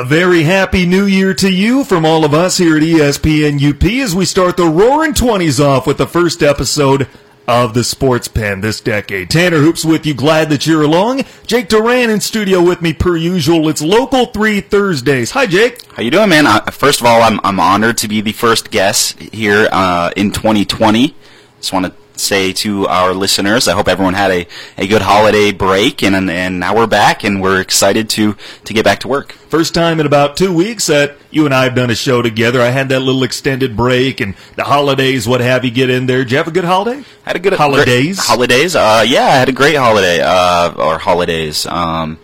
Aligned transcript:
A 0.00 0.04
very 0.04 0.44
happy 0.44 0.86
new 0.86 1.04
year 1.04 1.34
to 1.34 1.52
you 1.52 1.84
from 1.84 2.06
all 2.06 2.24
of 2.24 2.32
us 2.32 2.56
here 2.56 2.78
at 2.78 2.82
ESPN 2.82 3.62
UP 3.62 3.84
as 4.02 4.14
we 4.14 4.24
start 4.24 4.56
the 4.56 4.64
Roaring 4.64 5.12
Twenties 5.12 5.60
off 5.60 5.86
with 5.86 5.98
the 5.98 6.06
first 6.06 6.42
episode 6.42 7.06
of 7.46 7.74
the 7.74 7.84
Sports 7.84 8.26
Pen 8.26 8.62
this 8.62 8.80
decade. 8.80 9.28
Tanner 9.28 9.58
Hoops 9.58 9.84
with 9.84 10.06
you, 10.06 10.14
glad 10.14 10.48
that 10.48 10.66
you're 10.66 10.84
along. 10.84 11.24
Jake 11.46 11.68
Duran 11.68 12.08
in 12.08 12.20
studio 12.20 12.62
with 12.62 12.80
me 12.80 12.94
per 12.94 13.14
usual. 13.14 13.68
It's 13.68 13.82
local 13.82 14.24
three 14.24 14.62
Thursdays. 14.62 15.32
Hi, 15.32 15.44
Jake. 15.44 15.84
How 15.92 16.02
you 16.02 16.10
doing, 16.10 16.30
man? 16.30 16.46
First 16.70 17.00
of 17.00 17.06
all, 17.06 17.20
I'm 17.20 17.38
I'm 17.44 17.60
honored 17.60 17.98
to 17.98 18.08
be 18.08 18.22
the 18.22 18.32
first 18.32 18.70
guest 18.70 19.20
here 19.20 19.68
uh, 19.70 20.12
in 20.16 20.30
2020. 20.30 21.14
Just 21.60 21.72
want 21.72 21.86
to 21.86 21.92
say 22.18 22.52
to 22.52 22.86
our 22.86 23.14
listeners, 23.14 23.66
I 23.68 23.72
hope 23.72 23.88
everyone 23.88 24.12
had 24.14 24.30
a, 24.30 24.46
a 24.76 24.86
good 24.86 25.00
holiday 25.02 25.52
break, 25.52 26.02
and 26.02 26.30
and 26.30 26.60
now 26.60 26.74
we're 26.74 26.86
back, 26.86 27.22
and 27.24 27.40
we're 27.42 27.60
excited 27.60 28.08
to 28.10 28.34
to 28.64 28.72
get 28.74 28.84
back 28.84 29.00
to 29.00 29.08
work. 29.08 29.32
First 29.32 29.74
time 29.74 30.00
in 30.00 30.06
about 30.06 30.36
two 30.36 30.54
weeks 30.54 30.86
that 30.86 31.16
you 31.30 31.44
and 31.44 31.54
I 31.54 31.64
have 31.64 31.74
done 31.74 31.90
a 31.90 31.94
show 31.94 32.22
together. 32.22 32.60
I 32.60 32.68
had 32.68 32.88
that 32.90 33.00
little 33.00 33.22
extended 33.24 33.76
break 33.76 34.20
and 34.20 34.34
the 34.56 34.64
holidays, 34.64 35.26
what 35.28 35.40
have 35.40 35.64
you, 35.64 35.70
get 35.70 35.90
in 35.90 36.06
there. 36.06 36.18
Did 36.24 36.30
you 36.32 36.36
have 36.38 36.48
a 36.48 36.52
good 36.52 36.64
holiday? 36.64 37.04
Had 37.24 37.36
a 37.36 37.38
good 37.38 37.52
Holidays? 37.54 38.16
great- 38.16 38.26
holidays. 38.26 38.76
Uh, 38.76 39.04
yeah, 39.06 39.24
I 39.26 39.30
had 39.36 39.48
a 39.48 39.52
great 39.52 39.76
holiday. 39.76 40.20
Uh, 40.22 40.72
or 40.76 40.98
holidays. 40.98 41.66
Um, 41.66 42.18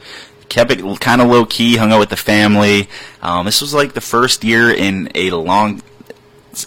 kept 0.48 0.70
it 0.70 1.00
kind 1.00 1.20
of 1.20 1.28
low 1.28 1.44
key. 1.46 1.76
Hung 1.76 1.92
out 1.92 1.98
with 2.00 2.10
the 2.10 2.16
family. 2.16 2.88
Um, 3.22 3.44
this 3.46 3.60
was 3.60 3.74
like 3.74 3.92
the 3.94 4.00
first 4.00 4.44
year 4.44 4.70
in 4.70 5.10
a 5.14 5.30
long. 5.32 5.82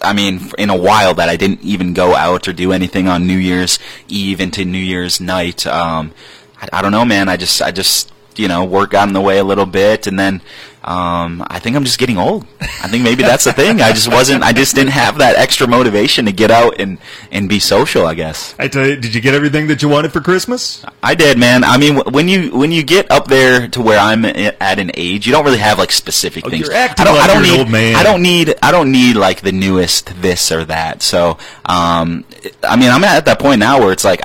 I 0.02 0.12
mean, 0.12 0.50
in 0.58 0.70
a 0.70 0.76
while 0.76 1.14
that 1.14 1.28
I 1.28 1.36
didn't 1.36 1.62
even 1.62 1.94
go 1.94 2.14
out 2.14 2.46
or 2.46 2.52
do 2.52 2.72
anything 2.72 3.08
on 3.08 3.26
New 3.26 3.38
Year's 3.38 3.78
Eve 4.08 4.40
into 4.40 4.64
New 4.64 4.78
Year's 4.78 5.20
night. 5.20 5.66
Um, 5.66 6.12
I, 6.60 6.68
I 6.74 6.82
don't 6.82 6.92
know, 6.92 7.04
man. 7.04 7.28
I 7.28 7.36
just, 7.36 7.60
I 7.62 7.70
just, 7.70 8.12
you 8.36 8.48
know, 8.48 8.64
work 8.64 8.90
got 8.90 9.08
in 9.08 9.14
the 9.14 9.20
way 9.20 9.38
a 9.38 9.44
little 9.44 9.66
bit, 9.66 10.06
and 10.06 10.18
then 10.18 10.40
um, 10.82 11.44
I 11.48 11.58
think 11.58 11.76
I'm 11.76 11.84
just 11.84 11.98
getting 11.98 12.16
old. 12.16 12.46
I 12.60 12.88
think 12.88 13.04
maybe 13.04 13.22
that's 13.22 13.44
the 13.44 13.52
thing. 13.52 13.82
I 13.82 13.92
just 13.92 14.08
wasn't. 14.10 14.42
I 14.42 14.52
just 14.52 14.74
didn't 14.74 14.92
have 14.92 15.18
that 15.18 15.36
extra 15.36 15.66
motivation 15.68 16.24
to 16.24 16.32
get 16.32 16.50
out 16.50 16.80
and 16.80 16.98
and 17.30 17.48
be 17.48 17.58
social. 17.58 18.06
I 18.06 18.14
guess 18.14 18.54
I 18.58 18.68
tell 18.68 18.86
you, 18.86 18.96
did 18.96 19.14
you 19.14 19.20
get 19.20 19.34
everything 19.34 19.66
that 19.66 19.82
you 19.82 19.88
wanted 19.90 20.10
for 20.12 20.20
Christmas? 20.22 20.82
I 21.02 21.14
did, 21.14 21.38
man. 21.38 21.64
I 21.64 21.76
mean, 21.76 21.96
when 22.12 22.28
you 22.28 22.56
when 22.56 22.72
you 22.72 22.82
get 22.82 23.10
up 23.10 23.26
there 23.26 23.68
to 23.68 23.82
where 23.82 23.98
I'm 23.98 24.24
at 24.24 24.78
an 24.78 24.90
age, 24.94 25.26
you 25.26 25.32
don't 25.32 25.44
really 25.44 25.58
have 25.58 25.78
like 25.78 25.92
specific 25.92 26.46
Oh, 26.46 26.50
things. 26.50 26.66
you're 26.66 26.74
acting 26.76 27.02
I 27.02 27.04
don't. 27.10 27.18
like 27.18 27.28
I 27.30 27.34
don't 27.34 27.42
need. 27.42 27.58
old 27.58 27.70
man. 27.70 27.96
I 27.96 28.02
don't 28.02 28.22
need. 28.22 28.54
I 28.62 28.72
don't 28.72 28.90
need 28.90 29.16
like 29.16 29.42
the 29.42 29.52
newest 29.52 30.22
this 30.22 30.50
or 30.50 30.64
that. 30.64 31.02
So, 31.02 31.36
um, 31.66 32.24
I 32.62 32.76
mean, 32.76 32.90
I'm 32.90 33.04
at 33.04 33.26
that 33.26 33.38
point 33.38 33.58
now 33.60 33.80
where 33.80 33.92
it's 33.92 34.04
like, 34.04 34.22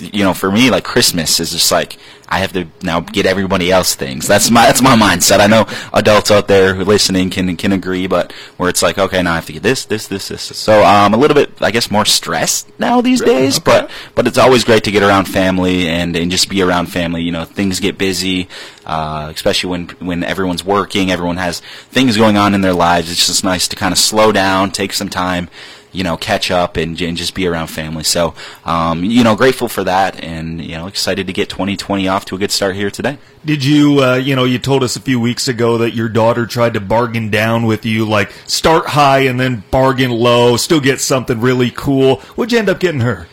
you 0.00 0.22
know, 0.22 0.34
for 0.34 0.52
me, 0.52 0.70
like 0.70 0.84
Christmas 0.84 1.40
is 1.40 1.50
just 1.50 1.72
like 1.72 1.96
I 2.28 2.38
have 2.40 2.52
to 2.54 2.66
now 2.82 3.00
get 3.00 3.26
everybody 3.26 3.70
else 3.70 3.94
things. 3.94 4.26
That's 4.26 4.50
my 4.50 4.66
that's 4.66 4.82
my 4.82 4.96
mindset. 4.96 5.40
I 5.40 5.46
know 5.46 5.66
adults 5.92 6.30
out 6.30 6.48
there 6.48 6.74
who 6.74 6.84
listening 6.84 7.30
can 7.30 7.56
can 7.56 7.72
agree, 7.72 8.06
but 8.06 8.32
where 8.56 8.68
it's 8.68 8.82
like, 8.82 8.98
okay, 8.98 9.22
now 9.22 9.32
I 9.32 9.34
have 9.36 9.46
to 9.46 9.52
get 9.52 9.62
this, 9.62 9.84
this, 9.84 10.08
this, 10.08 10.28
this. 10.28 10.42
So, 10.42 10.84
um, 10.84 11.14
a 11.14 11.16
little 11.16 11.34
bit, 11.34 11.50
I 11.60 11.70
guess, 11.70 11.90
more 11.90 12.04
stressed 12.04 12.68
now 12.78 13.00
these 13.00 13.20
days. 13.20 13.58
Okay. 13.58 13.64
But 13.64 13.90
but 14.14 14.26
it's 14.26 14.38
always 14.38 14.64
great 14.64 14.84
to 14.84 14.90
get 14.90 15.02
around 15.02 15.26
family 15.26 15.88
and, 15.88 16.16
and 16.16 16.30
just 16.30 16.48
be 16.48 16.62
around 16.62 16.86
family. 16.86 17.22
You 17.22 17.32
know, 17.32 17.44
things 17.44 17.78
get 17.80 17.96
busy, 17.96 18.48
uh, 18.84 19.30
especially 19.32 19.70
when 19.70 19.88
when 20.00 20.24
everyone's 20.24 20.64
working, 20.64 21.10
everyone 21.10 21.36
has 21.36 21.60
things 21.90 22.16
going 22.16 22.36
on 22.36 22.54
in 22.54 22.60
their 22.60 22.74
lives. 22.74 23.10
It's 23.10 23.26
just 23.26 23.44
nice 23.44 23.68
to 23.68 23.76
kind 23.76 23.92
of 23.92 23.98
slow 23.98 24.32
down, 24.32 24.72
take 24.72 24.92
some 24.92 25.08
time, 25.08 25.48
you 25.96 26.04
know, 26.04 26.16
catch 26.16 26.50
up 26.50 26.76
and, 26.76 27.00
and 27.00 27.16
just 27.16 27.34
be 27.34 27.46
around 27.46 27.68
family. 27.68 28.04
So, 28.04 28.34
um, 28.66 29.02
you 29.02 29.24
know, 29.24 29.34
grateful 29.34 29.66
for 29.68 29.82
that, 29.84 30.22
and 30.22 30.62
you 30.62 30.76
know, 30.76 30.86
excited 30.86 31.26
to 31.26 31.32
get 31.32 31.48
2020 31.48 32.06
off 32.06 32.26
to 32.26 32.36
a 32.36 32.38
good 32.38 32.50
start 32.50 32.76
here 32.76 32.90
today. 32.90 33.16
Did 33.44 33.64
you, 33.64 34.02
uh, 34.02 34.14
you 34.16 34.36
know, 34.36 34.44
you 34.44 34.58
told 34.58 34.82
us 34.82 34.96
a 34.96 35.00
few 35.00 35.18
weeks 35.18 35.48
ago 35.48 35.78
that 35.78 35.94
your 35.94 36.08
daughter 36.08 36.46
tried 36.46 36.74
to 36.74 36.80
bargain 36.80 37.30
down 37.30 37.64
with 37.64 37.86
you, 37.86 38.06
like 38.06 38.30
start 38.44 38.88
high 38.88 39.20
and 39.20 39.40
then 39.40 39.64
bargain 39.70 40.10
low, 40.10 40.56
still 40.56 40.80
get 40.80 41.00
something 41.00 41.40
really 41.40 41.70
cool. 41.70 42.16
What'd 42.36 42.52
you 42.52 42.58
end 42.58 42.68
up 42.68 42.78
getting 42.78 43.00
her? 43.00 43.26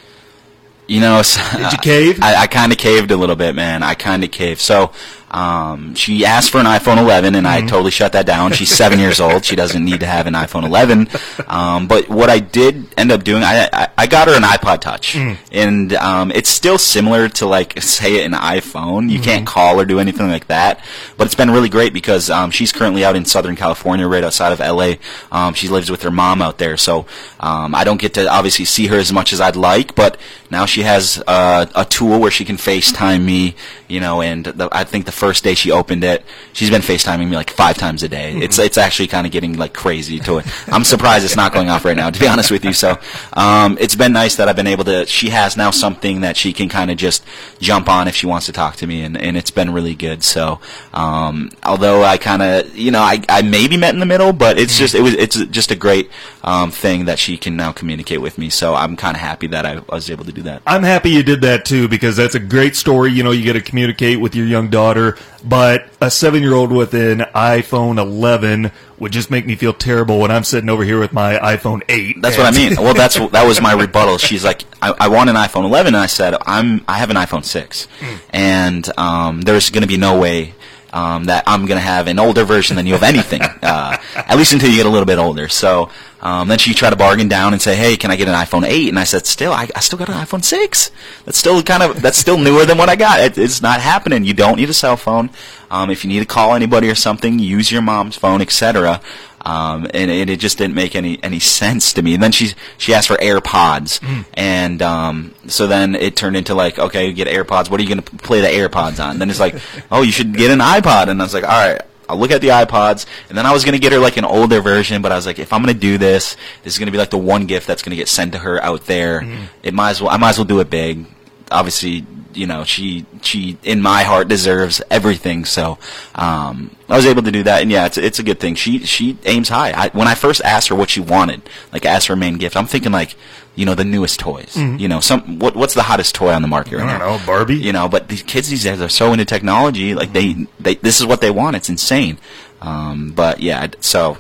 You 0.88 1.00
know, 1.00 1.22
Did 1.52 1.72
you 1.72 1.78
cave? 1.80 2.20
I, 2.22 2.44
I 2.44 2.48
kind 2.48 2.72
of 2.72 2.78
caved 2.78 3.12
a 3.12 3.18
little 3.18 3.36
bit, 3.36 3.56
man. 3.56 3.84
I 3.84 3.96
kind 3.96 4.24
of 4.24 4.32
caved. 4.32 4.62
So, 4.62 4.92
um, 5.34 5.96
she 5.96 6.26
asked 6.26 6.52
for 6.52 6.60
an 6.60 6.66
iPhone 6.66 6.98
11, 6.98 7.36
and 7.36 7.46
Mm-hmm. 7.46 7.66
I 7.66 7.68
totally 7.68 7.92
shut 7.92 8.12
that 8.14 8.26
down. 8.26 8.52
She's 8.54 8.70
seven 8.70 9.00
years 9.00 9.20
old. 9.20 9.44
She 9.44 9.56
doesn't 9.56 9.84
need 9.84 10.00
to 10.02 10.06
have 10.06 10.28
an 10.28 10.34
iPhone 10.34 10.64
11. 10.64 11.10
Um, 11.48 11.88
but 11.88 12.08
what 12.08 12.30
I 12.30 12.40
did 12.40 12.86
end 12.98 13.12
up 13.12 13.24
doing, 13.24 13.44
I, 13.44 13.68
I, 13.74 13.88
I 13.98 14.08
got 14.08 14.28
her 14.28 14.36
an 14.36 14.44
iPod 14.44 14.80
Touch, 14.82 15.14
Mm. 15.16 15.38
and 15.52 15.94
um, 15.96 16.32
it's 16.32 16.50
still 16.50 16.78
similar 16.78 17.28
to 17.30 17.46
like 17.46 17.82
say 17.82 18.24
an 18.24 18.34
iPhone. 18.34 19.10
You 19.10 19.16
Mm-hmm. 19.18 19.24
can't 19.24 19.48
call 19.48 19.80
or 19.80 19.86
do 19.86 20.00
anything 20.00 20.28
like 20.30 20.48
that. 20.48 20.80
But 21.18 21.26
it's 21.26 21.36
been 21.36 21.50
really 21.52 21.70
great 21.70 21.94
because 21.94 22.30
um, 22.30 22.52
she's 22.52 22.72
currently 22.72 23.04
out 23.04 23.16
in 23.16 23.26
Southern 23.26 23.56
California, 23.56 24.08
right 24.08 24.24
outside 24.24 24.52
of 24.54 24.60
LA. 24.60 24.94
Um, 25.32 25.54
she 25.54 25.68
lives 25.68 25.90
with 25.90 26.04
her 26.04 26.12
mom 26.12 26.42
out 26.42 26.58
there, 26.60 26.78
so 26.78 27.06
um, 27.40 27.74
I 27.76 27.84
don't 27.84 28.00
get 28.00 28.14
to 28.16 28.28
obviously 28.28 28.66
see 28.66 28.88
her 28.88 28.98
as 28.98 29.12
much 29.12 29.34
as 29.34 29.42
I'd 29.42 29.56
like. 29.56 29.96
But 29.96 30.18
now 30.54 30.66
she 30.66 30.84
has 30.84 31.22
uh, 31.28 31.66
a 31.76 31.84
tool 31.84 32.20
where 32.20 32.32
she 32.32 32.46
can 32.46 32.58
FaceTime 32.58 33.26
me, 33.26 33.56
you 33.88 34.00
know. 34.00 34.22
And 34.22 34.46
the, 34.46 34.70
I 34.72 34.84
think 34.84 35.06
the 35.06 35.12
first 35.12 35.44
day 35.44 35.56
she 35.56 35.72
opened 35.72 36.04
it, 36.04 36.24
she's 36.54 36.70
been 36.70 36.82
FaceTiming 36.82 37.28
me 37.28 37.36
like 37.36 37.50
five 37.50 37.76
times 37.76 38.04
a 38.04 38.08
day. 38.08 38.34
It's 38.38 38.60
it's 38.60 38.78
actually 38.78 39.08
kind 39.08 39.26
of 39.26 39.34
getting 39.34 39.58
like 39.58 39.74
crazy 39.74 40.20
to 40.20 40.38
it. 40.38 40.46
I'm 40.72 40.84
surprised 40.84 41.26
it's 41.26 41.36
not 41.36 41.54
going 41.54 41.70
off 41.70 41.84
right 41.84 41.98
now, 41.98 42.10
to 42.12 42.20
be 42.20 42.28
honest 42.28 42.52
with 42.52 42.64
you. 42.64 42.72
So 42.72 42.98
um, 43.34 43.78
it's 43.82 43.96
been 43.96 44.14
nice 44.14 44.36
that 44.36 44.48
I've 44.48 44.56
been 44.56 44.68
able 44.68 44.86
to. 44.86 45.06
She 45.08 45.30
has 45.30 45.58
now 45.58 45.72
something 45.72 46.22
that 46.22 46.38
she 46.38 46.54
can 46.54 46.70
kind 46.70 46.92
of 46.92 46.98
just 46.98 47.26
jump 47.60 47.90
on 47.90 48.08
if 48.08 48.16
she 48.16 48.28
wants 48.28 48.46
to 48.46 48.52
talk 48.52 48.76
to 48.78 48.88
me, 48.88 49.02
and, 49.04 49.18
and 49.18 49.36
it's 49.36 49.52
been 49.52 49.74
really 49.74 49.96
good. 49.96 50.24
So 50.24 50.60
um, 50.94 51.50
although 51.64 52.04
I 52.04 52.18
kind 52.18 52.44
of 52.44 52.78
you 52.78 52.92
know 52.92 53.02
I, 53.02 53.22
I 53.28 53.42
maybe 53.42 53.76
met 53.76 53.94
in 53.96 54.00
the 54.00 54.06
middle, 54.06 54.32
but 54.32 54.60
it's 54.60 54.78
just 54.78 54.94
it 54.94 55.02
was 55.02 55.16
it's 55.16 55.44
just 55.48 55.72
a 55.72 55.76
great 55.76 56.12
um, 56.44 56.70
thing 56.70 57.06
that 57.06 57.18
she 57.18 57.38
can 57.38 57.56
now 57.56 57.72
communicate 57.72 58.22
with 58.22 58.38
me. 58.38 58.52
So 58.52 58.76
I'm 58.76 58.96
kind 58.96 59.18
of 59.18 59.22
happy 59.22 59.48
that 59.48 59.66
I 59.66 59.80
was 59.90 60.12
able 60.12 60.26
to 60.26 60.32
do 60.32 60.43
that. 60.44 60.62
I'm 60.66 60.84
happy 60.84 61.10
you 61.10 61.24
did 61.24 61.42
that 61.42 61.66
too 61.66 61.88
because 61.88 62.16
that's 62.16 62.36
a 62.36 62.40
great 62.40 62.76
story. 62.76 63.12
You 63.12 63.24
know, 63.24 63.32
you 63.32 63.44
get 63.44 63.54
to 63.54 63.62
communicate 63.62 64.20
with 64.20 64.36
your 64.36 64.46
young 64.46 64.70
daughter, 64.70 65.18
but 65.44 65.88
a 66.02 66.10
seven 66.10 66.42
year 66.42 66.54
old 66.54 66.72
with 66.72 66.94
an 66.94 67.20
iPhone 67.36 67.98
11 68.00 68.72
would 69.00 69.12
just 69.12 69.30
make 69.30 69.46
me 69.46 69.56
feel 69.56 69.74
terrible 69.74 70.20
when 70.20 70.32
I'm 70.32 70.44
sitting 70.44 70.70
over 70.70 70.84
here 70.84 71.00
with 71.00 71.14
my 71.14 71.38
iPhone 71.38 71.82
8. 71.90 72.22
That's 72.22 72.38
what 72.38 72.46
I 72.46 72.56
mean. 72.56 72.76
Well, 72.78 72.94
that's 72.94 73.16
that 73.32 73.46
was 73.46 73.62
my 73.62 73.74
rebuttal. 73.74 74.18
She's 74.18 74.44
like, 74.44 74.64
I, 74.82 74.94
I 74.98 75.08
want 75.10 75.30
an 75.30 75.36
iPhone 75.36 75.66
11, 75.66 75.88
and 75.94 75.98
I 75.98 76.06
said, 76.06 76.36
I'm 76.46 76.84
I 76.88 76.98
have 76.98 77.10
an 77.10 77.18
iPhone 77.18 77.44
6, 77.44 77.88
and 78.30 78.90
um, 78.98 79.42
there's 79.42 79.70
going 79.70 79.82
to 79.82 79.88
be 79.88 79.98
no 79.98 80.20
way. 80.20 80.54
Um, 80.92 81.24
that 81.24 81.46
I'm 81.48 81.66
going 81.66 81.80
to 81.80 81.84
have 81.84 82.06
an 82.06 82.20
older 82.20 82.44
version 82.44 82.76
than 82.76 82.86
you 82.86 82.94
of 82.94 83.02
anything, 83.02 83.42
uh, 83.64 83.98
at 84.16 84.38
least 84.38 84.54
until 84.54 84.70
you 84.70 84.76
get 84.76 84.86
a 84.86 84.90
little 84.90 85.08
bit 85.08 85.18
older. 85.18 85.50
So 85.50 85.90
um, 86.24 86.48
then 86.48 86.58
she 86.58 86.74
tried 86.74 86.92
to 86.92 86.96
bargain 86.96 87.28
down 87.28 87.52
and 87.52 87.62
say, 87.62 87.76
"Hey, 87.76 87.98
can 87.98 88.10
I 88.10 88.16
get 88.16 88.30
an 88.30 88.34
iPhone 88.34 88.66
8?" 88.66 88.88
And 88.88 88.98
I 88.98 89.04
said, 89.04 89.26
"Still, 89.26 89.52
I, 89.52 89.68
I 89.76 89.82
still 89.82 90.00
got 90.00 90.08
an 90.08 90.16
iPhone 90.16 90.44
6. 90.44 90.92
That's 91.26 91.38
still 91.38 91.62
kind 91.62 91.84
of 91.84 92.02
that's 92.02 92.18
still 92.18 92.38
newer 92.38 92.66
than 92.66 92.78
what 92.78 92.88
I 92.90 92.96
got. 92.96 93.20
It, 93.20 93.38
it's 93.38 93.62
not 93.62 93.82
happening. 93.82 94.24
You 94.24 94.34
don't 94.34 94.56
need 94.56 94.70
a 94.70 94.74
cell 94.74 94.96
phone. 94.96 95.30
Um, 95.70 95.90
if 95.90 96.06
you 96.06 96.10
need 96.10 96.20
to 96.20 96.26
call 96.26 96.56
anybody 96.56 96.90
or 96.90 96.96
something, 96.96 97.40
use 97.40 97.72
your 97.72 97.82
mom's 97.82 98.16
phone, 98.16 98.42
etc." 98.42 99.02
Um, 99.46 99.88
and, 99.94 100.10
and 100.10 100.30
it 100.30 100.40
just 100.40 100.58
didn't 100.58 100.76
make 100.76 100.96
any 100.96 101.22
any 101.22 101.40
sense 101.40 101.92
to 101.94 102.02
me. 102.02 102.14
And 102.14 102.24
then 102.24 102.32
she 102.32 102.54
she 102.78 102.94
asked 102.94 103.10
for 103.10 103.18
AirPods, 103.18 104.00
and 104.36 104.82
um, 104.82 105.36
so 105.48 105.68
then 105.68 105.94
it 105.96 106.16
turned 106.16 106.38
into 106.38 106.56
like, 106.56 106.80
okay, 106.80 107.08
you 107.08 107.14
get 107.14 107.28
AirPods. 107.28 107.70
What 107.70 107.82
are 107.82 107.84
you 107.84 107.90
going 107.90 108.02
to 108.02 108.16
play 108.18 108.40
the 108.40 108.48
AirPods 108.48 109.04
on? 109.04 109.20
Then 109.20 109.30
it's 109.30 109.42
like, 109.42 109.56
oh, 109.92 110.02
you 110.04 110.14
should 110.14 110.34
get 110.38 110.52
an 110.52 110.60
iPod. 110.60 111.10
And 111.10 111.22
I 111.22 111.26
was 111.26 111.34
like, 111.34 111.44
all 111.44 111.50
right. 111.50 111.82
I'll 112.10 112.18
look 112.18 112.32
at 112.32 112.42
the 112.42 112.50
iPods, 112.50 113.06
and 113.30 113.38
then 113.38 113.46
I 113.46 113.54
was 113.54 113.64
gonna 113.66 113.80
get 113.80 113.92
her 113.92 114.00
like 114.00 114.18
an 114.18 114.26
older 114.26 114.62
version, 114.62 115.02
but 115.02 115.12
I 115.12 115.16
was 115.16 115.26
like, 115.26 115.40
if 115.40 115.54
I'm 115.54 115.62
gonna 115.62 115.74
do 115.74 115.98
this, 115.98 116.36
this 116.64 116.74
is 116.74 116.80
gonna 116.80 116.92
be 116.92 116.98
like 116.98 117.10
the 117.10 117.18
one 117.18 117.46
gift 117.46 117.68
that's 117.68 117.82
gonna 117.82 117.96
get 117.96 118.08
sent 118.08 118.34
to 118.34 118.40
her 118.40 118.62
out 118.64 118.86
there. 118.86 119.22
Mm-hmm. 119.22 119.44
It 119.64 119.74
might 119.74 119.92
as 119.92 120.02
well, 120.02 120.12
I 120.12 120.18
might 120.18 120.32
as 120.32 120.38
well 120.38 120.46
do 120.46 120.60
it 120.60 120.70
big. 120.70 121.06
Obviously, 121.52 122.06
you 122.36 122.48
know, 122.48 122.64
she 122.64 123.06
she 123.22 123.58
in 123.64 123.82
my 123.82 124.04
heart 124.04 124.28
deserves 124.28 124.82
everything. 124.90 125.46
So 125.46 125.78
um, 126.16 126.76
I 126.90 126.96
was 126.96 127.06
able 127.06 127.24
to 127.24 127.32
do 127.32 127.44
that, 127.44 127.62
and 127.62 127.72
yeah, 127.72 127.86
it's 127.86 127.98
it's 127.98 128.20
a 128.20 128.24
good 128.24 128.40
thing. 128.40 128.56
She 128.56 128.80
she 128.86 129.18
aims 129.26 129.50
high. 129.50 129.72
I, 129.72 129.90
when 129.90 130.08
I 130.08 130.16
first 130.16 130.42
asked 130.44 130.70
her 130.70 130.76
what 130.76 130.90
she 130.90 131.00
wanted, 131.00 131.42
like 131.72 131.86
asked 131.86 132.08
her 132.08 132.16
main 132.16 132.38
gift, 132.38 132.56
I'm 132.58 132.66
thinking 132.68 132.92
like, 132.92 133.16
you 133.56 133.66
know, 133.66 133.76
the 133.76 133.86
newest 133.86 134.20
toys. 134.20 134.56
You 134.58 134.88
know, 134.88 135.00
some 135.00 135.40
what 135.40 135.56
what's 135.56 135.74
the 135.74 135.84
hottest 135.84 136.16
toy 136.16 136.34
on 136.34 136.42
the 136.42 136.48
market 136.48 136.78
right 136.78 136.86
I 136.88 136.98
don't 136.98 137.00
now? 137.00 137.18
know, 137.18 137.26
Barbie? 137.26 137.56
You 137.56 137.74
know, 137.74 137.88
but 137.88 138.08
these 138.08 138.24
kids 138.24 138.50
these 138.50 138.64
days 138.64 138.82
are 138.82 138.90
so 138.90 139.12
into 139.14 139.26
technology. 139.26 139.94
Like 139.96 140.14
they 140.14 140.48
they 140.60 140.76
this 140.76 141.00
is 141.00 141.06
what 141.06 141.22
they 141.22 141.32
want. 141.32 141.56
It's 141.56 141.70
insane. 141.70 142.18
Um, 142.62 143.12
but 143.16 143.40
yeah, 143.42 143.68
so 143.80 144.18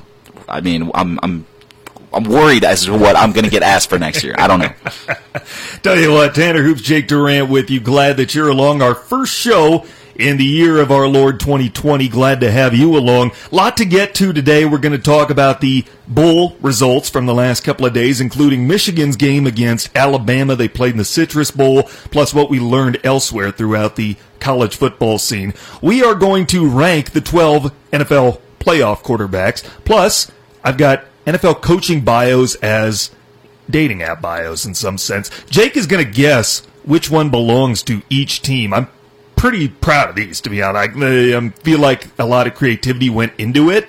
I 0.48 0.62
mean, 0.62 0.92
I'm 0.94 1.19
I'm. 1.24 1.45
I'm 2.13 2.24
worried 2.24 2.63
as 2.63 2.86
to 2.86 2.98
what 2.98 3.15
I'm 3.15 3.31
going 3.31 3.45
to 3.45 3.50
get 3.50 3.63
asked 3.63 3.89
for 3.89 3.98
next 3.98 4.24
year. 4.24 4.36
I 4.38 4.48
don't 4.48 4.60
know. 4.60 4.74
Tell 5.83 5.98
you 5.98 6.12
what, 6.12 6.36
Tanner 6.36 6.63
Hoops, 6.63 6.81
Jake 6.81 7.07
Durant 7.07 7.50
with 7.50 7.69
you. 7.69 7.80
Glad 7.80 8.18
that 8.18 8.36
you're 8.36 8.50
along. 8.50 8.81
Our 8.81 8.95
first 8.95 9.33
show 9.33 9.86
in 10.15 10.38
the 10.38 10.45
year 10.45 10.80
of 10.80 10.92
our 10.92 11.07
Lord 11.07 11.39
2020. 11.39 12.07
Glad 12.10 12.42
to 12.42 12.51
have 12.51 12.74
you 12.75 12.95
along. 12.98 13.31
Lot 13.51 13.77
to 13.77 13.86
get 13.86 14.13
to 14.15 14.33
today. 14.33 14.65
We're 14.65 14.77
going 14.77 14.95
to 14.95 15.04
talk 15.04 15.30
about 15.30 15.62
the 15.62 15.86
bowl 16.07 16.56
results 16.62 17.10
from 17.10 17.25
the 17.25 17.33
last 17.33 17.63
couple 17.63 17.86
of 17.86 17.94
days, 17.94 18.21
including 18.21 18.68
Michigan's 18.68 19.16
game 19.16 19.48
against 19.48 19.95
Alabama. 19.95 20.56
They 20.56 20.68
played 20.68 20.92
in 20.92 20.98
the 20.98 21.06
Citrus 21.06 21.51
Bowl, 21.51 21.83
plus 22.12 22.33
what 22.33 22.50
we 22.50 22.59
learned 22.59 23.00
elsewhere 23.04 23.51
throughout 23.51 23.95
the 23.95 24.18
college 24.39 24.75
football 24.75 25.18
scene. 25.18 25.54
We 25.81 26.04
are 26.04 26.16
going 26.16 26.45
to 26.48 26.68
rank 26.68 27.12
the 27.12 27.21
12 27.21 27.74
NFL 27.92 28.39
playoff 28.59 29.01
quarterbacks. 29.01 29.63
Plus, 29.86 30.31
I've 30.63 30.77
got 30.77 31.06
NFL 31.25 31.61
coaching 31.61 32.01
bios 32.01 32.55
as 32.55 33.11
dating 33.69 34.01
app 34.01 34.21
bios 34.21 34.65
in 34.65 34.73
some 34.73 34.97
sense. 34.97 35.29
Jake 35.49 35.77
is 35.77 35.87
going 35.87 36.03
to 36.03 36.11
guess 36.11 36.59
which 36.83 37.09
one 37.09 37.29
belongs 37.29 37.81
to 37.83 38.01
each 38.09 38.41
team. 38.41 38.73
I'm 38.73 38.87
pretty 39.35 39.67
proud 39.67 40.09
of 40.09 40.15
these, 40.15 40.41
to 40.41 40.49
be 40.49 40.61
honest. 40.61 40.97
I 40.97 41.33
um, 41.33 41.51
feel 41.51 41.79
like 41.79 42.07
a 42.19 42.25
lot 42.25 42.47
of 42.47 42.55
creativity 42.55 43.09
went 43.09 43.33
into 43.37 43.69
it. 43.69 43.87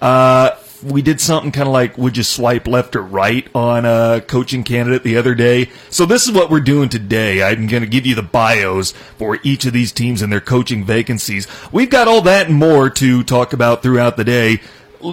Uh, 0.00 0.50
we 0.84 1.00
did 1.00 1.20
something 1.20 1.50
kind 1.50 1.66
of 1.66 1.72
like 1.72 1.96
would 1.96 2.16
you 2.16 2.22
swipe 2.22 2.66
left 2.66 2.94
or 2.94 3.02
right 3.02 3.48
on 3.54 3.86
a 3.86 4.20
coaching 4.26 4.62
candidate 4.62 5.02
the 5.02 5.16
other 5.16 5.34
day. 5.34 5.70
So 5.88 6.04
this 6.04 6.26
is 6.26 6.32
what 6.32 6.50
we're 6.50 6.60
doing 6.60 6.90
today. 6.90 7.42
I'm 7.42 7.66
going 7.66 7.82
to 7.82 7.88
give 7.88 8.04
you 8.04 8.14
the 8.14 8.22
bios 8.22 8.92
for 9.18 9.38
each 9.42 9.64
of 9.64 9.72
these 9.72 9.92
teams 9.92 10.20
and 10.20 10.30
their 10.30 10.42
coaching 10.42 10.84
vacancies. 10.84 11.46
We've 11.72 11.88
got 11.88 12.08
all 12.08 12.20
that 12.22 12.48
and 12.48 12.56
more 12.56 12.90
to 12.90 13.22
talk 13.24 13.54
about 13.54 13.82
throughout 13.82 14.16
the 14.16 14.24
day 14.24 14.60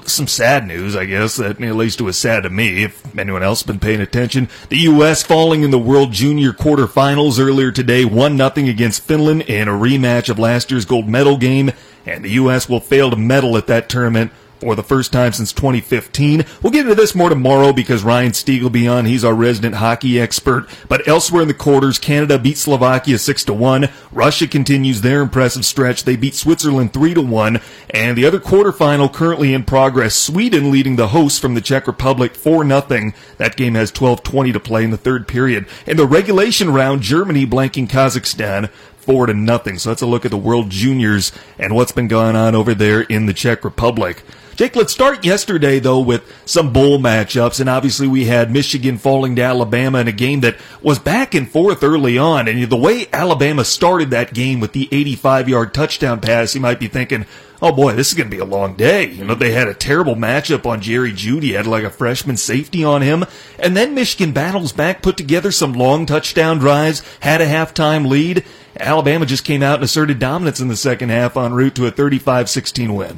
some 0.05 0.27
sad 0.27 0.67
news, 0.67 0.95
I 0.95 1.05
guess, 1.05 1.35
that 1.35 1.61
at 1.61 1.75
least 1.75 1.99
it 1.99 2.03
was 2.03 2.17
sad 2.17 2.43
to 2.43 2.49
me. 2.49 2.83
If 2.83 3.17
anyone 3.17 3.43
else 3.43 3.63
been 3.63 3.79
paying 3.79 4.01
attention, 4.01 4.47
the 4.69 4.77
U.S. 4.77 5.23
falling 5.23 5.63
in 5.63 5.71
the 5.71 5.79
World 5.79 6.11
Junior 6.13 6.53
quarterfinals 6.53 7.39
earlier 7.39 7.71
today, 7.71 8.05
one 8.05 8.37
nothing 8.37 8.69
against 8.69 9.03
Finland 9.03 9.43
in 9.43 9.67
a 9.67 9.71
rematch 9.71 10.29
of 10.29 10.39
last 10.39 10.71
year's 10.71 10.85
gold 10.85 11.07
medal 11.07 11.37
game, 11.37 11.71
and 12.05 12.23
the 12.23 12.31
U.S. 12.31 12.69
will 12.69 12.79
fail 12.79 13.09
to 13.09 13.17
medal 13.17 13.57
at 13.57 13.67
that 13.67 13.89
tournament 13.89 14.31
for 14.61 14.75
the 14.75 14.83
first 14.83 15.11
time 15.11 15.33
since 15.33 15.51
2015. 15.51 16.45
We'll 16.61 16.71
get 16.71 16.83
into 16.83 16.93
this 16.93 17.15
more 17.15 17.29
tomorrow 17.29 17.73
because 17.73 18.03
Ryan 18.03 18.31
Stieg 18.31 18.61
will 18.61 18.69
be 18.69 18.87
on. 18.87 19.05
He's 19.05 19.25
our 19.25 19.33
resident 19.33 19.75
hockey 19.75 20.21
expert. 20.21 20.69
But 20.87 21.07
elsewhere 21.07 21.41
in 21.41 21.47
the 21.47 21.55
quarters, 21.55 21.97
Canada 21.97 22.37
beat 22.37 22.59
Slovakia 22.59 23.17
6 23.17 23.43
to 23.45 23.53
1. 23.53 23.89
Russia 24.11 24.47
continues 24.47 25.01
their 25.01 25.23
impressive 25.23 25.65
stretch. 25.65 26.03
They 26.03 26.15
beat 26.15 26.35
Switzerland 26.35 26.93
3 26.93 27.15
to 27.15 27.21
1. 27.23 27.59
And 27.89 28.15
the 28.15 28.25
other 28.25 28.39
quarterfinal 28.39 29.11
currently 29.11 29.51
in 29.51 29.63
progress, 29.63 30.15
Sweden 30.15 30.71
leading 30.71 30.95
the 30.95 31.07
hosts 31.07 31.39
from 31.39 31.55
the 31.55 31.61
Czech 31.61 31.87
Republic 31.87 32.35
4 32.35 32.63
0. 32.63 33.13
That 33.37 33.57
game 33.57 33.73
has 33.73 33.91
12-20 33.91 34.53
to 34.53 34.59
play 34.59 34.83
in 34.83 34.91
the 34.91 34.97
third 34.97 35.27
period. 35.27 35.65
In 35.87 35.97
the 35.97 36.05
regulation 36.05 36.71
round, 36.71 37.01
Germany 37.01 37.47
blanking 37.47 37.89
Kazakhstan 37.89 38.69
four 39.01 39.25
to 39.25 39.33
nothing. 39.33 39.77
So 39.77 39.89
that's 39.89 40.01
a 40.01 40.07
look 40.07 40.25
at 40.25 40.31
the 40.31 40.37
World 40.37 40.69
Juniors 40.69 41.31
and 41.57 41.75
what's 41.75 41.91
been 41.91 42.07
going 42.07 42.35
on 42.35 42.55
over 42.55 42.73
there 42.73 43.01
in 43.01 43.25
the 43.25 43.33
Czech 43.33 43.65
Republic. 43.65 44.23
Jake, 44.61 44.75
let's 44.75 44.93
start 44.93 45.25
yesterday 45.25 45.79
though 45.79 46.01
with 46.01 46.21
some 46.45 46.71
bowl 46.71 46.99
matchups, 46.99 47.59
and 47.59 47.67
obviously 47.67 48.07
we 48.07 48.25
had 48.25 48.51
Michigan 48.51 48.99
falling 48.99 49.35
to 49.35 49.41
Alabama 49.41 49.97
in 49.97 50.07
a 50.07 50.11
game 50.11 50.41
that 50.41 50.55
was 50.83 50.99
back 50.99 51.33
and 51.33 51.49
forth 51.49 51.83
early 51.83 52.15
on, 52.15 52.47
and 52.47 52.69
the 52.69 52.77
way 52.77 53.07
Alabama 53.11 53.65
started 53.65 54.11
that 54.11 54.35
game 54.35 54.59
with 54.59 54.73
the 54.73 54.87
85-yard 54.91 55.73
touchdown 55.73 56.19
pass, 56.19 56.53
you 56.53 56.61
might 56.61 56.79
be 56.79 56.87
thinking, 56.87 57.25
oh 57.59 57.71
boy, 57.71 57.93
this 57.93 58.09
is 58.09 58.13
going 58.13 58.29
to 58.29 58.35
be 58.35 58.39
a 58.39 58.45
long 58.45 58.75
day. 58.75 59.09
You 59.09 59.25
know, 59.25 59.33
they 59.33 59.51
had 59.51 59.67
a 59.67 59.73
terrible 59.73 60.13
matchup 60.13 60.67
on 60.67 60.79
Jerry 60.79 61.11
Jeudy, 61.11 61.55
had 61.55 61.65
like 61.65 61.83
a 61.83 61.89
freshman 61.89 62.37
safety 62.37 62.83
on 62.83 63.01
him. 63.01 63.25
And 63.57 63.75
then 63.75 63.95
Michigan 63.95 64.31
battles 64.31 64.73
back, 64.73 65.01
put 65.01 65.17
together 65.17 65.51
some 65.51 65.73
long 65.73 66.05
touchdown 66.05 66.59
drives, 66.59 67.01
had 67.21 67.41
a 67.41 67.47
halftime 67.47 68.07
lead. 68.07 68.45
Alabama 68.79 69.25
just 69.25 69.43
came 69.43 69.63
out 69.63 69.77
and 69.77 69.85
asserted 69.85 70.19
dominance 70.19 70.59
in 70.59 70.67
the 70.67 70.75
second 70.75 71.09
half 71.09 71.35
en 71.35 71.51
route 71.51 71.73
to 71.73 71.87
a 71.87 71.91
35-16 71.91 72.95
win. 72.95 73.17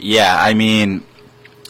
Yeah, 0.00 0.36
I 0.38 0.54
mean, 0.54 1.04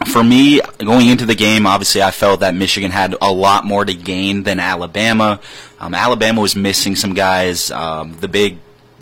for 0.07 0.23
me, 0.25 0.61
going 0.79 1.09
into 1.09 1.27
the 1.27 1.35
game, 1.35 1.67
obviously 1.67 2.03
I 2.03 2.11
felt 2.11 2.41
that 2.41 2.55
Michigan 2.55 2.91
had 2.91 3.15
a 3.21 3.33
lot 3.33 3.65
more 3.65 3.85
to 3.85 3.95
gain 3.95 4.45
than 4.45 4.61
Alabama. 4.61 5.41
Um, 5.79 5.95
Alabama 5.95 6.41
was 6.41 6.57
missing 6.57 6.97
some 6.97 7.15
guys. 7.15 7.71
Um, 7.71 8.17
the 8.21 8.29
big 8.29 8.59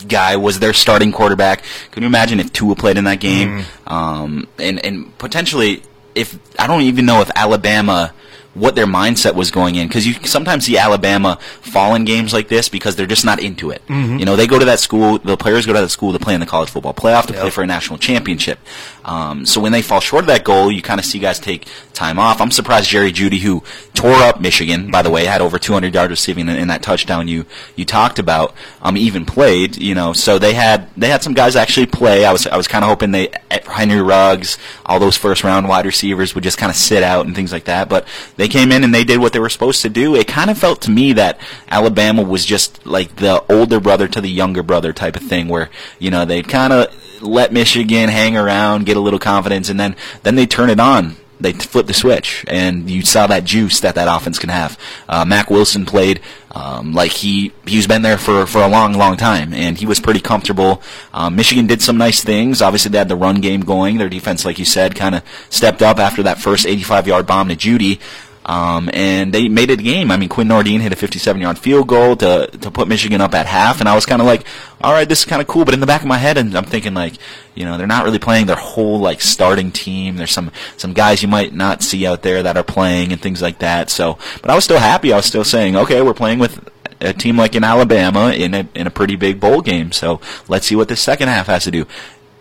guy 0.07 0.37
was 0.37 0.59
their 0.59 0.73
starting 0.73 1.11
quarterback. 1.11 1.63
Can 1.91 2.03
you 2.03 2.07
imagine 2.07 2.39
if 2.39 2.51
Tua 2.51 2.75
played 2.75 2.97
in 2.97 3.05
that 3.05 3.19
game? 3.19 3.65
Mm. 3.85 3.91
Um, 3.91 4.47
and 4.57 4.83
and 4.85 5.17
potentially, 5.17 5.83
if 6.15 6.37
I 6.57 6.67
don't 6.67 6.81
even 6.81 7.05
know 7.05 7.21
if 7.21 7.31
Alabama 7.35 8.13
what 8.53 8.75
their 8.75 8.87
mindset 8.87 9.35
was 9.35 9.51
going 9.51 9.75
in 9.75 9.87
because 9.87 10.07
you 10.07 10.13
sometimes 10.25 10.65
see 10.65 10.77
Alabama 10.77 11.37
fall 11.61 11.95
in 11.95 12.03
games 12.03 12.33
like 12.33 12.47
this 12.47 12.67
because 12.67 12.95
they're 12.95 13.05
just 13.05 13.23
not 13.23 13.39
into 13.39 13.69
it. 13.69 13.81
Mm-hmm. 13.87 14.17
You 14.17 14.25
know, 14.25 14.35
they 14.35 14.47
go 14.47 14.57
to 14.57 14.65
that 14.65 14.79
school, 14.79 15.19
the 15.19 15.37
players 15.37 15.65
go 15.65 15.73
to 15.73 15.81
that 15.81 15.89
school 15.89 16.13
to 16.13 16.19
play 16.19 16.33
in 16.33 16.39
the 16.39 16.45
college 16.45 16.69
football 16.69 16.93
playoff 16.93 17.27
to 17.27 17.33
yep. 17.33 17.41
play 17.41 17.49
for 17.51 17.63
a 17.63 17.67
national 17.67 17.99
championship. 17.99 18.59
Um, 19.05 19.45
so 19.45 19.61
when 19.61 19.71
they 19.71 19.81
fall 19.81 19.99
short 19.99 20.23
of 20.23 20.27
that 20.27 20.43
goal, 20.43 20.71
you 20.71 20.81
kind 20.81 20.99
of 20.99 21.05
see 21.05 21.19
guys 21.19 21.39
take 21.39 21.67
time 21.93 22.19
off. 22.19 22.41
I'm 22.41 22.51
surprised 22.51 22.89
Jerry 22.89 23.11
Jeudy, 23.11 23.39
who 23.39 23.63
tore 23.93 24.11
up 24.13 24.39
Michigan, 24.41 24.91
by 24.91 25.01
the 25.01 25.09
way, 25.09 25.25
had 25.25 25.41
over 25.41 25.57
200 25.57 25.93
yards 25.93 26.11
receiving 26.11 26.47
in, 26.47 26.55
in 26.55 26.67
that 26.67 26.81
touchdown 26.81 27.27
you 27.27 27.45
you 27.75 27.85
talked 27.85 28.19
about, 28.19 28.53
um, 28.81 28.97
even 28.97 29.25
played. 29.25 29.77
You 29.77 29.95
know, 29.95 30.13
so 30.13 30.39
they 30.39 30.53
had 30.53 30.89
they 30.95 31.09
had 31.09 31.23
some 31.23 31.33
guys 31.33 31.55
actually 31.55 31.87
play. 31.87 32.25
I 32.25 32.31
was 32.31 32.45
I 32.47 32.57
was 32.57 32.67
kind 32.67 32.83
of 32.83 32.89
hoping 32.89 33.11
they 33.11 33.31
Henry 33.65 34.01
Ruggs, 34.01 34.57
all 34.85 34.99
those 34.99 35.17
first 35.17 35.43
round 35.43 35.67
wide 35.67 35.85
receivers 35.85 36.35
would 36.35 36.43
just 36.43 36.57
kind 36.57 36.69
of 36.69 36.75
sit 36.75 37.03
out 37.03 37.25
and 37.25 37.35
things 37.35 37.51
like 37.51 37.65
that, 37.65 37.89
but 37.89 38.07
they 38.39 38.47
came 38.47 38.71
in 38.71 38.85
and 38.85 38.95
they 38.95 39.03
did 39.03 39.19
what 39.19 39.33
they 39.33 39.39
were 39.39 39.49
supposed 39.49 39.81
to 39.81 39.89
do. 39.89 40.15
It 40.15 40.25
kind 40.25 40.49
of 40.49 40.57
felt 40.57 40.81
to 40.83 40.91
me 40.91 41.11
that 41.13 41.37
Alabama 41.67 42.23
was 42.23 42.45
just 42.45 42.85
like 42.85 43.17
the 43.17 43.43
older 43.51 43.81
brother 43.81 44.07
to 44.07 44.21
the 44.21 44.29
younger 44.29 44.63
brother 44.63 44.93
type 44.93 45.17
of 45.17 45.23
thing, 45.23 45.49
where 45.49 45.69
you 45.99 46.09
know 46.09 46.23
they'd 46.23 46.47
kind 46.47 46.71
of 46.71 47.21
let 47.21 47.51
Michigan 47.51 48.07
hang 48.07 48.37
around, 48.37 48.85
get 48.85 48.95
a 48.95 49.01
little 49.01 49.19
confidence, 49.19 49.67
and 49.67 49.77
then 49.77 49.93
then 50.23 50.35
they 50.35 50.47
turn 50.47 50.69
it 50.69 50.79
on 50.79 51.17
they 51.39 51.53
flipped 51.53 51.87
the 51.87 51.93
switch, 51.93 52.43
and 52.47 52.89
you 52.89 53.01
saw 53.01 53.25
that 53.27 53.45
juice 53.45 53.79
that 53.79 53.95
that 53.95 54.13
offense 54.13 54.37
can 54.37 54.49
have. 54.49 54.77
Uh, 55.07 55.23
Mack 55.23 55.49
Wilson 55.49 55.85
played 55.85 56.19
um, 56.51 56.93
like 56.93 57.11
he 57.11 57.53
he's 57.65 57.87
been 57.87 58.01
there 58.01 58.17
for, 58.17 58.45
for 58.45 58.61
a 58.61 58.67
long, 58.67 58.93
long 58.93 59.15
time, 59.15 59.53
and 59.53 59.77
he 59.77 59.85
was 59.85 59.99
pretty 59.99 60.19
comfortable. 60.19 60.81
Um, 61.13 61.35
Michigan 61.35 61.65
did 61.65 61.81
some 61.81 61.97
nice 61.97 62.23
things. 62.23 62.61
Obviously, 62.61 62.91
they 62.91 62.97
had 62.97 63.09
the 63.09 63.15
run 63.15 63.39
game 63.39 63.61
going. 63.61 63.97
Their 63.97 64.09
defense, 64.09 64.43
like 64.43 64.59
you 64.59 64.65
said, 64.65 64.95
kind 64.95 65.15
of 65.15 65.23
stepped 65.49 65.81
up 65.81 65.97
after 65.97 66.23
that 66.23 66.39
first 66.39 66.65
85 66.65 67.07
yard 67.07 67.25
bomb 67.25 67.47
to 67.49 67.55
Jeudy. 67.55 67.99
Um, 68.45 68.89
and 68.93 69.33
they 69.33 69.47
made 69.47 69.69
it 69.69 69.79
a 69.79 69.83
game. 69.83 70.09
I 70.11 70.17
mean, 70.17 70.29
Quinn 70.29 70.47
Nordin 70.47 70.79
hit 70.79 70.91
a 70.91 70.95
57-yard 70.95 71.59
field 71.59 71.87
goal 71.87 72.15
to 72.17 72.47
to 72.47 72.71
put 72.71 72.87
Michigan 72.87 73.21
up 73.21 73.35
at 73.35 73.45
half, 73.45 73.79
and 73.79 73.87
I 73.87 73.93
was 73.93 74.05
kind 74.05 74.21
of 74.21 74.25
like, 74.25 74.45
all 74.81 74.93
right, 74.93 75.07
this 75.07 75.19
is 75.19 75.25
kind 75.25 75.41
of 75.41 75.47
cool. 75.47 75.65
But 75.65 75.73
in 75.73 75.81
the 75.81 75.85
back 75.85 76.01
of 76.01 76.07
my 76.07 76.17
head, 76.17 76.37
and 76.37 76.55
I'm 76.55 76.63
thinking 76.63 76.93
like, 76.93 77.15
you 77.53 77.65
know, 77.65 77.77
they're 77.77 77.85
not 77.85 78.05
really 78.05 78.17
playing 78.17 78.47
their 78.47 78.55
whole 78.55 78.99
like 78.99 79.21
starting 79.21 79.71
team. 79.71 80.15
There's 80.15 80.31
some 80.31 80.51
some 80.77 80.93
guys 80.93 81.21
you 81.21 81.27
might 81.27 81.53
not 81.53 81.83
see 81.83 82.07
out 82.07 82.23
there 82.23 82.41
that 82.43 82.57
are 82.57 82.63
playing 82.63 83.11
and 83.11 83.21
things 83.21 83.41
like 83.41 83.59
that. 83.59 83.89
So, 83.89 84.17
but 84.41 84.49
I 84.49 84.55
was 84.55 84.63
still 84.63 84.79
happy. 84.79 85.13
I 85.13 85.17
was 85.17 85.25
still 85.25 85.43
saying, 85.43 85.75
okay, 85.75 86.01
we're 86.01 86.13
playing 86.13 86.39
with 86.39 86.59
a 87.01 87.13
team 87.13 87.37
like 87.37 87.55
in 87.55 87.63
Alabama 87.63 88.31
in 88.31 88.53
a 88.53 88.67
in 88.73 88.87
a 88.87 88.91
pretty 88.91 89.15
big 89.15 89.39
bowl 89.39 89.61
game. 89.61 89.91
So 89.91 90.21
let's 90.47 90.65
see 90.65 90.75
what 90.75 90.87
this 90.87 91.01
second 91.01 91.27
half 91.27 91.47
has 91.47 91.65
to 91.65 91.71
do. 91.71 91.85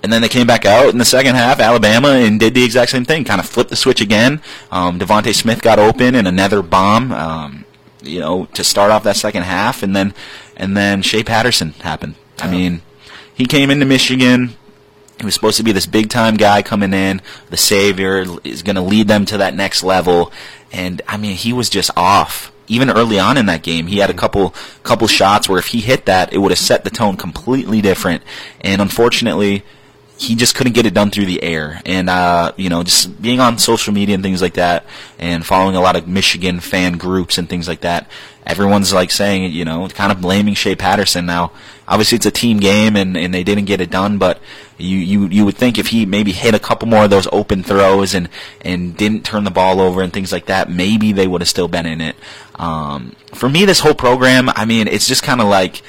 And 0.02 0.12
then 0.12 0.22
they 0.22 0.28
came 0.28 0.46
back 0.46 0.64
out 0.64 0.90
in 0.90 0.98
the 0.98 1.04
second 1.04 1.34
half, 1.34 1.58
Alabama, 1.58 2.10
and 2.10 2.38
did 2.38 2.54
the 2.54 2.62
exact 2.62 2.92
same 2.92 3.04
thing. 3.04 3.24
Kind 3.24 3.40
of 3.40 3.48
flipped 3.48 3.70
the 3.70 3.76
switch 3.76 4.00
again. 4.00 4.40
Um, 4.70 4.98
DeVonta 4.98 5.34
Smith 5.34 5.60
got 5.60 5.80
open 5.80 6.14
and 6.14 6.28
another 6.28 6.62
bomb, 6.62 7.10
um, 7.10 7.64
you 8.02 8.20
know, 8.20 8.44
to 8.54 8.62
start 8.62 8.92
off 8.92 9.02
that 9.02 9.16
second 9.16 9.42
half, 9.42 9.82
and 9.82 9.96
then 9.96 10.14
and 10.56 10.76
then 10.76 11.02
Shea 11.02 11.24
Patterson 11.24 11.70
happened. 11.80 12.14
I 12.38 12.48
mean, 12.48 12.82
he 13.34 13.46
came 13.46 13.70
into 13.70 13.86
Michigan. 13.86 14.54
He 15.18 15.24
was 15.24 15.34
supposed 15.34 15.56
to 15.56 15.64
be 15.64 15.72
this 15.72 15.86
big 15.86 16.10
time 16.10 16.36
guy 16.36 16.62
coming 16.62 16.92
in, 16.92 17.20
the 17.50 17.56
savior, 17.56 18.24
is 18.44 18.62
going 18.62 18.76
to 18.76 18.82
lead 18.82 19.08
them 19.08 19.24
to 19.26 19.38
that 19.38 19.54
next 19.54 19.82
level. 19.82 20.32
And 20.70 21.02
I 21.08 21.16
mean, 21.16 21.34
he 21.34 21.52
was 21.52 21.68
just 21.68 21.90
off. 21.96 22.52
Even 22.68 22.90
early 22.90 23.18
on 23.18 23.36
in 23.36 23.46
that 23.46 23.62
game, 23.62 23.86
he 23.86 23.98
had 23.98 24.10
a 24.10 24.14
couple 24.14 24.54
couple 24.82 25.08
shots 25.08 25.48
where 25.48 25.58
if 25.58 25.68
he 25.68 25.80
hit 25.80 26.06
that, 26.06 26.32
it 26.32 26.38
would 26.38 26.52
have 26.52 26.58
set 26.58 26.84
the 26.84 26.90
tone 26.90 27.16
completely 27.16 27.80
different. 27.80 28.22
And 28.60 28.80
unfortunately, 28.80 29.64
he 30.18 30.34
just 30.34 30.56
couldn't 30.56 30.72
get 30.72 30.84
it 30.84 30.94
done 30.94 31.10
through 31.10 31.26
the 31.26 31.40
air. 31.44 31.80
And, 31.86 32.10
uh, 32.10 32.50
you 32.56 32.68
know, 32.68 32.82
just 32.82 33.22
being 33.22 33.38
on 33.38 33.56
social 33.56 33.94
media 33.94 34.16
and 34.16 34.22
things 34.22 34.42
like 34.42 34.54
that 34.54 34.84
and 35.16 35.46
following 35.46 35.76
a 35.76 35.80
lot 35.80 35.94
of 35.94 36.08
Michigan 36.08 36.58
fan 36.58 36.98
groups 36.98 37.38
and 37.38 37.48
things 37.48 37.68
like 37.68 37.82
that, 37.82 38.10
everyone's 38.44 38.92
like 38.92 39.12
saying, 39.12 39.52
you 39.52 39.64
know, 39.64 39.86
kind 39.88 40.10
of 40.10 40.20
blaming 40.20 40.54
Shea 40.54 40.74
Patterson 40.74 41.24
now. 41.24 41.52
Obviously, 41.86 42.16
it's 42.16 42.26
a 42.26 42.32
team 42.32 42.58
game 42.58 42.96
and, 42.96 43.16
and 43.16 43.32
they 43.32 43.44
didn't 43.44 43.66
get 43.66 43.80
it 43.80 43.90
done, 43.90 44.18
but 44.18 44.40
you, 44.76 44.98
you, 44.98 45.26
you 45.28 45.44
would 45.44 45.56
think 45.56 45.78
if 45.78 45.86
he 45.86 46.04
maybe 46.04 46.32
hit 46.32 46.52
a 46.52 46.58
couple 46.58 46.88
more 46.88 47.04
of 47.04 47.10
those 47.10 47.28
open 47.30 47.62
throws 47.62 48.12
and, 48.12 48.28
and 48.62 48.96
didn't 48.96 49.24
turn 49.24 49.44
the 49.44 49.52
ball 49.52 49.80
over 49.80 50.02
and 50.02 50.12
things 50.12 50.32
like 50.32 50.46
that, 50.46 50.68
maybe 50.68 51.12
they 51.12 51.28
would 51.28 51.42
have 51.42 51.48
still 51.48 51.68
been 51.68 51.86
in 51.86 52.00
it. 52.00 52.16
Um, 52.56 53.14
for 53.34 53.48
me, 53.48 53.64
this 53.64 53.78
whole 53.78 53.94
program, 53.94 54.48
I 54.48 54.64
mean, 54.64 54.88
it's 54.88 55.06
just 55.06 55.22
kind 55.22 55.40
of 55.40 55.46
like, 55.46 55.80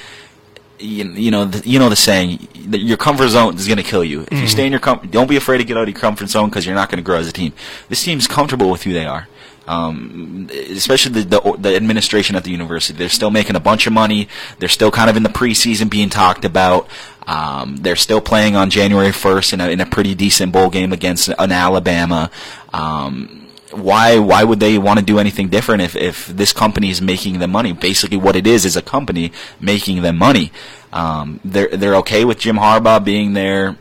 you, 0.80 1.04
you 1.12 1.30
know, 1.30 1.44
the, 1.44 1.68
you 1.68 1.78
know 1.78 1.88
the 1.88 1.96
saying, 1.96 2.48
your 2.54 2.96
comfort 2.96 3.28
zone 3.28 3.54
is 3.56 3.66
going 3.66 3.78
to 3.78 3.82
kill 3.82 4.04
you. 4.04 4.22
If 4.22 4.26
mm-hmm. 4.28 4.42
you 4.42 4.48
stay 4.48 4.66
in 4.66 4.72
your 4.72 4.80
com- 4.80 5.08
don't 5.10 5.28
be 5.28 5.36
afraid 5.36 5.58
to 5.58 5.64
get 5.64 5.76
out 5.76 5.84
of 5.84 5.88
your 5.88 5.98
comfort 5.98 6.28
zone 6.28 6.48
because 6.48 6.66
you're 6.66 6.74
not 6.74 6.88
going 6.88 6.98
to 6.98 7.02
grow 7.02 7.18
as 7.18 7.28
a 7.28 7.32
team. 7.32 7.52
This 7.88 8.02
team's 8.02 8.26
comfortable 8.26 8.70
with 8.70 8.82
who 8.82 8.92
they 8.92 9.06
are. 9.06 9.28
Um, 9.66 10.48
especially 10.50 11.22
the, 11.22 11.40
the, 11.40 11.56
the 11.58 11.76
administration 11.76 12.34
at 12.34 12.42
the 12.42 12.50
university. 12.50 12.98
They're 12.98 13.08
still 13.08 13.30
making 13.30 13.54
a 13.54 13.60
bunch 13.60 13.86
of 13.86 13.92
money. 13.92 14.28
They're 14.58 14.68
still 14.68 14.90
kind 14.90 15.08
of 15.08 15.16
in 15.16 15.22
the 15.22 15.28
preseason 15.28 15.88
being 15.88 16.08
talked 16.08 16.44
about. 16.44 16.88
Um, 17.26 17.76
they're 17.76 17.94
still 17.94 18.20
playing 18.20 18.56
on 18.56 18.70
January 18.70 19.10
1st 19.10 19.52
in 19.52 19.60
a, 19.60 19.68
in 19.68 19.80
a 19.80 19.86
pretty 19.86 20.16
decent 20.16 20.52
bowl 20.52 20.70
game 20.70 20.92
against 20.92 21.28
an 21.28 21.52
Alabama. 21.52 22.30
Um, 22.72 23.39
why 23.72 24.18
why 24.18 24.44
would 24.44 24.60
they 24.60 24.78
want 24.78 24.98
to 24.98 25.04
do 25.04 25.18
anything 25.18 25.48
different 25.48 25.82
if, 25.82 25.96
if 25.96 26.26
this 26.26 26.52
company 26.52 26.90
is 26.90 27.00
making 27.00 27.38
them 27.38 27.50
money? 27.50 27.72
Basically, 27.72 28.16
what 28.16 28.36
it 28.36 28.46
is 28.46 28.64
is 28.64 28.76
a 28.76 28.82
company 28.82 29.32
making 29.60 30.02
them 30.02 30.16
money. 30.18 30.52
Um, 30.92 31.40
they're 31.44 31.68
they're 31.68 31.96
okay 31.96 32.24
with 32.24 32.38
Jim 32.38 32.56
Harbaugh 32.56 33.04
being 33.04 33.34
there, 33.34 33.76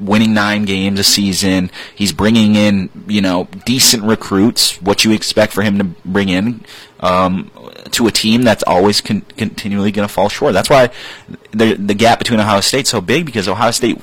winning 0.00 0.34
nine 0.34 0.64
games 0.64 0.98
a 0.98 1.04
season. 1.04 1.70
He's 1.94 2.12
bringing 2.12 2.54
in, 2.54 2.90
you 3.06 3.20
know, 3.20 3.48
decent 3.64 4.04
recruits, 4.04 4.80
what 4.80 5.04
you 5.04 5.12
expect 5.12 5.52
for 5.52 5.62
him 5.62 5.78
to 5.78 5.84
bring 5.84 6.28
in 6.28 6.64
um, 7.00 7.50
to 7.92 8.06
a 8.06 8.10
team 8.10 8.42
that's 8.42 8.62
always 8.66 9.00
con- 9.00 9.22
continually 9.36 9.92
going 9.92 10.06
to 10.06 10.12
fall 10.12 10.28
short. 10.28 10.52
That's 10.54 10.70
why 10.70 10.90
the, 11.52 11.74
the 11.74 11.94
gap 11.94 12.18
between 12.18 12.40
Ohio 12.40 12.60
State's 12.60 12.90
so 12.90 13.00
big 13.00 13.26
because 13.26 13.48
Ohio 13.48 13.70
State, 13.70 14.00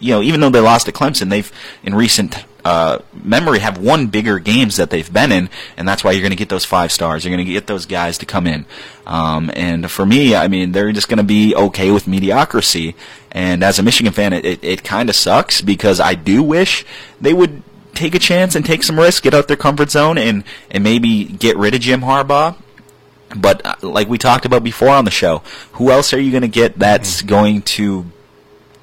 you 0.00 0.12
know, 0.12 0.22
even 0.22 0.40
though 0.40 0.50
they 0.50 0.60
lost 0.60 0.86
to 0.86 0.92
Clemson, 0.92 1.30
they've 1.30 1.50
in 1.82 1.94
recent 1.94 2.44
uh, 2.66 2.98
memory 3.22 3.60
have 3.60 3.78
won 3.78 4.08
bigger 4.08 4.40
games 4.40 4.74
that 4.78 4.90
they've 4.90 5.12
been 5.12 5.30
in, 5.30 5.48
and 5.76 5.86
that's 5.86 6.02
why 6.02 6.10
you're 6.10 6.20
going 6.20 6.30
to 6.30 6.36
get 6.36 6.48
those 6.48 6.64
five 6.64 6.90
stars. 6.90 7.24
You're 7.24 7.32
going 7.32 7.46
to 7.46 7.52
get 7.52 7.68
those 7.68 7.86
guys 7.86 8.18
to 8.18 8.26
come 8.26 8.44
in. 8.44 8.66
Um, 9.06 9.52
and 9.54 9.88
for 9.88 10.04
me, 10.04 10.34
I 10.34 10.48
mean, 10.48 10.72
they're 10.72 10.90
just 10.90 11.08
going 11.08 11.18
to 11.18 11.22
be 11.22 11.54
okay 11.54 11.92
with 11.92 12.08
mediocrity. 12.08 12.96
And 13.30 13.62
as 13.62 13.78
a 13.78 13.84
Michigan 13.84 14.12
fan, 14.12 14.32
it, 14.32 14.44
it, 14.44 14.64
it 14.64 14.82
kind 14.82 15.08
of 15.08 15.14
sucks 15.14 15.60
because 15.60 16.00
I 16.00 16.16
do 16.16 16.42
wish 16.42 16.84
they 17.20 17.32
would 17.32 17.62
take 17.94 18.16
a 18.16 18.18
chance 18.18 18.56
and 18.56 18.66
take 18.66 18.82
some 18.82 18.98
risks, 18.98 19.20
get 19.20 19.32
out 19.32 19.46
their 19.46 19.56
comfort 19.56 19.92
zone, 19.92 20.18
and 20.18 20.42
and 20.68 20.82
maybe 20.82 21.24
get 21.24 21.56
rid 21.56 21.72
of 21.76 21.80
Jim 21.80 22.00
Harbaugh. 22.00 22.56
But 23.36 23.64
uh, 23.64 23.76
like 23.82 24.08
we 24.08 24.18
talked 24.18 24.44
about 24.44 24.64
before 24.64 24.88
on 24.88 25.04
the 25.04 25.12
show, 25.12 25.42
who 25.74 25.92
else 25.92 26.12
are 26.12 26.18
you 26.18 26.32
going 26.32 26.42
to 26.42 26.48
get 26.48 26.80
that's 26.80 27.18
mm-hmm. 27.18 27.28
going 27.28 27.62
to 27.62 28.06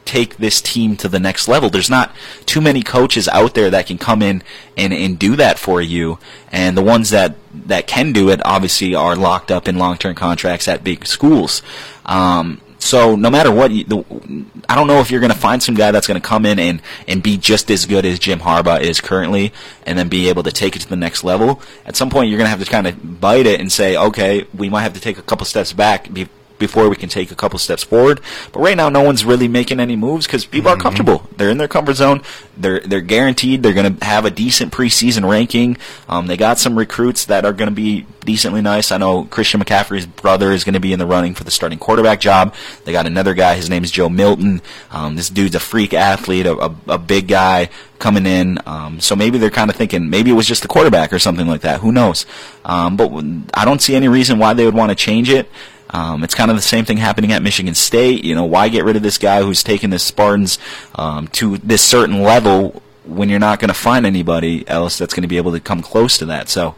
take 0.06 0.38
this 0.38 0.62
team 0.62 0.96
to 0.98 1.08
the 1.08 1.20
next 1.20 1.48
level. 1.48 1.70
There's 1.70 1.90
not 1.90 2.16
too 2.46 2.62
many 2.62 2.84
coaches 2.84 3.28
out 3.28 3.54
there 3.54 3.70
that 3.70 3.88
can 3.88 3.98
come 3.98 4.22
in 4.22 4.44
and, 4.78 4.94
and 4.94 5.18
do 5.18 5.36
that 5.36 5.60
for 5.60 5.82
you. 5.82 6.20
And 6.52 6.78
the 6.78 6.84
ones 6.84 7.10
that, 7.12 7.36
that 7.68 7.88
can 7.88 8.12
do 8.12 8.30
it 8.30 8.42
obviously 8.46 8.96
are 8.96 9.16
locked 9.16 9.52
up 9.52 9.68
in 9.68 9.78
long 9.78 9.98
term 9.98 10.16
contracts 10.16 10.68
at 10.68 10.84
big 10.84 11.06
schools. 11.06 11.62
Um, 12.06 12.62
so 12.84 13.16
no 13.16 13.30
matter 13.30 13.50
what, 13.50 13.72
you, 13.72 13.86
the, 13.86 14.46
I 14.68 14.76
don't 14.76 14.88
know 14.88 15.00
if 15.00 15.10
you're 15.10 15.22
going 15.22 15.32
to 15.32 15.38
find 15.38 15.64
some 15.64 15.74
guy 15.74 15.92
that's 15.92 16.06
going 16.06 16.22
to 16.22 16.28
come 16.28 16.46
in 16.46 16.60
and, 16.60 16.82
and 17.08 17.24
be 17.24 17.38
just 17.38 17.72
as 17.72 17.86
good 17.86 18.06
as 18.06 18.20
Jim 18.20 18.40
Harbaugh 18.40 18.82
is 18.82 19.00
currently, 19.00 19.54
and 19.86 19.98
then 19.98 20.10
be 20.10 20.28
able 20.28 20.44
to 20.44 20.52
take 20.52 20.76
it 20.76 20.80
to 20.80 20.90
the 20.90 20.98
next 20.98 21.24
level. 21.24 21.62
At 21.86 21.96
some 21.96 22.10
point, 22.10 22.30
you're 22.30 22.38
going 22.38 22.46
to 22.46 22.50
have 22.50 22.64
to 22.64 22.70
kind 22.70 22.86
of 22.86 23.22
bite 23.22 23.46
it 23.46 23.62
and 23.62 23.72
say, 23.72 23.96
okay, 23.96 24.46
we 24.54 24.70
might 24.70 24.82
have 24.82 24.94
to 24.94 25.00
take 25.00 25.18
a 25.18 25.22
couple 25.22 25.46
steps 25.46 25.72
back 25.72 26.14
before 26.60 26.90
we 26.90 26.96
can 26.96 27.10
take 27.10 27.32
a 27.32 27.36
couple 27.36 27.60
steps 27.60 27.84
forward. 27.84 28.22
But 28.52 28.62
right 28.62 28.78
now, 28.78 28.90
no 28.90 29.02
one's 29.02 29.26
really 29.26 29.48
making 29.48 29.80
any 29.80 29.96
moves 29.96 30.26
because 30.26 30.46
people 30.46 30.72
mm-hmm. 30.72 30.80
are 30.80 30.82
comfortable. 30.82 31.28
They're 31.38 31.50
in 31.50 31.58
their 31.58 31.68
comfort 31.68 31.96
zone. 31.96 32.22
They're 32.56 32.80
they're 32.80 33.02
guaranteed 33.02 33.64
they're 33.64 33.74
going 33.74 33.98
to 33.98 34.06
have 34.06 34.26
a 34.26 34.32
decent 34.32 34.72
preseason 34.72 35.30
ranking. 35.30 35.78
Um, 36.08 36.28
they 36.28 36.38
got 36.38 36.60
some 36.60 36.78
recruits 36.78 37.26
that 37.26 37.46
are 37.46 37.54
going 37.54 37.70
to 37.70 37.76
be 37.76 38.06
decently 38.24 38.62
nice. 38.62 38.92
I 38.92 38.98
know 38.98 39.26
Christian 39.26 39.62
McCaffrey's 39.62 40.06
brother 40.06 40.52
is 40.52 40.64
going 40.64 40.74
to 40.74 40.80
be 40.80 40.94
in 40.94 41.00
the 41.00 41.06
running 41.06 41.34
for 41.34 41.44
the 41.44 41.52
starting 41.52 41.80
quarterback 41.80 42.20
job. 42.20 42.54
They 42.86 42.92
got 42.92 43.06
another 43.06 43.34
guy. 43.34 43.56
His 43.56 43.70
name 43.70 43.84
is 43.84 43.92
Joe 43.92 44.10
Milton. 44.10 44.62
Um, 44.92 45.16
this 45.16 45.30
dude's 45.30 45.56
a 45.56 45.60
freak 45.60 45.94
athlete, 45.94 46.46
a, 46.46 46.58
a, 46.58 46.76
a 46.88 46.98
big 46.98 47.28
guy 47.28 47.70
coming 48.00 48.26
in. 48.26 48.60
Um, 48.66 49.00
so 49.00 49.16
maybe 49.16 49.38
they're 49.38 49.50
kind 49.50 49.70
of 49.70 49.76
thinking 49.76 50.10
maybe 50.10 50.30
it 50.30 50.34
was 50.34 50.48
just 50.48 50.62
the 50.62 50.68
quarterback 50.68 51.14
or 51.14 51.20
something 51.20 51.48
like 51.48 51.62
that. 51.62 51.80
Who 51.80 51.92
knows? 51.92 52.26
Um, 52.66 52.98
but 52.98 53.12
I 53.54 53.66
don't 53.66 53.82
see 53.82 53.96
any 53.96 54.08
reason 54.08 54.40
why 54.40 54.54
they 54.54 54.66
would 54.66 54.76
want 54.76 54.90
to 54.90 54.96
change 54.96 55.30
it. 55.30 55.50
Um, 55.94 56.24
it's 56.24 56.36
kind 56.36 56.50
of 56.50 56.58
the 56.58 56.62
same 56.62 56.86
thing 56.86 56.98
happening 56.98 57.32
at 57.32 57.42
Michigan 57.42 57.76
State. 57.76 58.26
You 58.26 58.36
know, 58.36 58.46
why 58.46 58.68
get 58.70 58.84
rid 58.84 58.96
of 58.96 59.04
this 59.04 59.18
guy 59.18 59.44
who's 59.44 59.64
taken 59.64 59.92
the 59.92 60.00
Spartans 60.00 60.60
um, 60.96 61.28
to 61.30 61.58
this 61.60 61.82
certain 61.82 62.24
level 62.24 62.82
when 63.06 63.30
you're 63.30 63.40
not 63.40 63.60
going 63.60 63.70
to 63.70 63.76
find 63.76 64.06
anybody 64.06 64.68
else 64.68 64.98
that's 64.98 65.14
going 65.14 65.22
to 65.22 65.28
be 65.28 65.38
able 65.38 65.52
to 65.52 65.60
come 65.60 65.82
close 65.82 66.18
to 66.18 66.26
that? 66.26 66.50
So 66.50 66.76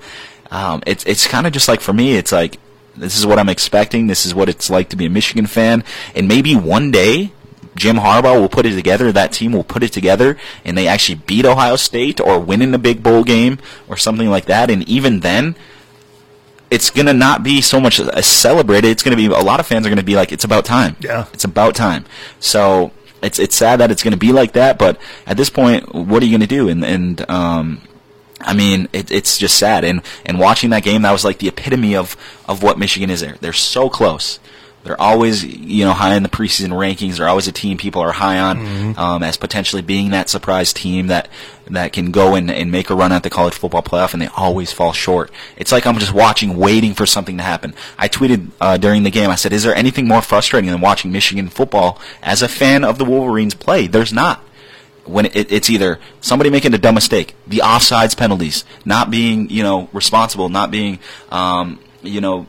um, 0.52 0.84
it's 0.86 1.06
it's 1.06 1.28
kind 1.28 1.48
of 1.48 1.54
just 1.54 1.68
like 1.68 1.82
for 1.82 1.94
me, 1.94 2.18
it's 2.18 2.32
like 2.32 2.60
this 2.96 3.18
is 3.18 3.26
what 3.26 3.40
I'm 3.40 3.50
expecting. 3.50 4.08
This 4.08 4.26
is 4.26 4.36
what 4.36 4.50
it's 4.50 4.70
like 4.70 4.90
to 4.90 4.96
be 4.96 5.06
a 5.06 5.10
Michigan 5.10 5.48
fan, 5.48 5.84
and 6.14 6.28
maybe 6.28 6.56
one 6.56 6.92
day 6.92 7.32
Jim 7.76 7.98
Harbaugh 7.98 8.40
will 8.40 8.50
put 8.50 8.66
it 8.66 8.74
together, 8.76 9.12
that 9.12 9.34
team 9.34 9.52
will 9.52 9.64
put 9.64 9.84
it 9.84 9.92
together, 9.92 10.38
and 10.64 10.78
they 10.78 10.88
actually 10.88 11.16
beat 11.16 11.46
Ohio 11.46 11.76
State 11.76 12.20
or 12.20 12.40
win 12.40 12.62
in 12.62 12.74
a 12.74 12.80
big 12.80 13.04
bowl 13.04 13.24
game 13.24 13.60
or 13.88 13.98
something 13.98 14.30
like 14.30 14.46
that. 14.46 14.70
And 14.70 14.88
even 14.88 15.20
then, 15.20 15.56
it's 16.70 16.90
going 16.90 17.06
to 17.06 17.14
not 17.14 17.44
be 17.44 17.62
so 17.62 17.80
much 17.80 18.00
celebrated. 18.22 18.90
It's 18.90 19.04
going 19.04 19.16
to 19.16 19.30
be 19.30 19.34
a 19.34 19.40
lot 19.40 19.60
of 19.60 19.68
fans 19.68 19.86
are 19.86 19.90
going 19.90 19.98
to 19.98 20.04
be 20.04 20.16
like, 20.16 20.32
it's 20.32 20.44
about 20.44 20.66
time. 20.66 20.96
Yeah, 21.00 21.28
it's 21.34 21.44
about 21.44 21.76
time. 21.76 22.06
So 22.40 22.92
it's 23.22 23.40
it's 23.40 23.56
sad 23.56 23.80
that 23.80 23.92
it's 23.92 24.04
going 24.04 24.14
to 24.14 24.18
be 24.18 24.32
like 24.32 24.54
that, 24.54 24.78
but 24.78 25.00
at 25.26 25.38
this 25.38 25.50
point, 25.50 25.94
what 25.94 26.22
are 26.22 26.26
you 26.26 26.32
going 26.32 26.48
to 26.48 26.56
do? 26.56 26.70
And 26.70 26.84
and 26.84 27.30
um, 27.30 27.82
I 28.42 28.54
mean, 28.54 28.88
it, 28.94 29.12
it's 29.12 29.38
just 29.38 29.58
sad. 29.58 29.84
And 29.84 30.02
and 30.26 30.40
watching 30.40 30.70
that 30.72 30.84
game, 30.84 31.02
that 31.04 31.12
was 31.12 31.26
like 31.26 31.40
the 31.40 31.48
epitome 31.48 31.96
of 31.96 32.16
of 32.48 32.64
what 32.64 32.78
Michigan 32.78 33.10
is. 33.10 33.22
There, 33.22 33.36
they're 33.42 33.54
so 33.54 33.90
close. 33.90 34.40
They're 34.86 35.02
always, 35.02 35.44
you 35.44 35.84
know, 35.84 35.94
high 35.94 36.14
in 36.14 36.22
the 36.22 36.30
preseason 36.30 36.70
rankings. 36.70 37.18
They're 37.18 37.28
always 37.28 37.48
a 37.48 37.52
team 37.52 37.78
people 37.78 38.04
are 38.04 38.12
high 38.12 38.38
on 38.38 38.58
mm-hmm. 38.60 39.00
um, 39.00 39.24
as 39.24 39.36
potentially 39.36 39.82
being 39.82 40.12
that 40.12 40.30
surprise 40.30 40.74
team 40.74 41.08
that 41.08 41.28
that 41.72 41.92
can 41.92 42.12
go 42.12 42.36
and, 42.36 42.52
and 42.52 42.72
make 42.72 42.92
a 42.92 42.96
run 42.96 43.12
at 43.12 43.24
the 43.24 43.32
college 43.32 43.56
football 43.56 43.82
playoff, 43.82 44.14
and 44.14 44.22
they 44.22 44.28
always 44.38 44.72
fall 44.72 44.94
short. 44.94 45.32
It's 45.58 45.72
like 45.72 45.88
I'm 45.88 45.98
just 45.98 46.14
watching, 46.14 46.56
waiting 46.56 46.94
for 46.94 47.08
something 47.08 47.38
to 47.38 47.44
happen. 47.44 47.74
I 47.98 48.08
tweeted 48.08 48.52
uh, 48.62 48.78
during 48.78 49.02
the 49.02 49.10
game. 49.10 49.32
I 49.32 49.36
said, 49.36 49.54
"Is 49.54 49.64
there 49.64 49.74
anything 49.74 50.08
more 50.08 50.22
frustrating 50.22 50.70
than 50.70 50.82
watching 50.82 51.12
Michigan 51.12 51.50
football 51.50 52.00
as 52.22 52.44
a 52.44 52.48
fan 52.48 52.84
of 52.84 53.00
the 53.00 53.06
Wolverines 53.06 53.56
play?" 53.56 53.88
There's 53.88 54.14
not 54.14 54.44
when 55.06 55.26
it, 55.26 55.52
it's 55.52 55.70
either 55.70 56.00
somebody 56.22 56.52
making 56.52 56.76
a 56.76 56.78
dumb 56.78 56.96
mistake, 56.96 57.36
the 57.48 57.58
offsides 57.58 58.16
penalties, 58.16 58.66
not 58.86 59.10
being 59.10 59.50
you 59.50 59.64
know 59.64 59.90
responsible, 59.94 60.50
not 60.50 60.70
being 60.70 61.00
um, 61.32 61.80
you 62.04 62.22
know 62.22 62.46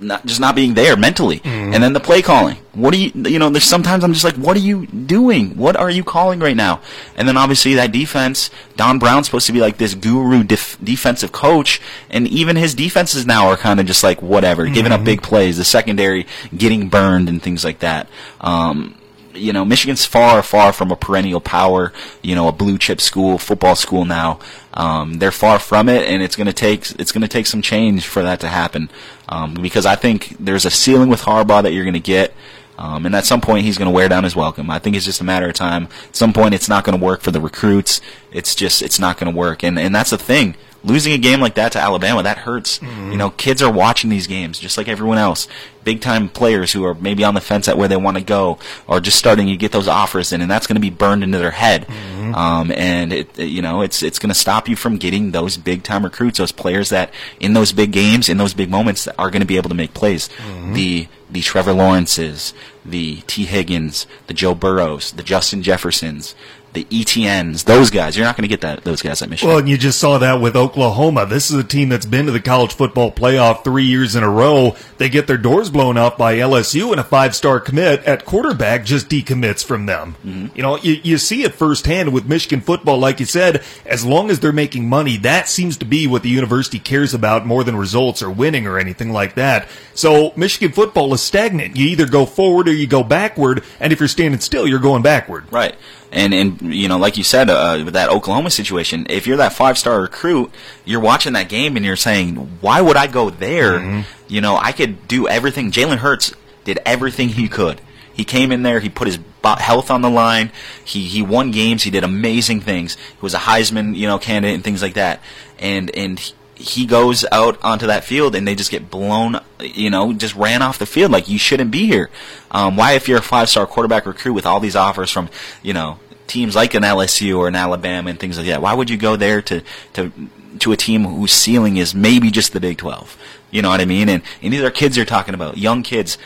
not 0.00 0.26
just 0.26 0.40
not 0.40 0.54
being 0.54 0.74
there 0.74 0.96
mentally, 0.96 1.40
mm-hmm. 1.40 1.74
and 1.74 1.82
then 1.82 1.92
the 1.92 2.00
play 2.00 2.22
calling. 2.22 2.56
What 2.72 2.94
are 2.94 2.96
you? 2.96 3.10
You 3.14 3.38
know, 3.38 3.50
there's 3.50 3.64
sometimes 3.64 4.04
I'm 4.04 4.12
just 4.12 4.24
like, 4.24 4.36
what 4.36 4.56
are 4.56 4.60
you 4.60 4.86
doing? 4.86 5.56
What 5.56 5.76
are 5.76 5.90
you 5.90 6.04
calling 6.04 6.40
right 6.40 6.56
now? 6.56 6.80
And 7.16 7.26
then 7.26 7.36
obviously 7.36 7.74
that 7.74 7.92
defense, 7.92 8.50
Don 8.76 8.98
Brown's 8.98 9.26
supposed 9.26 9.46
to 9.46 9.52
be 9.52 9.60
like 9.60 9.78
this 9.78 9.94
guru 9.94 10.44
def- 10.44 10.78
defensive 10.82 11.32
coach, 11.32 11.80
and 12.08 12.28
even 12.28 12.56
his 12.56 12.74
defenses 12.74 13.26
now 13.26 13.48
are 13.48 13.56
kind 13.56 13.80
of 13.80 13.86
just 13.86 14.02
like 14.02 14.22
whatever, 14.22 14.64
mm-hmm. 14.64 14.74
giving 14.74 14.92
up 14.92 14.98
mm-hmm. 14.98 15.06
big 15.06 15.22
plays, 15.22 15.56
the 15.56 15.64
secondary 15.64 16.26
getting 16.56 16.88
burned 16.88 17.28
and 17.28 17.42
things 17.42 17.64
like 17.64 17.80
that. 17.80 18.08
Um, 18.40 18.94
you 19.34 19.52
know, 19.52 19.64
Michigan's 19.64 20.04
far, 20.04 20.42
far 20.42 20.72
from 20.72 20.90
a 20.90 20.96
perennial 20.96 21.40
power, 21.40 21.92
you 22.22 22.34
know, 22.34 22.48
a 22.48 22.52
blue 22.52 22.78
chip 22.78 23.00
school, 23.00 23.38
football 23.38 23.76
school 23.76 24.04
now. 24.04 24.38
Um, 24.74 25.14
they're 25.14 25.32
far 25.32 25.58
from 25.58 25.88
it, 25.88 26.08
and 26.08 26.22
it's 26.22 26.36
going 26.36 26.46
to 26.46 26.52
take 26.52 26.90
it's 26.92 27.12
going 27.12 27.22
to 27.22 27.28
take 27.28 27.46
some 27.46 27.62
change 27.62 28.06
for 28.06 28.22
that 28.22 28.40
to 28.40 28.48
happen. 28.48 28.90
Um, 29.28 29.54
because 29.54 29.86
I 29.86 29.96
think 29.96 30.36
there's 30.38 30.64
a 30.64 30.70
ceiling 30.70 31.08
with 31.08 31.22
Harbaugh 31.22 31.62
that 31.62 31.72
you're 31.72 31.84
going 31.84 31.94
to 31.94 32.00
get. 32.00 32.34
Um, 32.78 33.04
and 33.04 33.14
at 33.14 33.26
some 33.26 33.42
point, 33.42 33.66
he's 33.66 33.76
going 33.76 33.90
to 33.90 33.94
wear 33.94 34.08
down 34.08 34.24
his 34.24 34.34
welcome. 34.34 34.70
I 34.70 34.78
think 34.78 34.96
it's 34.96 35.04
just 35.04 35.20
a 35.20 35.24
matter 35.24 35.46
of 35.46 35.52
time. 35.52 35.88
At 36.08 36.16
some 36.16 36.32
point, 36.32 36.54
it's 36.54 36.68
not 36.68 36.82
going 36.82 36.98
to 36.98 37.04
work 37.04 37.20
for 37.20 37.30
the 37.30 37.40
recruits. 37.40 38.00
It's 38.32 38.54
just, 38.54 38.80
it's 38.80 38.98
not 38.98 39.18
going 39.18 39.30
to 39.30 39.38
work. 39.38 39.62
And, 39.62 39.78
and 39.78 39.94
that's 39.94 40.10
the 40.10 40.18
thing 40.18 40.56
losing 40.82 41.12
a 41.12 41.18
game 41.18 41.40
like 41.40 41.54
that 41.54 41.72
to 41.72 41.78
Alabama, 41.78 42.22
that 42.22 42.38
hurts. 42.38 42.78
Mm-hmm. 42.78 43.12
You 43.12 43.18
know, 43.18 43.30
kids 43.30 43.62
are 43.62 43.72
watching 43.72 44.10
these 44.10 44.26
games 44.26 44.58
just 44.58 44.78
like 44.78 44.88
everyone 44.88 45.18
else. 45.18 45.48
Big 45.84 46.00
time 46.00 46.28
players 46.28 46.72
who 46.72 46.84
are 46.84 46.94
maybe 46.94 47.24
on 47.24 47.34
the 47.34 47.40
fence 47.40 47.66
at 47.68 47.78
where 47.78 47.88
they 47.88 47.96
want 47.96 48.16
to 48.16 48.22
go 48.22 48.58
or 48.86 49.00
just 49.00 49.18
starting 49.18 49.46
to 49.46 49.56
get 49.56 49.72
those 49.72 49.88
offers 49.88 50.32
in, 50.32 50.40
and 50.40 50.50
that's 50.50 50.66
going 50.66 50.76
to 50.76 50.80
be 50.80 50.90
burned 50.90 51.22
into 51.22 51.38
their 51.38 51.50
head. 51.50 51.86
Mm-hmm. 51.86 52.34
Um, 52.34 52.70
and 52.72 53.12
it, 53.12 53.38
you 53.38 53.62
know, 53.62 53.82
it's 53.82 54.02
it's 54.02 54.18
going 54.18 54.28
to 54.28 54.34
stop 54.34 54.68
you 54.68 54.76
from 54.76 54.96
getting 54.96 55.30
those 55.30 55.56
big 55.56 55.82
time 55.82 56.04
recruits, 56.04 56.38
those 56.38 56.52
players 56.52 56.90
that 56.90 57.12
in 57.40 57.54
those 57.54 57.72
big 57.72 57.92
games, 57.92 58.28
in 58.28 58.36
those 58.36 58.54
big 58.54 58.70
moments, 58.70 59.08
are 59.08 59.30
going 59.30 59.40
to 59.40 59.46
be 59.46 59.56
able 59.56 59.70
to 59.70 59.74
make 59.74 59.94
plays. 59.94 60.28
Mm-hmm. 60.28 60.72
The 60.74 61.08
the 61.30 61.40
Trevor 61.40 61.72
Lawrences, 61.72 62.52
the 62.84 63.22
Tee 63.26 63.44
Higgins, 63.44 64.06
the 64.26 64.34
Joe 64.34 64.54
Burrows, 64.54 65.12
the 65.12 65.22
Justin 65.22 65.62
Jeffersons, 65.62 66.34
the 66.72 66.84
Etiennes, 66.90 67.64
those 67.64 67.90
guys. 67.90 68.16
You're 68.16 68.26
not 68.26 68.36
going 68.36 68.42
to 68.42 68.48
get 68.48 68.60
that 68.60 68.84
those 68.84 69.02
guys 69.02 69.22
at 69.22 69.28
Michigan. 69.28 69.48
Well, 69.48 69.58
and 69.58 69.68
you 69.68 69.76
just 69.76 69.98
saw 69.98 70.18
that 70.18 70.40
with 70.40 70.56
Oklahoma. 70.56 71.26
This 71.26 71.50
is 71.50 71.56
a 71.56 71.64
team 71.64 71.88
that's 71.88 72.06
been 72.06 72.26
to 72.26 72.32
the 72.32 72.40
college 72.40 72.72
football 72.74 73.10
playoff 73.10 73.64
three 73.64 73.84
years 73.84 74.14
in 74.14 74.22
a 74.22 74.30
row. 74.30 74.76
They 74.98 75.08
get 75.08 75.26
their 75.26 75.36
doors 75.36 75.70
blown 75.70 75.98
off 75.98 76.16
by 76.16 76.36
LSU, 76.36 76.90
and 76.92 77.00
a 77.00 77.04
five 77.04 77.34
star 77.34 77.58
commit 77.58 78.04
at 78.04 78.24
quarterback 78.24 78.84
just 78.84 79.08
decommits 79.08 79.64
from 79.64 79.86
them. 79.86 80.16
Mm-hmm. 80.24 80.56
You 80.56 80.62
know, 80.62 80.76
you, 80.76 81.00
you 81.02 81.18
see 81.18 81.42
it 81.42 81.54
firsthand 81.54 82.12
with 82.12 82.26
Michigan 82.26 82.60
football. 82.60 82.98
Like 82.98 83.18
you 83.18 83.26
said, 83.26 83.64
as 83.84 84.04
long 84.04 84.30
as 84.30 84.38
they're 84.40 84.52
making 84.52 84.88
money, 84.88 85.16
that 85.18 85.48
seems 85.48 85.76
to 85.78 85.84
be 85.84 86.06
what 86.06 86.22
the 86.22 86.28
university 86.28 86.78
cares 86.78 87.14
about 87.14 87.46
more 87.46 87.64
than 87.64 87.76
results 87.76 88.22
or 88.22 88.30
winning 88.30 88.66
or 88.66 88.78
anything 88.78 89.12
like 89.12 89.34
that. 89.34 89.68
So 89.94 90.32
Michigan 90.36 90.72
football 90.72 91.12
is 91.14 91.20
stagnant. 91.20 91.76
You 91.76 91.86
either 91.88 92.06
go 92.06 92.26
forward 92.26 92.68
or 92.68 92.72
you 92.72 92.86
go 92.86 93.02
backward, 93.02 93.64
and 93.80 93.92
if 93.92 93.98
you're 93.98 94.08
standing 94.08 94.40
still, 94.40 94.66
you're 94.66 94.78
going 94.78 95.02
backward. 95.02 95.52
Right. 95.52 95.74
And 96.12 96.34
and 96.34 96.74
you 96.74 96.88
know, 96.88 96.98
like 96.98 97.16
you 97.16 97.24
said, 97.24 97.50
uh, 97.50 97.82
with 97.84 97.94
that 97.94 98.10
Oklahoma 98.10 98.50
situation, 98.50 99.06
if 99.10 99.26
you're 99.26 99.36
that 99.36 99.52
five 99.52 99.78
star 99.78 100.00
recruit, 100.00 100.50
you're 100.84 101.00
watching 101.00 101.34
that 101.34 101.48
game 101.48 101.76
and 101.76 101.84
you're 101.84 101.96
saying, 101.96 102.34
why 102.60 102.80
would 102.80 102.96
I 102.96 103.06
go 103.06 103.30
there? 103.30 103.78
Mm-hmm. 103.78 104.00
You 104.26 104.40
know, 104.40 104.56
I 104.56 104.72
could 104.72 105.06
do 105.06 105.28
everything. 105.28 105.70
Jalen 105.70 105.98
Hurts 105.98 106.34
did 106.64 106.80
everything 106.84 107.30
he 107.30 107.48
could. 107.48 107.80
He 108.12 108.24
came 108.24 108.50
in 108.50 108.62
there. 108.62 108.80
He 108.80 108.88
put 108.88 109.06
his 109.06 109.18
health 109.44 109.90
on 109.90 110.02
the 110.02 110.10
line. 110.10 110.50
He 110.84 111.04
he 111.04 111.22
won 111.22 111.52
games. 111.52 111.84
He 111.84 111.90
did 111.90 112.04
amazing 112.04 112.60
things. 112.60 112.96
He 112.96 113.20
was 113.20 113.34
a 113.34 113.38
Heisman, 113.38 113.96
you 113.96 114.06
know, 114.06 114.18
candidate 114.18 114.54
and 114.54 114.64
things 114.64 114.82
like 114.82 114.94
that. 114.94 115.20
And 115.58 115.90
and 115.96 116.32
he 116.60 116.84
goes 116.84 117.24
out 117.32 117.58
onto 117.62 117.86
that 117.86 118.04
field 118.04 118.34
and 118.34 118.46
they 118.46 118.54
just 118.54 118.70
get 118.70 118.90
blown, 118.90 119.40
you 119.60 119.88
know, 119.88 120.12
just 120.12 120.34
ran 120.34 120.62
off 120.62 120.78
the 120.78 120.86
field 120.86 121.10
like 121.10 121.28
you 121.28 121.38
shouldn't 121.38 121.70
be 121.70 121.86
here. 121.86 122.10
Um, 122.50 122.76
why, 122.76 122.92
if 122.92 123.08
you're 123.08 123.18
a 123.18 123.22
five 123.22 123.48
star 123.48 123.66
quarterback 123.66 124.06
recruit 124.06 124.34
with 124.34 124.46
all 124.46 124.60
these 124.60 124.76
offers 124.76 125.10
from, 125.10 125.30
you 125.62 125.72
know, 125.72 125.98
teams 126.26 126.54
like 126.54 126.74
an 126.74 126.82
LSU 126.82 127.38
or 127.38 127.48
an 127.48 127.56
Alabama 127.56 128.10
and 128.10 128.18
things 128.18 128.38
like 128.38 128.46
that. 128.46 128.62
Why 128.62 128.74
would 128.74 128.90
you 128.90 128.96
go 128.96 129.16
there 129.16 129.42
to 129.42 129.62
to 129.94 130.12
to 130.60 130.72
a 130.72 130.76
team 130.76 131.04
whose 131.04 131.32
ceiling 131.32 131.76
is 131.76 131.94
maybe 131.94 132.30
just 132.30 132.52
the 132.52 132.60
Big 132.60 132.78
12? 132.78 133.16
You 133.50 133.62
know 133.62 133.70
what 133.70 133.80
I 133.80 133.84
mean? 133.84 134.08
And, 134.08 134.22
and 134.42 134.52
these 134.52 134.62
are 134.62 134.70
kids 134.70 134.96
you're 134.96 135.06
talking 135.06 135.34
about, 135.34 135.58
young 135.58 135.82
kids. 135.82 136.18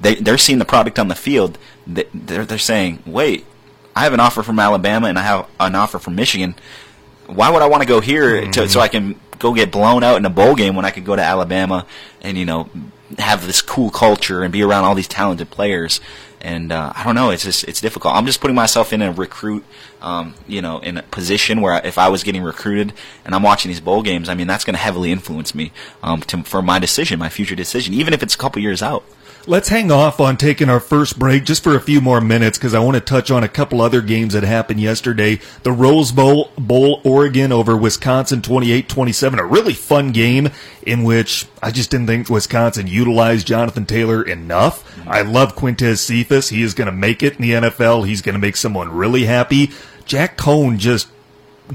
They 0.00 0.14
they're 0.16 0.38
seeing 0.38 0.58
the 0.58 0.64
product 0.64 0.98
on 0.98 1.08
the 1.08 1.14
field. 1.14 1.58
They're 1.86 2.44
they're 2.44 2.58
saying, 2.58 3.02
wait, 3.06 3.46
I 3.96 4.04
have 4.04 4.12
an 4.12 4.20
offer 4.20 4.42
from 4.42 4.58
Alabama 4.58 5.08
and 5.08 5.18
I 5.18 5.22
have 5.22 5.48
an 5.58 5.74
offer 5.74 5.98
from 5.98 6.14
Michigan. 6.14 6.54
Why 7.26 7.50
would 7.50 7.62
I 7.62 7.66
want 7.66 7.82
to 7.82 7.88
go 7.88 8.00
here 8.00 8.42
mm-hmm. 8.42 8.50
to, 8.52 8.68
so 8.68 8.80
I 8.80 8.88
can 8.88 9.18
go 9.40 9.52
get 9.52 9.72
blown 9.72 10.04
out 10.04 10.16
in 10.16 10.24
a 10.24 10.30
bowl 10.30 10.54
game 10.54 10.76
when 10.76 10.84
I 10.84 10.90
could 10.90 11.04
go 11.04 11.16
to 11.16 11.22
Alabama 11.22 11.84
and 12.20 12.38
you 12.38 12.44
know 12.44 12.70
have 13.18 13.44
this 13.44 13.60
cool 13.60 13.90
culture 13.90 14.44
and 14.44 14.52
be 14.52 14.62
around 14.62 14.84
all 14.84 14.94
these 14.94 15.08
talented 15.08 15.50
players? 15.50 16.00
And 16.40 16.72
uh, 16.72 16.92
I 16.94 17.04
don't 17.04 17.14
know, 17.14 17.30
it's 17.30 17.42
just 17.42 17.64
it's 17.64 17.80
difficult. 17.80 18.14
I'm 18.14 18.24
just 18.24 18.40
putting 18.40 18.54
myself 18.54 18.92
in 18.92 19.02
a 19.02 19.12
recruit, 19.12 19.64
um, 20.00 20.34
you 20.46 20.62
know, 20.62 20.78
in 20.78 20.96
a 20.96 21.02
position 21.02 21.60
where 21.60 21.84
if 21.84 21.98
I 21.98 22.08
was 22.08 22.22
getting 22.22 22.42
recruited 22.42 22.94
and 23.24 23.34
I'm 23.34 23.42
watching 23.42 23.68
these 23.70 23.80
bowl 23.80 24.02
games, 24.02 24.28
I 24.28 24.34
mean 24.34 24.46
that's 24.46 24.64
going 24.64 24.74
to 24.74 24.80
heavily 24.80 25.10
influence 25.10 25.54
me 25.54 25.72
um, 26.02 26.20
to, 26.22 26.42
for 26.44 26.62
my 26.62 26.78
decision, 26.78 27.18
my 27.18 27.28
future 27.28 27.56
decision, 27.56 27.92
even 27.92 28.14
if 28.14 28.22
it's 28.22 28.34
a 28.34 28.38
couple 28.38 28.62
years 28.62 28.82
out. 28.82 29.04
Let's 29.46 29.70
hang 29.70 29.90
off 29.90 30.20
on 30.20 30.36
taking 30.36 30.68
our 30.68 30.80
first 30.80 31.18
break 31.18 31.44
just 31.44 31.62
for 31.64 31.74
a 31.74 31.80
few 31.80 32.02
more 32.02 32.20
minutes 32.20 32.58
because 32.58 32.74
I 32.74 32.80
want 32.80 32.96
to 32.96 33.00
touch 33.00 33.30
on 33.30 33.42
a 33.42 33.48
couple 33.48 33.80
other 33.80 34.02
games 34.02 34.34
that 34.34 34.42
happened 34.42 34.80
yesterday. 34.80 35.40
The 35.62 35.72
Rose 35.72 36.12
Bowl, 36.12 36.50
Bowl 36.58 37.00
Oregon 37.04 37.50
over 37.50 37.74
Wisconsin 37.74 38.42
28-27, 38.42 39.38
a 39.38 39.44
really 39.44 39.72
fun 39.72 40.12
game 40.12 40.50
in 40.82 41.04
which 41.04 41.46
I 41.62 41.70
just 41.70 41.90
didn't 41.90 42.06
think 42.06 42.28
Wisconsin 42.28 42.86
utilized 42.86 43.46
Jonathan 43.46 43.86
Taylor 43.86 44.22
enough. 44.22 44.84
I 45.08 45.22
love 45.22 45.56
Quintez 45.56 45.98
Cephus. 45.98 46.50
He 46.50 46.62
is 46.62 46.74
going 46.74 46.86
to 46.86 46.92
make 46.92 47.22
it 47.22 47.36
in 47.36 47.42
the 47.42 47.52
NFL. 47.52 48.06
He's 48.06 48.20
going 48.20 48.34
to 48.34 48.38
make 48.38 48.56
someone 48.56 48.92
really 48.92 49.24
happy. 49.24 49.70
Jack 50.04 50.36
Coan 50.36 50.76
just 50.76 51.08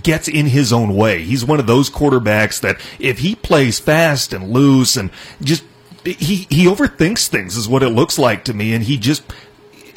gets 0.04 0.28
in 0.28 0.46
his 0.46 0.72
own 0.72 0.96
way. 0.96 1.24
He's 1.24 1.44
one 1.44 1.60
of 1.60 1.66
those 1.66 1.90
quarterbacks 1.90 2.60
that 2.62 2.80
if 3.00 3.20
he 3.20 3.34
plays 3.34 3.80
fast 3.80 4.34
and 4.34 4.52
loose 4.52 4.96
and 4.96 5.10
just 5.42 5.64
he 6.06 6.48
he 6.50 6.66
overthinks 6.66 7.28
things 7.28 7.58
is 7.58 7.68
what 7.68 7.84
it 7.84 7.90
looks 7.90 8.18
like 8.18 8.46
to 8.46 8.54
me, 8.54 8.74
and 8.74 8.84
he 8.84 8.98
just 8.98 9.24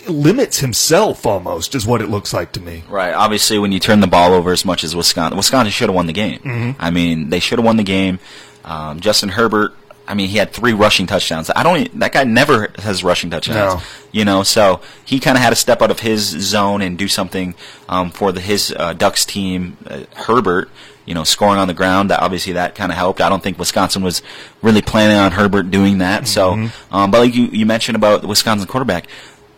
limits 0.09 0.61
himself 0.61 1.27
almost 1.27 1.75
is 1.75 1.87
what 1.87 2.01
it 2.01 2.09
looks 2.09 2.33
like 2.33 2.53
to 2.53 2.61
me. 2.61 2.83
Right. 2.89 3.13
Obviously, 3.13 3.59
when 3.59 3.73
you 3.73 3.79
turn 3.79 4.01
the 4.01 4.07
ball 4.07 4.33
over 4.33 4.53
as 4.53 4.65
much 4.65 4.85
as 4.85 4.97
Wisconsin, 4.97 5.37
Wisconsin 5.37 5.71
should 5.71 5.89
have 5.89 5.97
won 5.97 6.07
the 6.07 6.13
game. 6.13 6.41
Mm-hmm. 6.41 6.81
I 6.81 6.91
mean, 6.91 7.29
they 7.31 7.41
should 7.41 7.59
have 7.59 7.67
won 7.67 7.77
the 7.77 7.85
game. 7.85 8.19
Um, 8.65 9.01
Justin 9.01 9.31
Herbert. 9.31 9.75
I 10.07 10.15
mean, 10.15 10.29
he 10.29 10.39
had 10.39 10.53
three 10.53 10.73
rushing 10.73 11.07
touchdowns. 11.07 11.51
I 11.55 11.63
don't. 11.63 12.01
That 12.01 12.13
guy 12.13 12.25
never 12.25 12.73
has 12.79 13.05
rushing 13.05 13.29
touchdowns. 13.29 13.75
No. 13.75 13.87
You 14.11 14.25
know, 14.25 14.43
so 14.43 14.81
he 15.05 15.21
kind 15.21 15.37
of 15.37 15.43
had 15.43 15.51
to 15.51 15.57
step 15.57 15.83
out 15.83 15.91
of 15.91 16.01
his 16.01 16.23
zone 16.23 16.81
and 16.81 16.97
do 16.97 17.09
something 17.09 17.55
um, 17.91 18.11
for 18.11 18.33
the, 18.33 18.41
his 18.41 18.75
uh, 18.75 18.95
Ducks 18.95 19.27
team. 19.27 19.77
Uh, 19.87 20.05
Herbert 20.17 20.71
you 21.09 21.15
know, 21.15 21.25
scoring 21.25 21.59
on 21.59 21.67
the 21.67 21.75
ground. 21.75 22.11
That 22.11 22.21
obviously 22.21 22.53
that 22.53 22.75
kind 22.75 22.93
of 22.93 22.99
helped. 22.99 23.21
I 23.21 23.29
don't 23.31 23.43
think 23.43 23.59
Wisconsin 23.59 24.03
was 24.03 24.23
really 24.63 24.83
planning 24.83 25.17
on 25.17 25.33
Herbert 25.33 25.71
doing 25.71 25.99
that. 25.99 26.25
Mm-hmm. 26.25 26.67
So, 26.67 26.97
um, 26.97 27.11
but 27.11 27.21
like 27.21 27.35
you, 27.35 27.47
you 27.47 27.65
mentioned 27.65 27.97
about 27.97 28.21
the 28.21 28.29
Wisconsin 28.29 28.69
quarterback, 28.69 29.09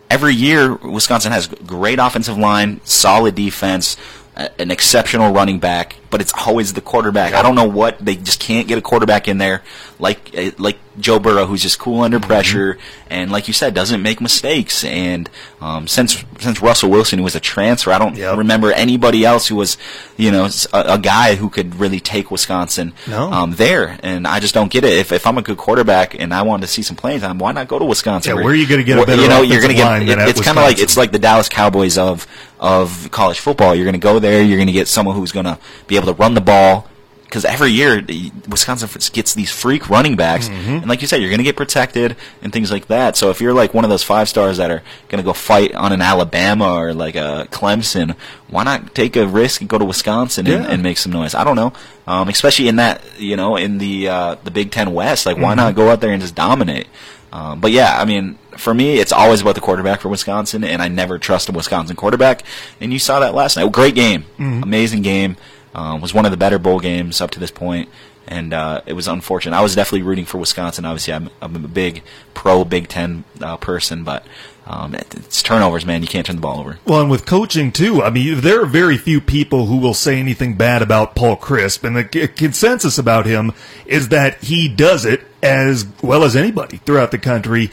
every 0.09 0.33
year 0.33 0.73
Wisconsin 0.73 1.33
has 1.33 1.47
great 1.47 1.99
offensive 1.99 2.37
line, 2.37 2.79
solid 2.85 3.35
defense, 3.35 3.97
an 4.35 4.71
exceptional 4.71 5.33
running 5.33 5.59
back, 5.59 5.97
but 6.09 6.21
it's 6.21 6.33
always 6.47 6.71
the 6.73 6.81
quarterback. 6.81 7.33
I 7.33 7.41
don't 7.41 7.55
know 7.55 7.67
what 7.67 7.99
they 7.99 8.15
just 8.15 8.39
can't 8.39 8.67
get 8.67 8.77
a 8.77 8.81
quarterback 8.81 9.27
in 9.27 9.37
there 9.37 9.61
like 9.99 10.33
eh, 10.33 10.51
like 10.57 10.77
Joe 10.99 11.19
Burrow, 11.19 11.45
who's 11.45 11.61
just 11.61 11.79
cool 11.79 12.01
under 12.01 12.19
mm-hmm. 12.19 12.27
pressure, 12.27 12.77
and 13.09 13.31
like 13.31 13.47
you 13.47 13.53
said, 13.53 13.73
doesn't 13.73 14.01
make 14.01 14.19
mistakes. 14.19 14.83
And 14.83 15.29
um, 15.61 15.87
since 15.87 16.23
since 16.39 16.61
Russell 16.61 16.89
Wilson 16.89 17.23
was 17.23 17.35
a 17.35 17.39
transfer, 17.39 17.91
I 17.91 17.99
don't 17.99 18.15
yep. 18.15 18.37
remember 18.37 18.71
anybody 18.71 19.23
else 19.23 19.47
who 19.47 19.55
was, 19.55 19.77
you 20.17 20.31
know, 20.31 20.49
a, 20.73 20.93
a 20.93 20.97
guy 20.97 21.35
who 21.35 21.49
could 21.49 21.75
really 21.75 21.99
take 21.99 22.29
Wisconsin 22.29 22.93
no. 23.07 23.31
um, 23.31 23.53
there. 23.53 23.97
And 24.03 24.27
I 24.27 24.39
just 24.39 24.53
don't 24.53 24.71
get 24.71 24.83
it. 24.83 24.93
If, 24.93 25.11
if 25.11 25.25
I'm 25.25 25.37
a 25.37 25.41
good 25.41 25.57
quarterback 25.57 26.19
and 26.19 26.33
I 26.33 26.41
want 26.41 26.63
to 26.63 26.67
see 26.67 26.81
some 26.81 26.97
playing 26.97 27.21
time, 27.21 27.37
why 27.37 27.53
not 27.53 27.67
go 27.67 27.79
to 27.79 27.85
Wisconsin? 27.85 28.35
Yeah, 28.35 28.43
where 28.43 28.53
are 28.53 28.55
you 28.55 28.67
going 28.67 28.81
to 28.81 28.85
get 28.85 28.99
a 28.99 29.05
better 29.05 29.21
you 29.21 29.29
know, 29.29 29.41
you're 29.41 29.61
going 29.61 29.75
to 29.75 29.75
get. 29.75 30.01
It, 30.01 30.29
it's 30.29 30.41
kind 30.41 30.57
of 30.57 30.63
like 30.63 30.79
it's 30.79 30.97
like 30.97 31.11
the 31.11 31.19
Dallas 31.19 31.47
Cowboys 31.47 31.97
of 31.97 32.27
of 32.59 33.09
college 33.11 33.39
football. 33.39 33.73
You're 33.73 33.85
going 33.85 33.93
to 33.93 33.99
go 33.99 34.19
there. 34.19 34.43
You're 34.43 34.57
going 34.57 34.67
to 34.67 34.73
get 34.73 34.87
someone 34.87 35.15
who's 35.15 35.31
going 35.31 35.45
to 35.45 35.57
be 35.87 35.95
able 35.95 36.07
to 36.07 36.13
run 36.13 36.33
the 36.33 36.41
ball 36.41 36.87
because 37.31 37.45
every 37.45 37.71
year 37.71 38.05
Wisconsin 38.49 38.89
gets 39.13 39.33
these 39.33 39.49
freak 39.49 39.89
running 39.89 40.17
backs, 40.17 40.49
mm-hmm. 40.49 40.69
and 40.69 40.87
like 40.89 41.01
you 41.01 41.07
said, 41.07 41.21
you're 41.21 41.29
going 41.29 41.37
to 41.37 41.45
get 41.45 41.55
protected 41.55 42.17
and 42.41 42.51
things 42.51 42.69
like 42.69 42.87
that. 42.87 43.15
So 43.15 43.29
if 43.29 43.39
you're 43.39 43.53
like 43.53 43.73
one 43.73 43.85
of 43.85 43.89
those 43.89 44.03
five 44.03 44.27
stars 44.27 44.57
that 44.57 44.69
are 44.69 44.83
going 45.07 45.23
to 45.23 45.25
go 45.25 45.31
fight 45.31 45.73
on 45.73 45.93
an 45.93 46.01
Alabama 46.01 46.75
or 46.75 46.93
like 46.93 47.15
a 47.15 47.47
Clemson, 47.49 48.17
why 48.49 48.65
not 48.65 48.93
take 48.93 49.15
a 49.15 49.25
risk 49.25 49.61
and 49.61 49.69
go 49.69 49.77
to 49.77 49.85
Wisconsin 49.85 50.45
and, 50.45 50.65
yeah. 50.65 50.69
and 50.69 50.83
make 50.83 50.97
some 50.97 51.13
noise? 51.13 51.33
I 51.33 51.45
don't 51.45 51.55
know, 51.55 51.71
um, 52.05 52.27
especially 52.27 52.67
in 52.67 52.75
that 52.75 53.01
you 53.17 53.37
know 53.37 53.55
in 53.55 53.77
the 53.77 54.09
uh, 54.09 54.35
the 54.43 54.51
Big 54.51 54.71
Ten 54.71 54.93
West. 54.93 55.25
Like, 55.25 55.37
why 55.37 55.51
mm-hmm. 55.51 55.57
not 55.57 55.75
go 55.75 55.89
out 55.89 56.01
there 56.01 56.11
and 56.11 56.21
just 56.21 56.35
dominate? 56.35 56.87
Um, 57.31 57.61
but 57.61 57.71
yeah, 57.71 57.97
I 57.97 58.03
mean, 58.03 58.37
for 58.57 58.73
me, 58.73 58.99
it's 58.99 59.13
always 59.13 59.41
about 59.41 59.55
the 59.55 59.61
quarterback 59.61 60.01
for 60.01 60.09
Wisconsin, 60.09 60.65
and 60.65 60.81
I 60.81 60.89
never 60.89 61.17
trust 61.17 61.47
a 61.47 61.53
Wisconsin 61.53 61.95
quarterback. 61.95 62.43
And 62.81 62.91
you 62.91 62.99
saw 62.99 63.21
that 63.21 63.33
last 63.33 63.55
night. 63.55 63.71
Great 63.71 63.95
game, 63.95 64.23
mm-hmm. 64.37 64.63
amazing 64.63 65.01
game. 65.01 65.37
Um, 65.73 66.01
was 66.01 66.13
one 66.13 66.25
of 66.25 66.31
the 66.31 66.37
better 66.37 66.59
bowl 66.59 66.79
games 66.79 67.21
up 67.21 67.31
to 67.31 67.39
this 67.39 67.51
point, 67.51 67.87
and 68.27 68.53
uh, 68.53 68.81
it 68.85 68.93
was 68.93 69.07
unfortunate. 69.07 69.55
I 69.55 69.61
was 69.61 69.75
definitely 69.75 70.03
rooting 70.03 70.25
for 70.25 70.37
Wisconsin. 70.37 70.85
Obviously, 70.85 71.13
I'm, 71.13 71.29
I'm 71.41 71.55
a 71.55 71.59
big 71.59 72.03
pro 72.33 72.65
Big 72.65 72.87
Ten 72.87 73.23
uh, 73.39 73.57
person, 73.57 74.03
but 74.03 74.25
um, 74.67 74.93
it's 74.93 75.41
turnovers, 75.41 75.85
man. 75.85 76.01
You 76.01 76.07
can't 76.07 76.25
turn 76.25 76.35
the 76.35 76.41
ball 76.41 76.59
over. 76.59 76.79
Well, 76.85 77.01
and 77.01 77.09
with 77.09 77.25
coaching 77.25 77.71
too, 77.71 78.03
I 78.03 78.09
mean, 78.09 78.41
there 78.41 78.61
are 78.61 78.65
very 78.65 78.97
few 78.97 79.19
people 79.19 79.65
who 79.65 79.77
will 79.77 79.93
say 79.93 80.19
anything 80.19 80.55
bad 80.55 80.81
about 80.81 81.15
Paul 81.15 81.35
Chryst, 81.37 81.83
and 81.83 81.95
the 81.95 82.27
consensus 82.27 82.97
about 82.97 83.25
him 83.25 83.53
is 83.85 84.09
that 84.09 84.43
he 84.43 84.69
does 84.69 85.05
it 85.05 85.21
as 85.41 85.85
well 86.01 86.23
as 86.23 86.35
anybody 86.35 86.77
throughout 86.77 87.11
the 87.11 87.17
country. 87.17 87.71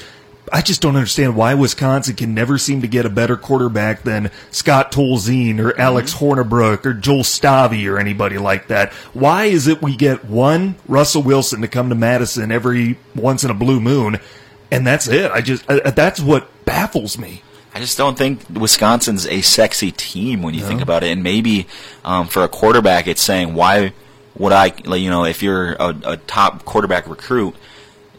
I 0.52 0.62
just 0.62 0.80
don't 0.80 0.96
understand 0.96 1.36
why 1.36 1.54
Wisconsin 1.54 2.16
can 2.16 2.34
never 2.34 2.58
seem 2.58 2.82
to 2.82 2.88
get 2.88 3.06
a 3.06 3.10
better 3.10 3.36
quarterback 3.36 4.02
than 4.02 4.30
Scott 4.50 4.92
Tolzien 4.92 5.58
or 5.60 5.78
Alex 5.78 6.14
mm-hmm. 6.14 6.24
Hornibrook 6.24 6.86
or 6.86 6.94
Joel 6.94 7.24
Stave 7.24 7.88
or 7.88 7.98
anybody 7.98 8.38
like 8.38 8.68
that. 8.68 8.92
Why 9.12 9.46
is 9.46 9.66
it 9.66 9.82
we 9.82 9.96
get 9.96 10.24
one 10.24 10.76
Russell 10.86 11.22
Wilson 11.22 11.60
to 11.62 11.68
come 11.68 11.88
to 11.88 11.94
Madison 11.94 12.52
every 12.52 12.98
once 13.14 13.44
in 13.44 13.50
a 13.50 13.54
blue 13.54 13.80
moon, 13.80 14.18
and 14.70 14.86
that's 14.86 15.08
it? 15.08 15.30
I 15.30 15.40
just 15.40 15.68
uh, 15.68 15.90
that's 15.90 16.20
what 16.20 16.48
baffles 16.64 17.18
me. 17.18 17.42
I 17.74 17.80
just 17.80 17.98
don't 17.98 18.18
think 18.18 18.40
Wisconsin's 18.50 19.26
a 19.26 19.40
sexy 19.40 19.92
team 19.92 20.42
when 20.42 20.54
you 20.54 20.62
no. 20.62 20.68
think 20.68 20.80
about 20.80 21.04
it, 21.04 21.12
and 21.12 21.22
maybe 21.22 21.66
um, 22.04 22.26
for 22.26 22.42
a 22.42 22.48
quarterback, 22.48 23.06
it's 23.06 23.22
saying 23.22 23.54
why 23.54 23.92
would 24.36 24.52
I, 24.52 24.72
you 24.94 25.10
know, 25.10 25.24
if 25.24 25.42
you're 25.42 25.72
a, 25.72 25.96
a 26.04 26.16
top 26.16 26.64
quarterback 26.64 27.08
recruit 27.08 27.54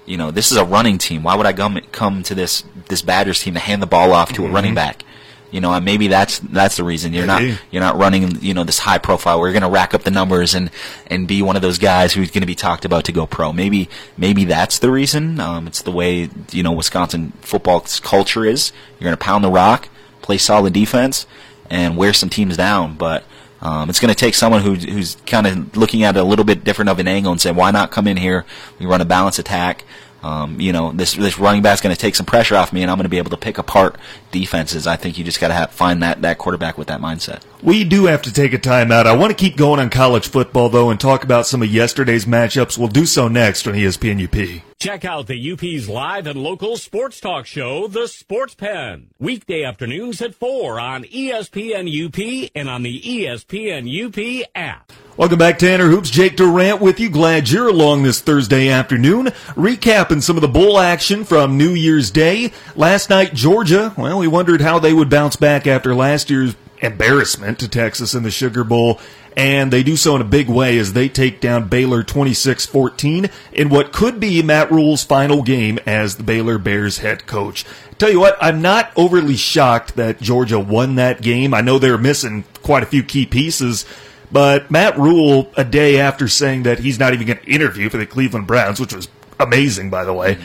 you 0.09 0.17
know, 0.17 0.31
this 0.31 0.51
is 0.51 0.57
a 0.57 0.65
running 0.65 0.97
team. 0.97 1.21
Why 1.21 1.35
would 1.35 1.45
I 1.45 1.53
come 1.53 1.79
come 1.91 2.23
to 2.23 2.35
this 2.35 2.63
this 2.87 3.03
Badgers 3.03 3.41
team 3.41 3.53
to 3.53 3.59
hand 3.59 3.81
the 3.81 3.87
ball 3.87 4.11
off 4.11 4.33
to 4.33 4.41
mm-hmm. 4.41 4.51
a 4.51 4.53
running 4.53 4.73
back? 4.73 5.03
You 5.51 5.61
know, 5.61 5.71
and 5.71 5.85
maybe 5.85 6.07
that's 6.07 6.39
that's 6.39 6.77
the 6.77 6.83
reason 6.83 7.13
you're 7.13 7.27
not 7.27 7.43
you're 7.71 7.81
not 7.81 7.95
running. 7.95 8.41
You 8.41 8.55
know, 8.55 8.63
this 8.63 8.79
high 8.79 8.97
profile. 8.97 9.39
We're 9.39 9.51
going 9.51 9.61
to 9.61 9.69
rack 9.69 9.93
up 9.93 10.01
the 10.01 10.11
numbers 10.11 10.55
and 10.55 10.71
and 11.07 11.27
be 11.27 11.43
one 11.43 11.55
of 11.55 11.61
those 11.61 11.77
guys 11.77 12.13
who's 12.13 12.31
going 12.31 12.41
to 12.41 12.47
be 12.47 12.55
talked 12.55 12.85
about 12.85 13.05
to 13.05 13.11
go 13.11 13.27
pro. 13.27 13.53
Maybe 13.53 13.87
maybe 14.17 14.45
that's 14.45 14.79
the 14.79 14.89
reason. 14.89 15.39
Um, 15.39 15.67
it's 15.67 15.83
the 15.83 15.91
way 15.91 16.29
you 16.51 16.63
know 16.63 16.71
Wisconsin 16.71 17.33
football's 17.41 17.99
culture 17.99 18.45
is. 18.45 18.71
You're 18.99 19.05
going 19.05 19.17
to 19.17 19.23
pound 19.23 19.43
the 19.43 19.51
rock, 19.51 19.89
play 20.23 20.39
solid 20.39 20.73
defense, 20.73 21.27
and 21.69 21.97
wear 21.97 22.13
some 22.13 22.29
teams 22.29 22.57
down. 22.57 22.95
But 22.95 23.23
um, 23.61 23.89
it's 23.89 23.99
going 23.99 24.13
to 24.13 24.15
take 24.15 24.35
someone 24.35 24.61
who, 24.61 24.75
who's 24.75 25.15
kind 25.25 25.45
of 25.45 25.75
looking 25.75 26.03
at 26.03 26.15
it 26.15 26.19
a 26.19 26.23
little 26.23 26.45
bit 26.45 26.63
different 26.63 26.89
of 26.89 26.99
an 26.99 27.07
angle 27.07 27.31
and 27.31 27.41
say, 27.41 27.51
why 27.51 27.71
not 27.71 27.91
come 27.91 28.07
in 28.07 28.17
here? 28.17 28.45
We 28.79 28.85
run 28.85 29.01
a 29.01 29.05
balance 29.05 29.37
attack. 29.39 29.83
Um, 30.23 30.59
you 30.59 30.73
know, 30.73 30.91
this 30.91 31.13
this 31.13 31.39
running 31.39 31.61
back's 31.61 31.81
going 31.81 31.95
to 31.95 31.99
take 31.99 32.15
some 32.15 32.25
pressure 32.25 32.55
off 32.55 32.73
me, 32.73 32.81
and 32.81 32.91
I'm 32.91 32.97
going 32.97 33.03
to 33.05 33.09
be 33.09 33.17
able 33.17 33.31
to 33.31 33.37
pick 33.37 33.57
apart 33.57 33.97
defenses. 34.31 34.87
I 34.87 34.95
think 34.95 35.17
you 35.17 35.23
just 35.23 35.39
got 35.39 35.47
to 35.47 35.73
find 35.73 36.03
that 36.03 36.21
that 36.21 36.37
quarterback 36.37 36.77
with 36.77 36.87
that 36.87 36.99
mindset. 37.01 37.41
We 37.61 37.83
do 37.83 38.05
have 38.05 38.21
to 38.23 38.33
take 38.33 38.53
a 38.53 38.57
timeout. 38.57 39.05
I 39.05 39.15
want 39.15 39.31
to 39.31 39.37
keep 39.37 39.57
going 39.57 39.79
on 39.79 39.89
college 39.89 40.27
football 40.27 40.69
though, 40.69 40.89
and 40.89 40.99
talk 40.99 41.23
about 41.23 41.47
some 41.47 41.61
of 41.61 41.69
yesterday's 41.69 42.25
matchups. 42.25 42.77
We'll 42.77 42.87
do 42.87 43.05
so 43.05 43.27
next 43.27 43.67
on 43.67 43.73
ESPN 43.73 44.23
UP. 44.23 44.63
Check 44.79 45.03
out 45.03 45.27
the 45.27 45.51
UP's 45.51 45.89
live 45.89 46.25
and 46.25 46.41
local 46.41 46.77
sports 46.77 47.19
talk 47.19 47.45
show, 47.45 47.87
The 47.87 48.07
Sports 48.07 48.55
Pen, 48.55 49.09
weekday 49.19 49.63
afternoons 49.63 50.21
at 50.21 50.35
four 50.35 50.79
on 50.79 51.03
ESPN 51.03 51.89
UP 51.89 52.49
and 52.55 52.69
on 52.69 52.83
the 52.83 53.01
ESPN 53.01 53.89
UP 53.89 54.49
app. 54.55 54.93
Welcome 55.19 55.37
back, 55.39 55.59
Tanner 55.59 55.89
Hoops. 55.89 56.09
Jake 56.09 56.37
Durant 56.37 56.79
with 56.79 56.97
you. 56.97 57.09
Glad 57.09 57.49
you're 57.49 57.67
along 57.67 58.03
this 58.03 58.21
Thursday 58.21 58.69
afternoon. 58.69 59.25
Recapping 59.57 60.23
some 60.23 60.37
of 60.37 60.41
the 60.41 60.47
bowl 60.47 60.79
action 60.79 61.25
from 61.25 61.57
New 61.57 61.71
Year's 61.71 62.09
Day. 62.09 62.53
Last 62.73 63.09
night, 63.09 63.33
Georgia, 63.33 63.93
well, 63.97 64.19
we 64.19 64.29
wondered 64.29 64.61
how 64.61 64.79
they 64.79 64.93
would 64.93 65.09
bounce 65.09 65.35
back 65.35 65.67
after 65.67 65.93
last 65.93 66.29
year's 66.29 66.55
embarrassment 66.77 67.59
to 67.59 67.67
Texas 67.67 68.13
in 68.13 68.23
the 68.23 68.31
Sugar 68.31 68.63
Bowl. 68.63 68.97
And 69.35 69.73
they 69.73 69.83
do 69.83 69.97
so 69.97 70.15
in 70.15 70.21
a 70.21 70.25
big 70.25 70.47
way 70.47 70.77
as 70.77 70.93
they 70.93 71.09
take 71.09 71.41
down 71.41 71.67
Baylor 71.67 72.01
26-14 72.01 73.29
in 73.51 73.67
what 73.67 73.91
could 73.91 74.21
be 74.21 74.41
Matt 74.41 74.71
Rhule's 74.71 75.03
final 75.03 75.43
game 75.43 75.79
as 75.85 76.15
the 76.15 76.23
Baylor 76.23 76.57
Bears 76.57 76.99
head 76.99 77.27
coach. 77.27 77.65
Tell 77.97 78.09
you 78.09 78.21
what, 78.21 78.37
I'm 78.39 78.61
not 78.61 78.93
overly 78.95 79.35
shocked 79.35 79.97
that 79.97 80.21
Georgia 80.21 80.61
won 80.61 80.95
that 80.95 81.21
game. 81.21 81.53
I 81.53 81.59
know 81.59 81.77
they're 81.77 81.97
missing 81.97 82.45
quite 82.63 82.83
a 82.83 82.85
few 82.85 83.03
key 83.03 83.25
pieces, 83.25 83.85
but 84.31 84.69
Matt 84.69 84.97
Rhule, 84.97 85.51
a 85.57 85.63
day 85.63 85.99
after 85.99 86.27
saying 86.27 86.63
that 86.63 86.79
he's 86.79 86.99
not 86.99 87.13
even 87.13 87.27
going 87.27 87.39
to 87.39 87.49
interview 87.49 87.89
for 87.89 87.97
the 87.97 88.05
Cleveland 88.05 88.47
Browns, 88.47 88.79
which 88.79 88.93
was 88.93 89.07
amazing, 89.39 89.89
by 89.89 90.03
the 90.03 90.13
way, 90.13 90.37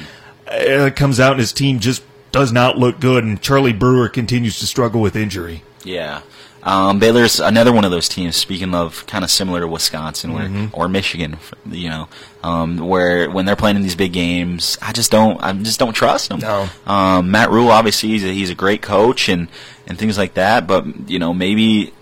uh, 0.49 0.91
comes 0.95 1.21
out 1.21 1.33
and 1.33 1.41
his 1.41 1.53
team 1.53 1.81
just 1.81 2.03
does 2.33 2.53
not 2.53 2.77
look 2.77 2.99
good, 3.01 3.25
and 3.25 3.41
Charlie 3.41 3.73
Brewer 3.73 4.09
continues 4.09 4.59
to 4.59 4.67
struggle 4.67 5.01
with 5.01 5.15
injury. 5.17 5.63
Yeah. 5.85 6.23
Um, 6.65 6.99
Baylor's 6.99 7.41
another 7.41 7.73
one 7.73 7.85
of 7.85 7.91
those 7.91 8.09
teams. 8.09 8.37
Speaking 8.37 8.75
of 8.75 9.07
kind 9.07 9.23
of 9.23 9.31
similar 9.31 9.61
to 9.61 9.67
Wisconsin 9.69 10.33
where, 10.33 10.71
or 10.73 10.89
Michigan, 10.89 11.37
you 11.71 11.91
know, 11.91 12.09
um, 12.43 12.79
where 12.79 13.31
when 13.31 13.45
they're 13.45 13.55
playing 13.55 13.77
in 13.77 13.83
these 13.83 13.95
big 13.95 14.15
games, 14.15 14.79
I 14.81 14.93
just 14.93 15.11
don't, 15.11 15.41
I 15.43 15.53
just 15.53 15.79
don't 15.79 15.93
trust 15.93 16.31
them. 16.31 16.41
No. 16.41 16.67
Um, 16.87 17.31
Matt 17.31 17.51
Rhule, 17.51 17.69
obviously, 17.71 18.09
he's 18.09 18.25
a, 18.25 18.29
he's 18.29 18.49
a 18.49 18.55
great 18.55 18.81
coach 18.81 19.29
and 19.29 19.49
and 19.87 19.99
things 19.99 20.17
like 20.17 20.35
that. 20.35 20.67
But 20.67 20.87
you 21.11 21.19
know, 21.19 21.35
maybe 21.35 21.93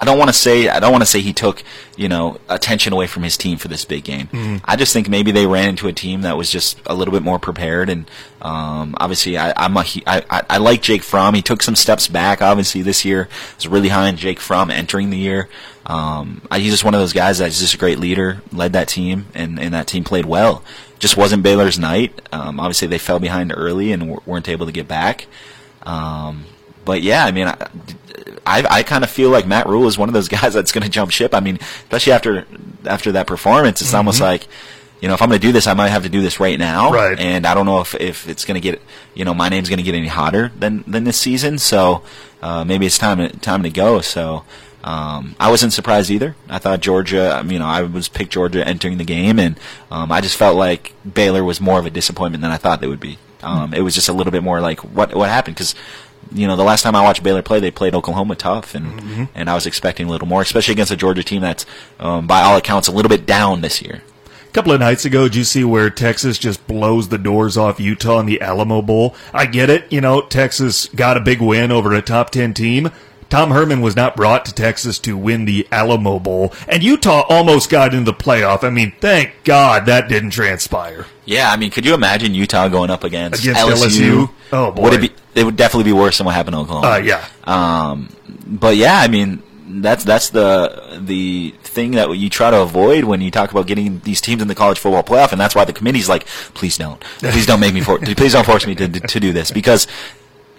I 0.00 0.04
don't 0.04 0.18
want 0.18 0.28
to 0.28 0.32
say 0.36 0.68
I 0.68 0.80
don't 0.80 0.90
want 0.92 1.02
to 1.02 1.06
say 1.06 1.20
he 1.20 1.32
took 1.32 1.62
you 1.96 2.08
know 2.08 2.38
attention 2.48 2.92
away 2.92 3.06
from 3.06 3.22
his 3.22 3.36
team 3.36 3.58
for 3.58 3.68
this 3.68 3.84
big 3.84 4.04
game. 4.04 4.60
I 4.64 4.76
just 4.76 4.92
think 4.92 5.08
maybe 5.08 5.30
they 5.30 5.46
ran 5.46 5.70
into 5.70 5.86
a 5.88 5.92
team 5.92 6.22
that 6.22 6.36
was 6.36 6.50
just 6.50 6.78
a 6.86 6.94
little 6.94 7.12
bit 7.12 7.22
more 7.22 7.38
prepared, 7.38 7.88
and 7.88 8.10
um, 8.42 8.94
obviously 8.98 9.38
I, 9.38 9.52
I'm 9.56 9.76
a, 9.76 9.84
I, 10.06 10.22
I 10.28 10.42
I 10.50 10.56
like 10.58 10.82
Jake 10.82 11.02
Fromm. 11.02 11.34
He 11.34 11.42
took 11.42 11.62
some 11.62 11.74
steps 11.76 12.08
back. 12.08 12.42
Obviously 12.42 12.82
this 12.82 13.04
year 13.04 13.28
I 13.30 13.54
was 13.56 13.68
really 13.68 13.88
high 13.88 14.08
on 14.08 14.16
Jake 14.16 14.40
Fromm 14.40 14.70
entering 14.70 15.10
the 15.10 15.18
year. 15.18 15.48
Um, 15.86 16.40
I, 16.50 16.58
he's 16.60 16.72
just 16.72 16.84
one 16.84 16.94
of 16.94 17.00
those 17.00 17.12
guys 17.12 17.38
that's 17.38 17.58
just 17.60 17.74
a 17.74 17.78
great 17.78 17.98
leader, 17.98 18.42
led 18.52 18.72
that 18.72 18.88
team, 18.88 19.26
and, 19.34 19.60
and 19.60 19.74
that 19.74 19.86
team 19.86 20.02
played 20.02 20.24
well. 20.26 20.64
Just 20.98 21.16
wasn't 21.16 21.42
Baylor's 21.42 21.78
night. 21.78 22.20
Um, 22.32 22.58
obviously 22.58 22.88
they 22.88 22.96
fell 22.98 23.18
behind 23.20 23.52
early 23.54 23.92
and 23.92 24.02
w- 24.02 24.20
weren't 24.24 24.48
able 24.48 24.64
to 24.66 24.72
get 24.72 24.88
back. 24.88 25.26
Um, 25.82 26.46
but 26.84 27.02
yeah, 27.02 27.24
I 27.24 27.32
mean, 27.32 27.48
I, 27.48 27.68
I, 28.46 28.66
I 28.70 28.82
kind 28.82 29.04
of 29.04 29.10
feel 29.10 29.30
like 29.30 29.46
Matt 29.46 29.66
Rhule 29.66 29.86
is 29.86 29.98
one 29.98 30.08
of 30.08 30.12
those 30.12 30.28
guys 30.40 30.54
that's 30.54 30.72
going 30.72 30.84
to 30.84 30.90
jump 30.90 31.10
ship. 31.10 31.34
I 31.34 31.40
mean, 31.40 31.58
especially 31.60 32.12
after 32.12 32.46
after 32.84 33.12
that 33.12 33.26
performance, 33.26 33.80
it's 33.80 33.94
almost 33.94 34.20
like, 34.20 34.46
you 35.00 35.08
know, 35.08 35.14
if 35.14 35.22
I'm 35.22 35.28
going 35.28 35.40
to 35.40 35.46
do 35.46 35.52
this, 35.52 35.66
I 35.66 35.74
might 35.74 35.88
have 35.88 36.02
to 36.02 36.08
do 36.08 36.20
this 36.20 36.38
right 36.38 36.58
now. 36.58 36.92
Right. 36.92 37.18
And 37.18 37.46
I 37.46 37.54
don't 37.54 37.66
know 37.66 37.80
if, 37.80 37.94
if 37.94 38.28
it's 38.28 38.44
going 38.44 38.54
to 38.54 38.60
get, 38.60 38.82
you 39.14 39.24
know, 39.24 39.34
my 39.34 39.48
name's 39.48 39.68
going 39.68 39.78
to 39.78 39.82
get 39.82 39.94
any 39.94 40.08
hotter 40.08 40.52
than 40.58 40.84
than 40.86 41.04
this 41.04 41.18
season. 41.18 41.58
So 41.58 42.02
uh, 42.42 42.64
maybe 42.64 42.86
it's 42.86 42.98
time 42.98 43.18
to, 43.18 43.28
time 43.38 43.62
to 43.62 43.70
go. 43.70 44.00
So. 44.00 44.44
Um, 44.86 45.34
I 45.40 45.50
wasn't 45.50 45.72
surprised 45.72 46.10
either. 46.10 46.36
I 46.46 46.58
thought 46.58 46.80
Georgia, 46.80 47.38
um, 47.38 47.50
you 47.50 47.58
know, 47.58 47.64
I 47.64 47.80
was 47.80 48.10
picked 48.10 48.32
Georgia 48.32 48.68
entering 48.68 48.98
the 48.98 49.04
game, 49.04 49.38
and 49.38 49.58
um, 49.90 50.12
I 50.12 50.20
just 50.20 50.36
felt 50.36 50.56
like 50.56 50.92
Baylor 51.10 51.42
was 51.42 51.58
more 51.58 51.78
of 51.78 51.86
a 51.86 51.90
disappointment 51.90 52.42
than 52.42 52.50
I 52.50 52.58
thought 52.58 52.82
they 52.82 52.86
would 52.86 53.00
be. 53.00 53.16
Um, 53.42 53.72
it 53.72 53.80
was 53.80 53.94
just 53.94 54.10
a 54.10 54.12
little 54.12 54.30
bit 54.30 54.42
more 54.42 54.60
like 54.60 54.80
what 54.80 55.14
what 55.14 55.30
happened 55.30 55.56
because 55.56 55.74
you 56.32 56.46
know 56.46 56.56
the 56.56 56.64
last 56.64 56.82
time 56.82 56.94
I 56.94 57.02
watched 57.02 57.22
Baylor 57.22 57.42
play, 57.42 57.60
they 57.60 57.70
played 57.70 57.94
Oklahoma 57.94 58.36
tough, 58.36 58.74
and 58.74 59.28
and 59.34 59.50
I 59.50 59.54
was 59.54 59.66
expecting 59.66 60.06
a 60.06 60.10
little 60.10 60.28
more, 60.28 60.42
especially 60.42 60.72
against 60.72 60.92
a 60.92 60.96
Georgia 60.96 61.22
team 61.22 61.42
that's 61.42 61.66
um, 62.00 62.26
by 62.26 62.42
all 62.42 62.56
accounts 62.56 62.88
a 62.88 62.92
little 62.92 63.08
bit 63.08 63.26
down 63.26 63.60
this 63.60 63.82
year. 63.82 64.02
A 64.26 64.52
couple 64.54 64.72
of 64.72 64.78
nights 64.78 65.04
ago, 65.04 65.24
did 65.24 65.34
you 65.34 65.42
see 65.44 65.64
where 65.64 65.90
Texas 65.90 66.38
just 66.38 66.64
blows 66.68 67.08
the 67.08 67.18
doors 67.18 67.56
off 67.56 67.80
Utah 67.80 68.20
in 68.20 68.26
the 68.26 68.40
Alamo 68.40 68.82
Bowl? 68.82 69.16
I 69.32 69.46
get 69.46 69.68
it. 69.68 69.92
You 69.92 70.00
know, 70.00 70.20
Texas 70.22 70.86
got 70.94 71.16
a 71.16 71.20
big 71.20 71.40
win 71.40 71.72
over 71.72 71.92
a 71.92 72.00
top 72.00 72.30
10 72.30 72.54
team. 72.54 72.90
Tom 73.30 73.50
Herman 73.50 73.80
was 73.80 73.96
not 73.96 74.16
brought 74.16 74.44
to 74.46 74.54
Texas 74.54 74.98
to 75.00 75.16
win 75.16 75.44
the 75.44 75.66
Alamo 75.72 76.18
Bowl, 76.18 76.52
and 76.68 76.82
Utah 76.82 77.24
almost 77.28 77.70
got 77.70 77.92
into 77.94 78.10
the 78.10 78.16
playoff. 78.16 78.64
I 78.64 78.70
mean, 78.70 78.92
thank 79.00 79.32
God 79.44 79.86
that 79.86 80.08
didn't 80.08 80.30
transpire. 80.30 81.06
Yeah, 81.24 81.50
I 81.50 81.56
mean, 81.56 81.70
could 81.70 81.84
you 81.86 81.94
imagine 81.94 82.34
Utah 82.34 82.68
going 82.68 82.90
up 82.90 83.02
against, 83.04 83.42
Against 83.42 83.60
LSU? 83.60 84.26
LSU? 84.26 84.30
Oh, 84.52 84.70
boy. 84.70 84.82
Would 84.82 84.92
it 84.94 85.00
be? 85.00 85.12
It 85.34 85.44
would 85.44 85.56
definitely 85.56 85.90
be 85.90 85.92
worse 85.98 86.18
than 86.18 86.26
what 86.26 86.34
happened 86.34 86.54
in 86.54 86.60
Oklahoma. 86.60 86.88
Uh, 86.88 86.96
yeah. 86.98 87.24
Um, 87.44 88.08
but 88.46 88.76
yeah, 88.76 88.98
I 89.00 89.08
mean, 89.08 89.42
that's 89.66 90.04
that's 90.04 90.30
the 90.30 90.98
the 91.00 91.54
thing 91.62 91.92
that 91.92 92.10
you 92.10 92.28
try 92.30 92.50
to 92.50 92.60
avoid 92.60 93.04
when 93.04 93.20
you 93.20 93.30
talk 93.30 93.50
about 93.50 93.66
getting 93.66 94.00
these 94.00 94.20
teams 94.20 94.42
in 94.42 94.48
the 94.48 94.54
college 94.54 94.78
football 94.78 95.02
playoff, 95.02 95.32
and 95.32 95.40
that's 95.40 95.54
why 95.54 95.64
the 95.64 95.72
committee's 95.72 96.08
like, 96.08 96.26
please 96.54 96.76
don't, 96.78 97.00
please 97.18 97.46
don't 97.46 97.60
make 97.60 97.74
me 97.74 97.80
for, 97.80 97.98
please 98.16 98.32
don't 98.32 98.44
force 98.46 98.66
me 98.66 98.74
to 98.74 98.88
to 98.88 99.20
do 99.20 99.32
this 99.32 99.50
because. 99.50 99.86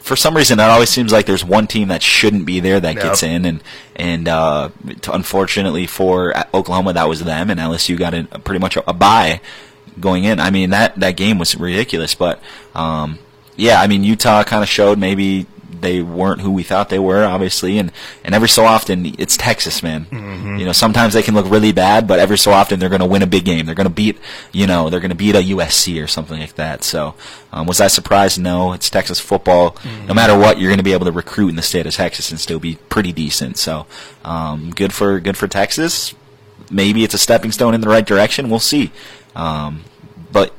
For 0.06 0.15
some 0.15 0.38
reason, 0.38 0.60
it 0.60 0.63
always 0.63 0.89
seems 0.91 1.12
like 1.12 1.26
there's 1.26 1.44
one 1.44 1.65
team 1.65 1.88
that 1.88 2.04
shouldn't 2.04 2.46
be 2.46 2.60
there 2.60 2.80
that 2.80 2.94
Yep. 2.94 3.04
gets 3.04 3.24
in, 3.24 3.44
and 3.44 3.63
and 3.96 4.28
uh, 4.28 4.70
unfortunately 5.12 5.88
for 5.88 6.32
Oklahoma, 6.54 6.94
that 6.94 7.10
was 7.10 7.24
them, 7.24 7.50
and 7.50 7.60
LSU 7.60 7.98
got 7.98 8.13
a, 8.13 8.26
pretty 8.39 8.60
much 8.60 8.78
a, 8.78 8.88
a 8.88 8.94
bye 8.94 9.41
going 10.00 10.24
in. 10.24 10.39
I 10.39 10.52
mean 10.52 10.70
that 10.70 10.96
that 11.00 11.18
game 11.18 11.39
was 11.39 11.56
ridiculous, 11.56 12.13
but 12.13 12.39
um, 12.76 13.18
yeah, 13.56 13.82
I 13.82 13.88
mean 13.88 14.04
Utah 14.04 14.44
kind 14.44 14.62
of 14.62 14.70
showed 14.70 15.00
maybe 15.00 15.48
they 15.86 16.02
weren't 16.02 16.41
who 16.41 16.52
we 16.52 16.63
thought 16.63 16.89
they 16.89 17.00
were, 17.00 17.24
obviously, 17.24 17.78
and 17.78 17.91
and 18.24 18.36
every 18.36 18.50
so 18.50 18.65
often 18.65 19.15
it's 19.17 19.38
Texas, 19.38 19.82
man. 19.84 20.08
You 20.60 20.65
know, 20.65 20.71
sometimes 20.74 21.13
they 21.13 21.21
can 21.21 21.34
look 21.34 21.50
really 21.50 21.71
bad, 21.71 22.08
but 22.08 22.19
every 22.19 22.38
so 22.38 22.52
often 22.52 22.80
they're 22.80 22.89
going 22.89 23.02
to 23.02 23.06
win 23.06 23.21
a 23.21 23.28
big 23.28 23.45
game. 23.45 23.65
They're 23.65 23.76
going 23.76 23.88
to 23.88 23.93
beat, 23.93 24.17
you 24.52 24.67
know, 24.67 24.89
they're 24.89 25.00
going 25.00 25.10
to 25.10 25.15
beat 25.15 25.36
a 25.36 25.39
USC 25.39 26.04
or 26.04 26.08
something 26.08 26.39
like 26.39 26.56
that. 26.56 26.84
So, 26.84 27.15
um, 27.54 27.67
was 27.67 27.80
I 27.80 27.88
surprised? 27.88 28.39
No, 28.39 28.74
it's 28.74 28.89
Texas 28.89 29.19
football. 29.19 29.78
No 30.08 30.13
matter 30.13 30.38
what, 30.38 30.60
you're 30.60 30.69
going 30.69 30.80
to 30.80 30.84
be 30.84 30.93
able 30.93 31.06
to 31.06 31.12
recruit 31.12 31.50
in 31.50 31.56
the 31.56 31.62
state 31.62 31.86
of 31.86 31.93
Texas 31.93 32.32
and 32.32 32.39
still 32.39 32.60
be 32.60 32.76
pretty 32.89 33.13
decent. 33.13 33.58
So, 33.58 33.86
um, 34.24 34.71
good 34.71 34.91
for 34.91 35.19
good 35.19 35.38
for 35.38 35.48
Texas 35.48 36.13
maybe 36.71 37.04
it's 37.04 37.13
a 37.13 37.17
stepping 37.17 37.52
stone 37.52 37.74
in 37.74 37.82
the 37.82 37.88
right 37.89 38.06
direction. 38.06 38.50
We'll 38.50 38.60
see. 38.60 38.91
Um, 39.36 39.84
but 40.32 40.54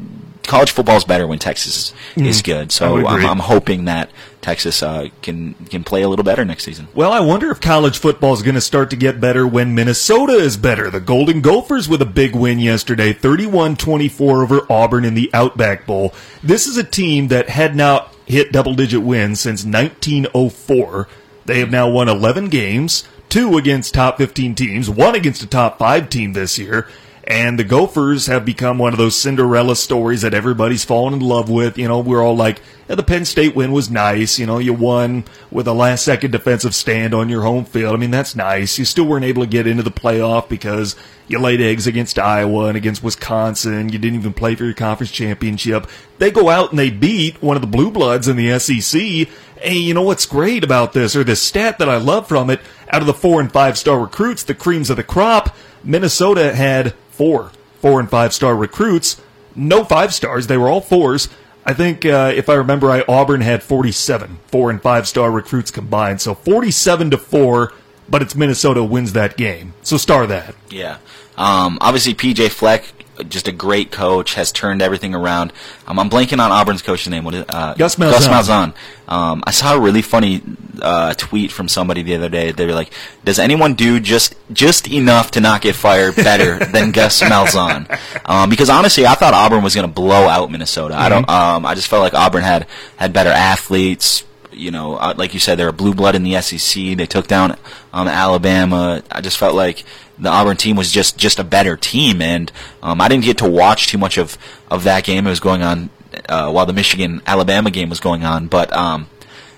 college 0.45 0.71
football 0.71 0.97
is 0.97 1.05
better 1.05 1.27
when 1.27 1.39
Texas 1.39 1.93
is, 2.17 2.23
is 2.27 2.43
good. 2.43 2.73
So 2.73 3.07
I'm. 3.07 3.27
I'm 3.27 3.39
hoping 3.39 3.87
that 3.87 4.11
Texas 4.47 4.81
uh, 4.81 5.09
can 5.23 5.55
can 5.71 5.83
play 5.83 6.03
a 6.03 6.09
little 6.09 6.25
better 6.25 6.45
next 6.45 6.63
season. 6.63 6.87
Well, 6.95 7.11
I 7.11 7.19
wonder 7.19 7.51
if 7.51 7.61
college 7.61 7.99
football 7.99 8.33
is 8.33 8.43
going 8.43 8.55
to 8.55 8.61
start 8.61 8.91
to 8.91 8.97
get 8.97 9.21
better 9.21 9.45
when 9.45 9.75
Minnesota 9.75 10.35
is 10.35 10.57
better. 10.57 10.89
The 10.89 11.01
Golden 11.01 11.41
Gophers 11.41 11.89
with 11.89 12.01
a 12.01 12.07
big 12.07 12.37
win 12.37 12.61
yesterday, 12.61 13.13
31-24 13.13 14.21
over 14.45 14.65
Auburn 14.71 15.05
in 15.05 15.15
the 15.15 15.31
Outback 15.35 15.85
Bowl. 15.85 16.15
This 16.45 16.69
is 16.69 16.77
a 16.77 16.85
team 16.85 17.27
that 17.27 17.49
had 17.49 17.75
not 17.75 18.15
hit 18.25 18.53
double-digit 18.53 19.03
wins 19.03 19.41
since 19.41 19.65
1904. 19.65 21.09
They 21.47 21.59
have 21.59 21.73
now 21.73 21.91
won 21.91 22.09
11 22.09 22.49
games, 22.49 23.03
two 23.29 23.59
against 23.59 23.95
top 23.95 24.17
15 24.19 24.55
teams, 24.55 24.89
one 24.89 25.17
against 25.17 25.43
a 25.43 25.49
top 25.49 25.77
5 25.81 26.09
team 26.09 26.35
this 26.35 26.57
year. 26.57 26.87
And 27.27 27.59
the 27.59 27.65
Gophers 27.65 28.27
have 28.29 28.45
become 28.45 28.79
one 28.79 28.93
of 28.93 28.99
those 28.99 29.19
Cinderella 29.19 29.75
stories 29.75 30.23
that 30.23 30.33
everybody's 30.33 30.85
fallen 30.85 31.15
in 31.15 31.21
love 31.21 31.51
with. 31.51 31.77
You 31.77 31.89
know, 31.89 31.99
we're 31.99 32.23
all 32.23 32.37
like, 32.37 32.61
yeah, 32.89 32.95
the 32.95 33.03
Penn 33.03 33.25
State 33.25 33.57
win 33.57 33.73
was 33.73 33.91
nice. 33.91 34.39
You 34.39 34.47
know, 34.47 34.59
you 34.59 34.73
won 34.73 35.25
with 35.51 35.67
a 35.67 35.73
last 35.73 36.05
second 36.05 36.31
defensive 36.31 36.73
stand 36.73 37.15
on 37.15 37.29
your 37.29 37.43
home 37.43 37.65
field. 37.65 37.95
I 37.95 37.97
mean, 37.97 38.12
that's 38.12 38.37
nice. 38.37 38.79
You 38.79 38.85
still 38.85 39.07
weren't 39.07 39.25
able 39.25 39.43
to 39.43 39.49
get 39.49 39.67
into 39.67 39.83
the 39.83 39.91
playoff 39.91 40.49
because 40.49 40.95
you 41.27 41.41
laid 41.41 41.61
eggs 41.61 41.89
against 41.89 42.17
Iowa 42.17 42.67
and 42.67 42.77
against 42.77 43.03
Wisconsin. 43.03 43.89
You 43.89 43.99
didn't 43.99 44.21
even 44.21 44.33
play 44.33 44.55
for 44.55 44.65
your 44.65 44.75
conference 44.75 45.11
championship. 45.11 45.89
They 46.19 46.31
go 46.31 46.49
out 46.49 46.71
and 46.71 46.79
they 46.79 46.91
beat 46.91 47.43
one 47.43 47.57
of 47.57 47.61
the 47.61 47.67
blue 47.67 47.91
bloods 47.91 48.29
in 48.29 48.37
the 48.37 48.57
SEC. 48.61 49.01
Hey, 49.01 49.79
you 49.79 49.95
know 49.95 50.03
what's 50.03 50.27
great 50.27 50.62
about 50.62 50.93
this, 50.93 51.17
or 51.17 51.25
this 51.25 51.43
stat 51.43 51.79
that 51.79 51.89
I 51.89 51.97
love 51.97 52.29
from 52.29 52.51
it? 52.51 52.61
Out 52.91 53.01
of 53.01 53.09
the 53.09 53.15
four 53.15 53.41
and 53.41 53.51
five 53.51 53.77
star 53.77 53.99
recruits, 53.99 54.45
the 54.45 54.55
creams 54.55 54.91
of 54.91 54.97
the 54.97 55.03
crop, 55.03 55.57
Minnesota 55.83 56.55
had 56.55 56.95
four 57.17 57.51
four 57.81 58.01
and 58.01 58.11
five 58.11 58.33
star 58.33 58.57
recruits. 58.57 59.21
No 59.55 59.85
five 59.85 60.13
stars. 60.13 60.47
They 60.47 60.57
were 60.57 60.69
all 60.69 60.81
fours. 60.81 61.29
I 61.65 61.73
think, 61.73 62.05
uh, 62.05 62.33
if 62.35 62.49
I 62.49 62.55
remember 62.55 62.87
right, 62.87 63.05
Auburn 63.09 63.41
had 63.41 63.63
47 63.63 64.39
four 64.47 64.71
and 64.71 64.81
five 64.81 65.09
star 65.09 65.31
recruits 65.31 65.71
combined. 65.71 66.21
So 66.21 66.35
47 66.35 67.11
to 67.11 67.19
four, 67.19 67.73
but 68.09 68.23
it's 68.23 68.35
Minnesota 68.35 68.85
wins 68.85 69.13
that 69.15 69.37
game. 69.37 69.75
So 69.83 69.97
star 69.97 70.27
that. 70.27 70.55
Yeah. 70.71 70.99
Um, 71.37 71.79
obviously, 71.81 72.15
PJ 72.15 72.51
Fleck, 72.51 72.93
just 73.25 73.49
a 73.49 73.53
great 73.53 73.91
coach, 73.91 74.35
has 74.35 74.53
turned 74.53 74.83
everything 74.83 75.15
around. 75.15 75.53
Um, 75.87 75.99
I'm 75.99 76.11
blanking 76.11 76.39
on 76.39 76.53
Auburn's 76.53 76.83
coach's 76.83 77.09
name. 77.09 77.25
What 77.25 77.35
is 77.35 77.45
uh, 77.49 77.75
Gus 77.75 77.97
Gus 77.97 78.29
Malzahn. 78.29 78.73
Malzahn. 78.73 78.75
Um, 79.13 79.45
I 79.47 79.53
saw 79.53 79.77
a 79.77 79.81
really 79.81 80.03
funny 80.03 80.43
uh, 80.83 81.15
tweet 81.15 81.53
from 81.53 81.69
somebody 81.69 82.03
the 82.03 82.15
other 82.15 82.29
day. 82.29 82.53
They 82.53 82.67
were 82.67 82.75
like, 82.75 82.93
"Does 83.25 83.39
anyone 83.39 83.75
do 83.75 84.01
just 84.01 84.35
just 84.53 84.89
enough 84.89 85.33
to 85.33 85.41
not 85.41 85.63
get 85.63 85.75
fired 85.75 86.17
better 86.17 86.65
than 86.73 86.91
Gus 86.91 87.23
Malzahn?" 87.23 87.99
Um, 88.25 88.51
because 88.51 88.71
honestly, 88.71 89.07
I 89.07 89.15
thought 89.15 89.35
Auburn 89.35 89.63
was 89.63 89.75
going 89.75 89.87
to 89.87 89.93
blow 89.93 90.29
out 90.29 90.51
Minnesota. 90.51 90.97
I 90.97 91.09
don't. 91.09 91.29
Um, 91.29 91.65
I 91.67 91.75
just 91.75 91.89
felt 91.89 92.03
like 92.03 92.15
Auburn 92.15 92.43
had 92.43 92.67
had 92.97 93.13
better 93.13 93.31
athletes 93.31 94.25
you 94.57 94.71
know, 94.71 94.97
uh, 94.97 95.15
like 95.17 95.35
you 95.35 95.41
said, 95.41 95.59
they're 95.59 95.69
a 95.69 95.73
blue 95.73 95.95
blood 95.95 96.15
in 96.15 96.23
the 96.23 96.41
SEC. 96.41 96.97
They 96.97 97.07
took 97.07 97.27
down 97.27 97.57
um, 97.93 98.09
Alabama. 98.09 99.03
I 99.11 99.21
just 99.21 99.37
felt 99.37 99.55
like 99.55 99.85
the 100.19 100.29
Auburn 100.29 100.57
team 100.57 100.77
was 100.77 100.91
just 100.91 101.19
just 101.19 101.39
a 101.39 101.45
better 101.45 101.77
team, 101.77 102.23
and 102.23 102.51
um, 102.83 103.01
I 103.01 103.09
didn't 103.09 103.25
get 103.25 103.39
to 103.39 103.49
watch 103.49 103.89
too 103.89 103.99
much 103.99 104.19
of 104.19 104.39
of 104.71 104.85
that 104.85 105.05
game. 105.05 105.27
It 105.27 105.31
was 105.31 105.41
going 105.41 105.63
on 105.63 105.91
uh, 106.29 106.51
while 106.51 106.67
the 106.67 106.73
Michigan 106.73 107.23
Alabama 107.27 107.71
game 107.71 107.89
was 107.89 108.01
going 108.01 108.25
on, 108.25 108.47
but 108.47 108.73
um, 108.73 109.09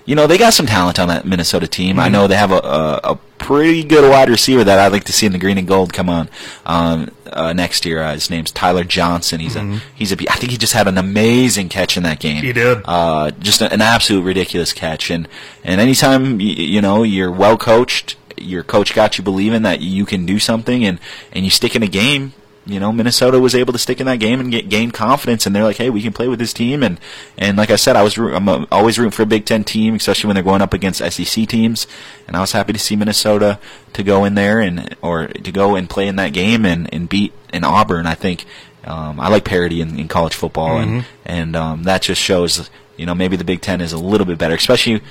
you 0.09 0.15
know, 0.15 0.25
they 0.25 0.39
got 0.39 0.53
some 0.53 0.65
talent 0.65 0.97
on 0.97 1.07
that 1.09 1.25
Minnesota 1.25 1.67
team. 1.67 1.91
Mm-hmm. 1.91 1.99
I 1.99 2.09
know 2.09 2.25
they 2.25 2.35
have 2.35 2.51
a, 2.51 2.57
a, 2.57 2.99
a 3.11 3.15
pretty 3.37 3.83
good 3.83 4.09
wide 4.09 4.27
receiver 4.27 4.63
that 4.63 4.79
I'd 4.79 4.91
like 4.91 5.03
to 5.03 5.13
see 5.13 5.27
in 5.27 5.33
the 5.33 5.37
green 5.37 5.59
and 5.59 5.67
gold 5.67 5.93
come 5.93 6.09
on 6.09 6.29
um, 6.65 7.11
uh, 7.31 7.53
next 7.53 7.85
year. 7.85 8.01
Uh, 8.01 8.15
his 8.15 8.27
name's 8.27 8.51
Tyler 8.51 8.83
Johnson. 8.83 9.39
He's 9.39 9.55
a 9.55 9.79
he's 9.93 10.11
a 10.11 10.15
I 10.27 10.35
think 10.37 10.51
he 10.51 10.57
just 10.57 10.73
had 10.73 10.87
an 10.87 10.97
amazing 10.97 11.69
catch 11.69 11.95
in 11.95 12.01
that 12.03 12.19
game. 12.19 12.37
Mm-hmm. 12.37 12.45
He 12.47 12.53
did. 12.53 12.81
Uh, 12.85 13.29
just 13.39 13.61
a, 13.61 13.71
an 13.71 13.81
absolute 13.81 14.23
ridiculous 14.23 14.73
catch. 14.73 15.11
And 15.11 15.27
and 15.63 15.79
anytime 15.79 16.41
you, 16.41 16.53
you 16.53 16.81
know 16.81 17.03
you're 17.03 17.31
well 17.31 17.55
coached, 17.55 18.15
your 18.41 18.63
coach 18.63 18.93
got 18.93 19.17
you 19.17 19.23
believing 19.23 19.63
that 19.63 19.81
you 19.81 20.05
can 20.05 20.25
do 20.25 20.39
something, 20.39 20.85
and 20.85 20.99
and 21.31 21.45
you 21.45 21.51
stick 21.51 21.75
in 21.75 21.83
a 21.83 21.87
game. 21.87 22.33
You 22.65 22.79
know, 22.79 22.91
Minnesota 22.91 23.39
was 23.39 23.55
able 23.55 23.73
to 23.73 23.79
stick 23.79 23.99
in 23.99 24.05
that 24.05 24.19
game 24.19 24.39
and 24.39 24.51
get, 24.51 24.69
gain 24.69 24.91
confidence, 24.91 25.47
and 25.47 25.55
they're 25.55 25.63
like, 25.63 25.77
"Hey, 25.77 25.89
we 25.89 26.01
can 26.01 26.13
play 26.13 26.27
with 26.27 26.39
this 26.39 26.53
team." 26.53 26.83
And 26.83 26.99
and 27.37 27.57
like 27.57 27.71
I 27.71 27.77
said, 27.77 27.95
I 27.95 28.03
was 28.03 28.17
I'm 28.17 28.67
always 28.71 28.99
rooting 28.99 29.11
for 29.11 29.23
a 29.23 29.25
Big 29.25 29.45
Ten 29.45 29.63
team, 29.63 29.95
especially 29.95 30.27
when 30.27 30.35
they're 30.35 30.43
going 30.43 30.61
up 30.61 30.73
against 30.73 30.99
SEC 30.99 31.47
teams. 31.47 31.87
And 32.27 32.35
I 32.35 32.41
was 32.41 32.51
happy 32.51 32.73
to 32.73 32.79
see 32.79 32.95
Minnesota 32.95 33.59
to 33.93 34.03
go 34.03 34.23
in 34.25 34.35
there 34.35 34.59
and 34.59 34.95
or 35.01 35.27
to 35.27 35.51
go 35.51 35.75
and 35.75 35.89
play 35.89 36.07
in 36.07 36.17
that 36.17 36.33
game 36.33 36.65
and 36.65 36.93
and 36.93 37.09
beat 37.09 37.33
an 37.51 37.63
Auburn. 37.63 38.05
I 38.05 38.13
think 38.13 38.45
um, 38.83 39.19
I 39.19 39.29
like 39.29 39.45
parity 39.45 39.81
in, 39.81 39.99
in 39.99 40.07
college 40.07 40.33
football, 40.33 40.77
and 40.77 41.05
and 41.25 41.55
um, 41.55 41.83
that 41.83 42.01
just 42.01 42.21
shows 42.21 42.69
you 42.97 43.05
know 43.05 43.15
maybe 43.15 43.35
the 43.35 43.43
Big 43.43 43.61
Ten 43.61 43.81
is 43.81 43.93
a 43.93 43.97
little 43.97 44.25
bit 44.25 44.37
better, 44.37 44.55
especially 44.55 45.01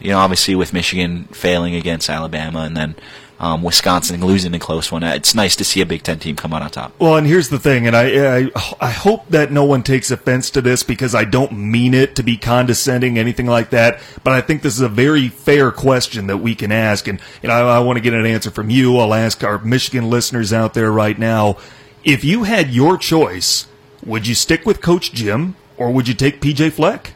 you 0.00 0.10
know 0.10 0.18
obviously 0.18 0.54
with 0.54 0.72
Michigan 0.72 1.24
failing 1.24 1.74
against 1.74 2.08
Alabama 2.08 2.60
and 2.60 2.76
then 2.76 2.94
um, 3.38 3.62
Wisconsin 3.62 4.24
losing 4.24 4.54
a 4.54 4.58
close 4.58 4.90
one. 4.90 5.02
It's 5.02 5.34
nice 5.34 5.56
to 5.56 5.64
see 5.64 5.82
a 5.82 5.86
Big 5.86 6.02
Ten 6.02 6.18
team 6.18 6.36
come 6.36 6.54
out 6.54 6.62
on 6.62 6.70
top. 6.70 6.98
Well, 6.98 7.16
and 7.16 7.26
here's 7.26 7.50
the 7.50 7.58
thing, 7.58 7.86
and 7.86 7.94
I, 7.94 8.38
I 8.38 8.50
I 8.80 8.90
hope 8.90 9.28
that 9.28 9.52
no 9.52 9.64
one 9.64 9.82
takes 9.82 10.10
offense 10.10 10.48
to 10.50 10.62
this 10.62 10.82
because 10.82 11.14
I 11.14 11.24
don't 11.24 11.52
mean 11.52 11.92
it 11.92 12.16
to 12.16 12.22
be 12.22 12.38
condescending, 12.38 13.18
anything 13.18 13.46
like 13.46 13.70
that. 13.70 14.00
But 14.24 14.32
I 14.32 14.40
think 14.40 14.62
this 14.62 14.74
is 14.74 14.80
a 14.80 14.88
very 14.88 15.28
fair 15.28 15.70
question 15.70 16.28
that 16.28 16.38
we 16.38 16.54
can 16.54 16.72
ask, 16.72 17.08
and 17.08 17.20
you 17.42 17.48
know, 17.48 17.54
I, 17.54 17.76
I 17.76 17.78
want 17.80 17.98
to 17.98 18.00
get 18.00 18.14
an 18.14 18.24
answer 18.24 18.50
from 18.50 18.70
you. 18.70 18.96
I'll 18.98 19.14
ask 19.14 19.44
our 19.44 19.58
Michigan 19.58 20.08
listeners 20.08 20.52
out 20.52 20.72
there 20.72 20.90
right 20.90 21.18
now: 21.18 21.58
if 22.04 22.24
you 22.24 22.44
had 22.44 22.70
your 22.70 22.96
choice, 22.96 23.66
would 24.04 24.26
you 24.26 24.34
stick 24.34 24.64
with 24.64 24.80
Coach 24.80 25.12
Jim 25.12 25.56
or 25.76 25.90
would 25.90 26.08
you 26.08 26.14
take 26.14 26.40
PJ 26.40 26.72
Fleck 26.72 27.12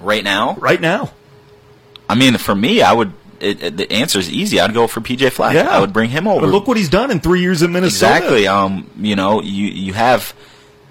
Right 0.00 0.22
now, 0.22 0.54
right 0.54 0.80
now? 0.80 1.12
I 2.08 2.14
mean, 2.14 2.36
for 2.38 2.54
me, 2.54 2.82
I 2.82 2.92
would. 2.92 3.12
It, 3.40 3.62
it- 3.62 3.76
the 3.76 3.92
answer 3.92 4.18
is 4.18 4.30
easy. 4.30 4.58
I'd 4.60 4.74
go 4.74 4.86
for 4.86 5.00
PJ 5.00 5.30
Fleck. 5.32 5.54
Yeah, 5.54 5.68
I 5.68 5.78
would 5.80 5.92
bring 5.92 6.10
him 6.10 6.26
over. 6.26 6.40
But 6.46 6.50
look 6.52 6.66
what 6.66 6.76
he's 6.76 6.88
done 6.88 7.10
in 7.10 7.20
three 7.20 7.40
years 7.40 7.62
in 7.62 7.70
Minnesota. 7.72 8.16
Exactly. 8.16 8.48
Um, 8.48 8.90
you 8.98 9.14
know, 9.16 9.40
you 9.42 9.66
you 9.68 9.92
have 9.92 10.34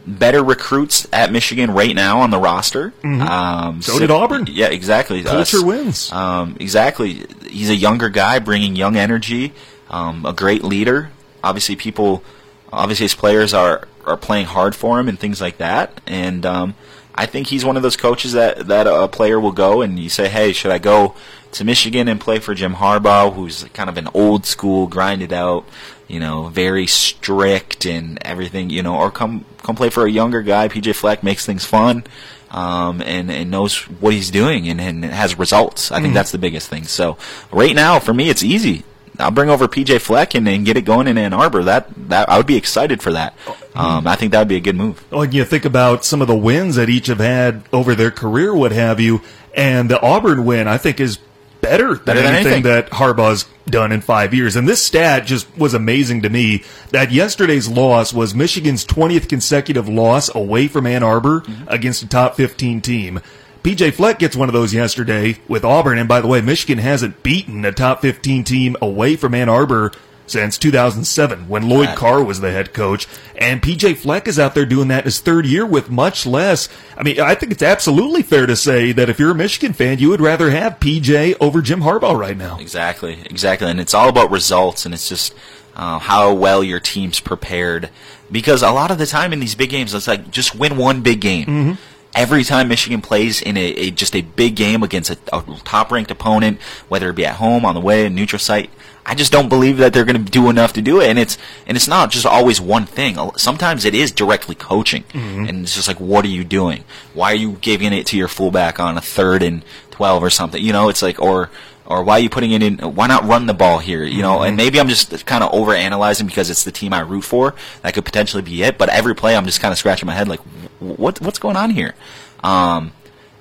better 0.05 0.41
recruits 0.41 1.05
at 1.11 1.33
Michigan 1.33 1.71
right 1.71 1.93
now 1.93 2.21
on 2.21 2.29
the 2.29 2.37
roster. 2.39 2.93
Um, 3.03 3.19
Mm-hmm. 3.19 3.81
So 3.81 3.99
did 3.99 4.09
Auburn. 4.11 4.47
Yeah, 4.49 4.67
exactly. 4.67 5.21
Culture 5.23 5.57
Uh, 5.57 5.63
wins. 5.65 6.09
Um, 6.13 6.55
exactly. 6.61 7.25
He's 7.49 7.69
a 7.69 7.75
younger 7.75 8.07
guy, 8.07 8.39
bringing 8.39 8.77
young 8.77 8.95
energy. 8.95 9.51
Um, 9.89 10.25
a 10.25 10.31
great 10.31 10.63
leader. 10.63 11.11
Obviously, 11.43 11.75
people, 11.75 12.23
obviously, 12.71 13.03
his 13.05 13.15
players 13.15 13.53
are 13.53 13.87
are 14.05 14.15
playing 14.17 14.45
hard 14.45 14.73
for 14.73 14.97
him 15.01 15.09
and 15.09 15.19
things 15.19 15.41
like 15.41 15.57
that. 15.57 15.99
And 16.07 16.45
um, 16.45 16.75
I 17.17 17.25
think 17.25 17.47
he's 17.47 17.65
one 17.65 17.77
of 17.77 17.83
those 17.83 17.97
coaches 17.97 18.33
that 18.33 18.67
that 18.67 18.85
a 18.87 19.07
player 19.07 19.39
will 19.39 19.51
go 19.51 19.81
and 19.81 19.97
you 19.99 20.09
say, 20.09 20.29
hey, 20.29 20.53
should 20.53 20.71
I 20.71 20.77
go 20.77 21.15
to 21.53 21.63
Michigan 21.63 22.07
and 22.07 22.21
play 22.21 22.39
for 22.39 22.53
Jim 22.53 22.75
Harbaugh, 22.75 23.33
who's 23.33 23.63
kind 23.73 23.89
of 23.89 23.97
an 23.97 24.07
old 24.13 24.45
school, 24.45 24.87
grinded 24.87 25.33
out, 25.33 25.65
you 26.07 26.19
know, 26.19 26.47
very 26.49 26.85
strict 26.85 27.85
and 27.85 28.19
everything, 28.21 28.69
you 28.69 28.83
know, 28.83 28.95
or 28.95 29.09
come 29.09 29.45
come 29.63 29.75
play 29.75 29.89
for 29.89 30.05
a 30.05 30.11
younger 30.11 30.41
guy. 30.41 30.67
PJ 30.67 30.95
Fleck 30.95 31.23
makes 31.23 31.45
things 31.45 31.65
fun. 31.65 32.03
Um, 32.49 33.01
and, 33.01 33.29
and 33.29 33.51
knows 33.51 33.75
what 33.99 34.13
he's 34.13 34.31
doing 34.31 34.69
and, 34.69 34.79
and 34.79 35.03
has 35.03 35.37
results. 35.37 35.91
I 35.91 36.01
think 36.01 36.13
that's 36.13 36.31
the 36.31 36.37
biggest 36.37 36.69
thing. 36.69 36.85
So 36.85 37.17
right 37.51 37.75
now, 37.75 37.99
for 37.99 38.13
me, 38.13 38.29
it's 38.29 38.41
easy. 38.41 38.85
I'll 39.19 39.31
bring 39.31 39.49
over 39.49 39.67
PJ 39.67 39.99
Fleck 40.01 40.35
and, 40.35 40.47
and 40.47 40.65
get 40.65 40.77
it 40.77 40.81
going 40.83 41.07
in 41.07 41.17
Ann 41.17 41.33
Arbor. 41.33 41.63
That 41.63 41.87
that 42.09 42.29
I 42.29 42.37
would 42.37 42.45
be 42.47 42.55
excited 42.57 43.01
for 43.01 43.11
that. 43.13 43.33
Um, 43.75 44.07
I 44.07 44.15
think 44.15 44.31
that 44.31 44.39
would 44.39 44.47
be 44.47 44.55
a 44.57 44.61
good 44.61 44.75
move. 44.75 44.99
When 45.11 45.31
you 45.31 45.43
think 45.45 45.65
about 45.65 46.03
some 46.05 46.21
of 46.21 46.27
the 46.27 46.35
wins 46.35 46.75
that 46.75 46.89
each 46.89 47.07
have 47.07 47.19
had 47.19 47.63
over 47.73 47.95
their 47.95 48.11
career, 48.11 48.53
what 48.55 48.71
have 48.71 48.99
you, 48.99 49.21
and 49.55 49.89
the 49.89 50.01
Auburn 50.01 50.45
win, 50.45 50.67
I 50.67 50.77
think 50.77 50.99
is 50.99 51.19
better 51.61 51.95
than 51.95 52.05
Better 52.05 52.21
than 52.21 52.33
anything, 52.35 52.53
anything. 52.53 52.63
that 52.71 52.89
Harbaugh's 52.91 53.45
done 53.65 53.91
in 53.91 53.99
five 54.01 54.33
years. 54.33 54.55
And 54.55 54.67
this 54.69 54.83
stat 54.85 55.25
just 55.25 55.47
was 55.57 55.73
amazing 55.73 56.21
to 56.21 56.29
me. 56.29 56.63
That 56.91 57.11
yesterday's 57.11 57.67
loss 57.67 58.13
was 58.13 58.33
Michigan's 58.35 58.85
20th 58.85 59.27
consecutive 59.27 59.89
loss 59.89 60.33
away 60.33 60.67
from 60.67 60.85
Ann 60.85 61.03
Arbor 61.03 61.41
Mm-hmm. 61.41 61.63
against 61.67 62.03
a 62.03 62.07
top 62.07 62.35
15 62.35 62.81
team. 62.81 63.19
PJ 63.63 63.93
Fleck 63.93 64.19
gets 64.19 64.35
one 64.35 64.49
of 64.49 64.53
those 64.53 64.73
yesterday 64.73 65.39
with 65.47 65.65
Auburn. 65.65 65.97
And 65.97 66.07
by 66.07 66.21
the 66.21 66.27
way, 66.27 66.41
Michigan 66.41 66.77
hasn't 66.77 67.23
beaten 67.23 67.65
a 67.65 67.71
top 67.71 68.01
15 68.01 68.43
team 68.43 68.75
away 68.81 69.15
from 69.15 69.33
Ann 69.33 69.49
Arbor 69.49 69.91
since 70.25 70.57
2007 70.57 71.47
when 71.47 71.69
Lloyd 71.69 71.95
Carr 71.95 72.21
was 72.23 72.41
the 72.41 72.51
head 72.51 72.73
coach. 72.73 73.07
And 73.37 73.61
PJ 73.61 73.97
Fleck 73.97 74.27
is 74.27 74.37
out 74.37 74.55
there 74.55 74.65
doing 74.65 74.89
that 74.89 75.05
his 75.05 75.19
third 75.19 75.45
year 75.45 75.65
with 75.65 75.89
much 75.89 76.25
less. 76.25 76.67
I 76.97 77.03
mean, 77.03 77.19
I 77.19 77.33
think 77.35 77.53
it's 77.53 77.63
absolutely 77.63 78.23
fair 78.23 78.45
to 78.45 78.55
say 78.55 78.91
that 78.91 79.09
if 79.09 79.19
you're 79.19 79.31
a 79.31 79.35
Michigan 79.35 79.73
fan, 79.73 79.99
you 79.99 80.09
would 80.09 80.21
rather 80.21 80.51
have 80.51 80.79
PJ 80.79 81.35
over 81.39 81.61
Jim 81.61 81.81
Harbaugh 81.81 82.17
right 82.17 82.37
now. 82.37 82.59
Exactly, 82.59 83.21
exactly, 83.25 83.69
and 83.69 83.79
it's 83.79 83.93
all 83.93 84.09
about 84.09 84.29
results, 84.29 84.85
and 84.85 84.93
it's 84.93 85.07
just 85.07 85.33
uh, 85.75 85.99
how 85.99 86.33
well 86.33 86.63
your 86.63 86.81
team's 86.81 87.19
prepared. 87.21 87.89
Because 88.29 88.61
a 88.61 88.71
lot 88.71 88.91
of 88.91 88.97
the 88.97 89.05
time 89.05 89.31
in 89.31 89.39
these 89.39 89.55
big 89.55 89.69
games, 89.69 89.93
it's 89.93 90.07
like 90.07 90.29
just 90.29 90.53
win 90.53 90.75
one 90.75 91.01
big 91.01 91.21
game. 91.21 91.77
Every 92.17 92.43
time 92.43 92.67
Michigan 92.67 93.01
plays 93.01 93.41
in 93.43 93.57
a, 93.57 93.61
a 93.61 93.91
just 93.91 94.15
a 94.15 94.21
big 94.21 94.55
game 94.55 94.81
against 94.81 95.11
a, 95.11 95.17
a 95.31 95.43
top-ranked 95.63 96.09
opponent, 96.09 96.59
whether 96.89 97.11
it 97.11 97.15
be 97.15 97.27
at 97.27 97.35
home, 97.35 97.63
on 97.63 97.75
the 97.75 97.81
way, 97.81 98.07
a 98.07 98.09
neutral 98.09 98.39
site, 98.39 98.71
I 99.05 99.13
just 99.13 99.31
don't 99.31 99.49
believe 99.49 99.77
that 99.77 99.93
they're 99.93 100.03
going 100.03 100.25
to 100.25 100.31
do 100.31 100.49
enough 100.49 100.73
to 100.73 100.81
do 100.81 100.99
it. 100.99 101.09
And 101.09 101.19
it's 101.19 101.37
and 101.67 101.77
it's 101.77 101.87
not 101.87 102.09
just 102.09 102.25
always 102.25 102.59
one 102.59 102.87
thing. 102.87 103.17
Sometimes 103.37 103.85
it 103.85 103.93
is 103.93 104.11
directly 104.11 104.55
coaching, 104.55 105.03
mm-hmm. 105.03 105.45
and 105.47 105.63
it's 105.63 105.75
just 105.75 105.87
like, 105.87 105.99
what 105.99 106.25
are 106.25 106.29
you 106.29 106.43
doing? 106.43 106.83
Why 107.13 107.31
are 107.33 107.35
you 107.35 107.53
giving 107.61 107.93
it 107.93 108.07
to 108.07 108.17
your 108.17 108.27
fullback 108.27 108.79
on 108.79 108.97
a 108.97 109.01
third 109.01 109.43
and 109.43 109.63
twelve 109.91 110.23
or 110.23 110.31
something? 110.31 110.61
You 110.61 110.73
know, 110.73 110.89
it's 110.89 111.03
like 111.03 111.21
or 111.21 111.51
or 111.87 112.03
why 112.03 112.13
are 112.13 112.19
you 112.19 112.29
putting 112.29 112.51
it 112.51 112.61
in? 112.61 112.77
Why 112.79 113.07
not 113.07 113.25
run 113.25 113.45
the 113.45 113.53
ball 113.53 113.79
here? 113.79 114.03
You 114.03 114.21
know, 114.21 114.43
and 114.43 114.57
maybe 114.57 114.79
I'm 114.79 114.89
just 114.89 115.25
kind 115.25 115.43
of 115.43 115.53
over 115.53 115.73
analyzing 115.73 116.27
because 116.27 116.49
it's 116.49 116.65
the 116.65 116.71
team 116.71 116.93
I 116.93 116.99
root 116.99 117.23
for. 117.23 117.55
That 117.81 117.93
could 117.93 118.05
potentially 118.05 118.43
be 118.43 118.61
it. 118.63 118.77
But 118.77 118.89
every 118.89 119.15
play, 119.15 119.35
I'm 119.35 119.45
just 119.45 119.61
kind 119.61 119.71
of 119.71 119.77
scratching 119.77 120.05
my 120.05 120.13
head 120.13 120.27
like, 120.27 120.41
what 120.79 121.21
what's 121.21 121.39
going 121.39 121.55
on 121.55 121.69
here? 121.69 121.95
Um, 122.43 122.91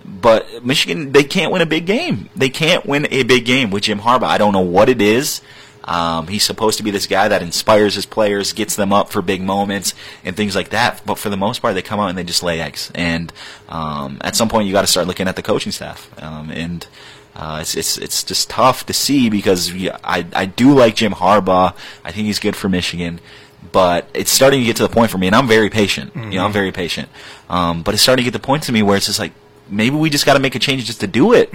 but 0.05 0.65
Michigan, 0.65 1.11
they 1.11 1.25
can't 1.25 1.53
win 1.53 1.61
a 1.61 1.67
big 1.67 1.87
game. 1.87 2.31
They 2.37 2.49
can't 2.49 2.87
win 2.87 3.09
a 3.11 3.25
big 3.25 3.45
game 3.45 3.71
with 3.71 3.83
Jim 3.83 3.99
Harbaugh. 3.99 4.25
I 4.25 4.39
don't 4.39 4.53
know 4.53 4.61
what 4.61 4.89
it 4.89 5.03
is. 5.03 5.43
Um, 5.83 6.27
he's 6.27 6.43
supposed 6.43 6.79
to 6.79 6.85
be 6.85 6.91
this 6.91 7.07
guy 7.07 7.29
that 7.29 7.43
inspires 7.43 7.95
his 7.95 8.07
players, 8.07 8.53
gets 8.53 8.75
them 8.75 8.93
up 8.93 9.11
for 9.11 9.23
big 9.23 9.41
moments 9.41 9.95
and 10.25 10.37
things 10.37 10.55
like 10.57 10.71
that. 10.71 11.03
But 11.07 11.17
for 11.19 11.31
the 11.31 11.37
most 11.37 11.63
part, 11.63 11.75
they 11.75 11.83
come 11.83 12.01
out 12.01 12.09
and 12.09 12.19
they 12.19 12.25
just 12.25 12.43
lay 12.43 12.61
eggs. 12.61 12.91
And 12.95 13.33
um, 13.69 14.19
at 14.23 14.35
some 14.35 14.49
point, 14.49 14.67
you 14.67 14.73
got 14.73 14.81
to 14.81 14.89
start 14.89 15.07
looking 15.07 15.29
at 15.29 15.37
the 15.37 15.43
coaching 15.43 15.73
staff. 15.73 16.11
Um, 16.21 16.51
and 16.51 16.87
uh, 17.37 17.59
it's 17.61 17.77
it's 17.77 17.99
it's 17.99 18.25
just 18.25 18.49
tough 18.49 18.87
to 18.87 18.95
see 18.95 19.29
because 19.29 19.71
I 20.03 20.27
I 20.33 20.47
do 20.47 20.73
like 20.73 20.97
Jim 20.97 21.13
Harbaugh. 21.13 21.75
I 22.03 22.13
think 22.13 22.27
he's 22.27 22.39
good 22.39 22.57
for 22.57 22.69
Michigan. 22.69 23.21
But 23.73 24.09
it's 24.15 24.31
starting 24.31 24.61
to 24.61 24.65
get 24.65 24.77
to 24.77 24.85
the 24.85 24.89
point 24.89 25.11
for 25.11 25.19
me, 25.19 25.27
and 25.27 25.37
I'm 25.37 25.47
very 25.49 25.69
patient. 25.69 26.15
You 26.15 26.39
know, 26.39 26.45
I'm 26.47 26.53
very 26.53 26.73
patient. 26.73 27.09
Um, 27.51 27.83
but 27.83 27.95
it's 27.95 28.03
starting 28.03 28.23
to 28.23 28.25
get 28.25 28.33
to 28.33 28.39
the 28.39 28.47
point 28.47 28.63
to 28.65 28.73
me 28.73 28.83
where 28.83 28.97
it's 28.97 29.07
just 29.07 29.19
like, 29.19 29.33
maybe 29.69 29.97
we 29.97 30.11
just 30.11 30.27
got 30.27 30.35
to 30.35 30.41
make 30.41 30.55
a 30.55 30.59
change 30.59 30.85
just 30.87 31.01
to 31.01 31.07
do 31.07 31.33
it. 31.33 31.51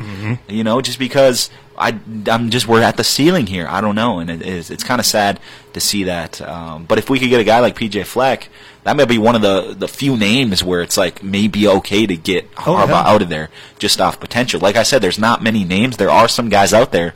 You 0.48 0.64
know, 0.64 0.82
just 0.82 1.00
because 1.00 1.50
I 1.78 1.98
I'm 2.28 2.50
just 2.50 2.68
we're 2.68 2.82
at 2.82 2.98
the 2.98 3.04
ceiling 3.04 3.48
here. 3.48 3.68
I 3.68 3.82
don't 3.82 3.96
know, 3.96 4.20
and 4.20 4.30
it 4.30 4.42
is 4.42 4.70
it's 4.72 4.84
kind 4.84 5.00
of 5.00 5.06
sad 5.06 5.40
to 5.74 5.80
see 5.80 6.04
that. 6.06 6.42
Um, 6.42 6.86
but 6.86 6.98
if 6.98 7.10
we 7.10 7.20
could 7.20 7.30
get 7.30 7.40
a 7.40 7.44
guy 7.46 7.60
like 7.60 7.76
PJ 7.78 8.06
Fleck, 8.06 8.50
that 8.84 8.96
might 8.96 9.06
be 9.10 9.18
one 9.18 9.36
of 9.36 9.42
the 9.42 9.74
the 9.78 9.88
few 9.88 10.18
names 10.18 10.64
where 10.64 10.82
it's 10.82 10.98
like 10.98 11.24
maybe 11.24 11.68
okay 11.68 12.06
to 12.06 12.16
get 12.18 12.50
Oh, 12.58 12.76
Harbaugh 12.76 12.88
yeah. 12.90 13.04
out 13.08 13.22
of 13.22 13.30
there 13.30 13.50
just 13.80 14.00
off 14.02 14.20
potential. 14.20 14.60
Like 14.60 14.76
I 14.76 14.84
said, 14.84 15.02
there's 15.02 15.20
not 15.20 15.42
many 15.42 15.64
names. 15.64 15.98
There 15.98 16.10
are 16.12 16.28
some 16.28 16.50
guys 16.50 16.74
out 16.74 16.92
there, 16.92 17.14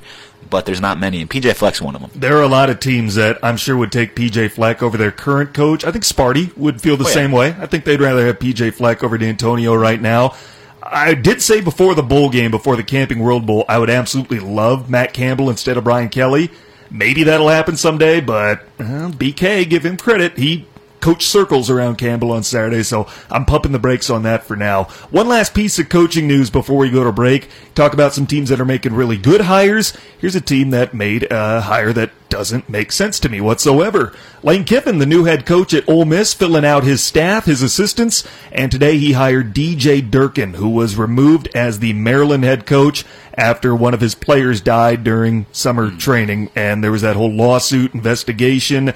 but 0.50 0.66
there's 0.66 0.82
not 0.82 0.98
many, 1.00 1.22
and 1.22 1.30
PJ 1.30 1.54
Fleck's 1.56 1.82
one 1.82 1.96
of 1.96 2.02
them. 2.02 2.12
There 2.16 2.38
are 2.38 2.44
a 2.44 2.48
lot 2.48 2.70
of 2.70 2.80
teams 2.80 3.16
that 3.16 3.38
I'm 3.44 3.58
sure 3.58 3.76
would 3.78 3.92
take 3.92 4.16
PJ 4.16 4.52
Fleck 4.52 4.82
over 4.82 4.98
their 4.98 5.12
current 5.12 5.54
coach. 5.54 5.84
I 5.84 5.92
think 5.92 6.04
Sparty 6.06 6.56
would 6.58 6.82
feel 6.82 6.98
the 6.98 7.04
Oh, 7.04 7.08
yeah. 7.10 7.14
same 7.14 7.32
way. 7.32 7.56
I 7.60 7.66
think 7.68 7.84
they'd 7.84 8.00
rather 8.02 8.26
have 8.26 8.40
PJ 8.40 8.74
Fleck 8.74 9.04
over 9.04 9.18
D'Antonio 9.18 9.76
right 9.76 10.02
now. 10.02 10.36
I 10.86 11.16
did 11.16 11.42
say 11.42 11.62
before 11.62 11.96
the 11.96 12.04
bowl 12.04 12.30
game, 12.30 12.52
before 12.52 12.76
the 12.76 12.84
Camping 12.84 13.20
World 13.20 13.46
Bowl, 13.46 13.66
I 13.68 13.80
would 13.80 13.90
absolutely 13.90 14.40
love 14.40 14.90
Matt 14.90 15.14
Campbell 15.14 15.50
instead 15.50 15.78
of 15.78 15.84
Brian 15.84 16.10
Kelly. 16.10 16.52
Maybe 16.92 17.24
that'll 17.24 17.50
happen 17.50 17.76
someday, 17.76 18.22
but 18.22 18.62
uh, 18.80 19.10
BK, 19.10 19.68
give 19.68 19.84
him 19.84 19.98
credit. 19.98 20.38
He 20.38 20.68
coach 21.06 21.28
circles 21.28 21.70
around 21.70 22.00
Campbell 22.00 22.32
on 22.32 22.42
Saturday, 22.42 22.82
so 22.82 23.08
I'm 23.30 23.46
pumping 23.46 23.74
the 23.74 23.78
brakes 23.78 24.10
on 24.10 24.24
that 24.24 24.44
for 24.44 24.56
now. 24.56 24.86
One 25.12 25.28
last 25.28 25.54
piece 25.54 25.78
of 25.78 25.88
coaching 25.88 26.28
news 26.28 26.50
before 26.50 26.78
we 26.78 26.90
go 26.90 27.04
to 27.04 27.12
break. 27.12 27.48
Talk 27.76 27.94
about 27.94 28.16
some 28.16 28.26
teams 28.26 28.50
that 28.50 28.60
are 28.60 28.66
making 28.66 28.96
really 28.96 29.16
good 29.16 29.42
hires. 29.42 29.96
Here's 30.18 30.36
a 30.36 30.42
team 30.42 30.72
that 30.72 30.96
made 30.96 31.28
a 31.30 31.62
hire 31.62 31.94
that 31.94 32.10
doesn't 32.30 32.70
make 32.70 32.92
sense 32.92 33.20
to 33.20 33.30
me 33.30 33.40
whatsoever. 33.40 34.16
Lane 34.42 34.64
Kiffin, 34.64 34.98
the 34.98 35.06
new 35.06 35.26
head 35.26 35.46
coach 35.46 35.76
at 35.76 35.88
Ole 35.88 36.06
Miss, 36.06 36.34
filling 36.34 36.66
out 36.66 36.84
his 36.84 37.04
staff, 37.04 37.46
his 37.46 37.62
assistants, 37.62 38.28
and 38.52 38.72
today 38.72 38.98
he 38.98 39.12
hired 39.12 39.54
DJ 39.54 40.10
Durkin, 40.10 40.56
who 40.56 40.70
was 40.70 40.96
removed 40.96 41.50
as 41.54 41.78
the 41.78 41.94
Maryland 41.94 42.44
head 42.44 42.66
coach 42.66 43.06
after 43.36 43.76
one 43.76 43.94
of 43.94 44.02
his 44.02 44.16
players 44.16 44.60
died 44.60 45.04
during 45.04 45.46
summer 45.52 45.92
hmm. 45.92 45.98
training, 45.98 46.50
and 46.56 46.84
there 46.84 46.92
was 46.92 47.04
that 47.04 47.16
whole 47.16 47.32
lawsuit 47.32 47.94
investigation. 47.94 48.92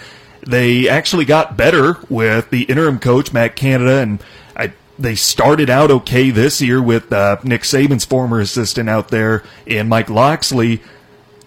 They 0.45 0.87
actually 0.87 1.25
got 1.25 1.57
better 1.57 1.97
with 2.09 2.49
the 2.49 2.63
interim 2.63 2.99
coach 2.99 3.33
Matt 3.33 3.55
Canada, 3.55 3.99
and 3.99 4.23
I, 4.55 4.73
they 4.97 5.15
started 5.15 5.69
out 5.69 5.91
okay 5.91 6.29
this 6.31 6.61
year 6.61 6.81
with 6.81 7.11
uh, 7.11 7.37
Nick 7.43 7.61
Saban's 7.61 8.05
former 8.05 8.39
assistant 8.39 8.89
out 8.89 9.09
there 9.09 9.43
and 9.67 9.89
Mike 9.89 10.09
Locksley. 10.09 10.81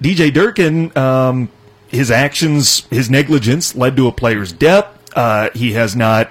DJ 0.01 0.33
Durkin, 0.33 0.97
um, 0.97 1.49
his 1.89 2.11
actions, 2.11 2.87
his 2.91 3.09
negligence 3.09 3.75
led 3.75 3.97
to 3.97 4.09
a 4.09 4.13
player's 4.13 4.53
death. 4.53 4.87
Uh, 5.15 5.51
he 5.55 5.73
has 5.73 5.95
not 5.95 6.31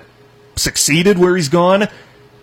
succeeded 0.56 1.17
where 1.17 1.36
he's 1.36 1.50
gone, 1.50 1.88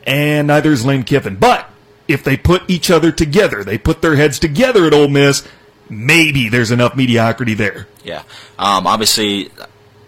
and 0.07 0.47
neither 0.47 0.73
is 0.73 0.85
Lane 0.85 1.05
Kiffin. 1.05 1.37
But 1.37 1.69
if 2.07 2.25
they 2.25 2.37
put 2.37 2.69
each 2.69 2.91
other 2.91 3.13
together, 3.13 3.63
they 3.63 3.79
put 3.79 4.03
their 4.03 4.17
heads 4.17 4.39
together 4.39 4.87
at 4.87 4.95
Ole 4.95 5.09
Miss, 5.09 5.47
maybe 5.91 6.49
there's 6.49 6.71
enough 6.71 6.97
mediocrity 6.97 7.55
there. 7.55 7.87
Yeah. 8.05 8.23
Um, 8.59 8.87
obviously, 8.87 9.51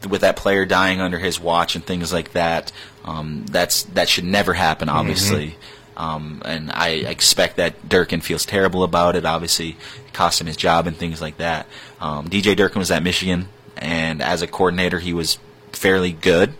with 0.09 0.23
that 0.23 0.37
player 0.37 0.65
dying 0.65 1.01
under 1.01 1.19
his 1.19 1.39
watch 1.41 1.75
and 1.75 1.85
things 1.85 2.13
like 2.13 2.33
that, 2.33 2.73
um, 3.05 3.45
that's 3.51 3.83
that 3.85 4.09
should 4.09 4.25
never 4.25 4.55
happen. 4.55 4.89
Obviously. 4.89 5.57
Um, 5.97 6.41
and 6.47 6.71
I 6.73 6.89
expect 6.91 7.57
that 7.57 7.87
Durkin 7.87 8.23
feels 8.23 8.47
terrible 8.47 8.85
about 8.85 9.17
it. 9.17 9.27
Obviously, 9.27 9.71
it 10.07 10.13
cost 10.15 10.41
him 10.41 10.47
his 10.47 10.57
job 10.57 10.87
and 10.87 10.97
things 10.97 11.21
like 11.21 11.37
that. 11.37 11.67
Um, 12.01 12.29
DJ 12.29 12.57
Durkin 12.57 12.79
was 12.79 12.91
at 12.91 13.03
Michigan, 13.03 13.49
and 13.77 14.23
as 14.23 14.41
a 14.41 14.47
coordinator, 14.47 14.99
he 14.99 15.13
was 15.13 15.37
fairly 15.73 16.13
good. 16.13 16.55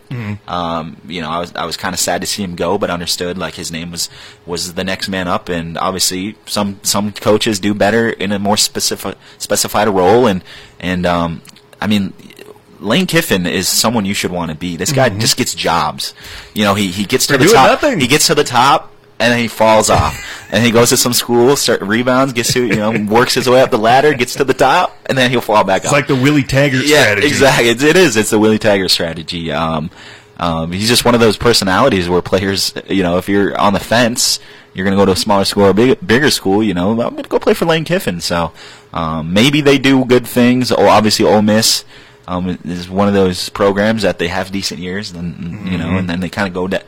Um, 0.47 0.97
you 1.07 1.21
know, 1.21 1.29
I 1.29 1.39
was 1.39 1.55
I 1.55 1.65
was 1.65 1.75
kind 1.75 1.93
of 1.95 1.99
sad 1.99 2.21
to 2.21 2.27
see 2.27 2.43
him 2.43 2.55
go, 2.55 2.77
but 2.77 2.91
understood 2.91 3.37
like 3.37 3.55
his 3.55 3.71
name 3.71 3.89
was 3.89 4.09
was 4.45 4.75
the 4.75 4.83
next 4.83 5.09
man 5.09 5.27
up, 5.27 5.49
and 5.49 5.75
obviously 5.75 6.35
some 6.45 6.79
some 6.83 7.11
coaches 7.11 7.59
do 7.59 7.73
better 7.73 8.09
in 8.11 8.31
a 8.31 8.37
more 8.37 8.57
specific 8.57 9.17
specified 9.39 9.87
role, 9.87 10.27
and 10.27 10.43
and 10.79 11.05
um, 11.07 11.41
I 11.79 11.87
mean. 11.87 12.13
Lane 12.81 13.05
Kiffin 13.05 13.45
is 13.45 13.67
someone 13.67 14.05
you 14.05 14.13
should 14.13 14.31
want 14.31 14.51
to 14.51 14.57
be. 14.57 14.75
This 14.75 14.91
guy 14.91 15.09
just 15.09 15.37
gets 15.37 15.53
jobs. 15.55 16.13
You 16.53 16.63
know, 16.65 16.73
he, 16.73 16.87
he 16.87 17.05
gets 17.05 17.27
to 17.27 17.33
For 17.33 17.39
the 17.39 17.45
top. 17.45 17.67
nothing. 17.81 17.99
He 17.99 18.07
gets 18.07 18.27
to 18.27 18.35
the 18.35 18.43
top, 18.43 18.91
and 19.19 19.31
then 19.31 19.39
he 19.39 19.47
falls 19.47 19.89
off. 19.89 20.19
and 20.51 20.63
he 20.65 20.71
goes 20.71 20.89
to 20.89 20.97
some 20.97 21.13
school, 21.13 21.55
start 21.55 21.81
rebounds, 21.81 22.33
gets 22.33 22.51
to 22.53 22.65
you 22.65 22.75
know, 22.75 22.91
works 23.09 23.33
his 23.35 23.47
way 23.47 23.61
up 23.61 23.71
the 23.71 23.77
ladder, 23.77 24.13
gets 24.13 24.33
to 24.35 24.43
the 24.43 24.53
top, 24.53 24.97
and 25.05 25.17
then 25.17 25.29
he'll 25.31 25.41
fall 25.41 25.63
back 25.63 25.77
It's 25.83 25.87
off. 25.87 25.93
like 25.93 26.07
the 26.07 26.15
Willie 26.15 26.43
Taggart 26.43 26.85
yeah, 26.85 27.03
strategy. 27.03 27.27
exactly. 27.27 27.69
It, 27.69 27.83
it 27.83 27.95
is. 27.95 28.17
It's 28.17 28.31
the 28.31 28.39
Willie 28.39 28.59
Taggart 28.59 28.89
strategy. 28.91 29.51
Um, 29.51 29.91
um, 30.37 30.71
he's 30.71 30.87
just 30.87 31.05
one 31.05 31.13
of 31.13 31.21
those 31.21 31.37
personalities 31.37 32.09
where 32.09 32.21
players, 32.23 32.73
you 32.87 33.03
know, 33.03 33.17
if 33.19 33.29
you're 33.29 33.55
on 33.59 33.73
the 33.73 33.79
fence, 33.79 34.39
you're 34.73 34.85
going 34.85 34.97
to 34.97 35.01
go 35.01 35.05
to 35.05 35.11
a 35.11 35.15
smaller 35.15 35.45
school 35.45 35.65
or 35.65 35.69
a 35.69 35.73
big, 35.75 35.99
bigger 36.07 36.31
school. 36.31 36.63
You 36.63 36.73
know, 36.73 36.89
I'm 36.91 36.97
going 37.11 37.21
to 37.21 37.29
go 37.29 37.37
play 37.37 37.53
for 37.53 37.65
Lane 37.65 37.83
Kiffin. 37.85 38.21
So 38.21 38.51
um, 38.91 39.33
maybe 39.33 39.61
they 39.61 39.77
do 39.77 40.03
good 40.05 40.25
things. 40.25 40.71
Oh, 40.71 40.87
obviously, 40.87 41.25
Ole 41.25 41.43
Miss. 41.43 41.85
Um, 42.27 42.57
is 42.63 42.89
one 42.89 43.07
of 43.07 43.13
those 43.13 43.49
programs 43.49 44.03
that 44.03 44.19
they 44.19 44.27
have 44.27 44.51
decent 44.51 44.79
years, 44.79 45.11
and 45.11 45.67
you 45.67 45.77
know, 45.77 45.97
and 45.97 46.09
then 46.09 46.19
they 46.19 46.29
kind 46.29 46.47
of 46.47 46.53
go, 46.53 46.67
da- 46.67 46.83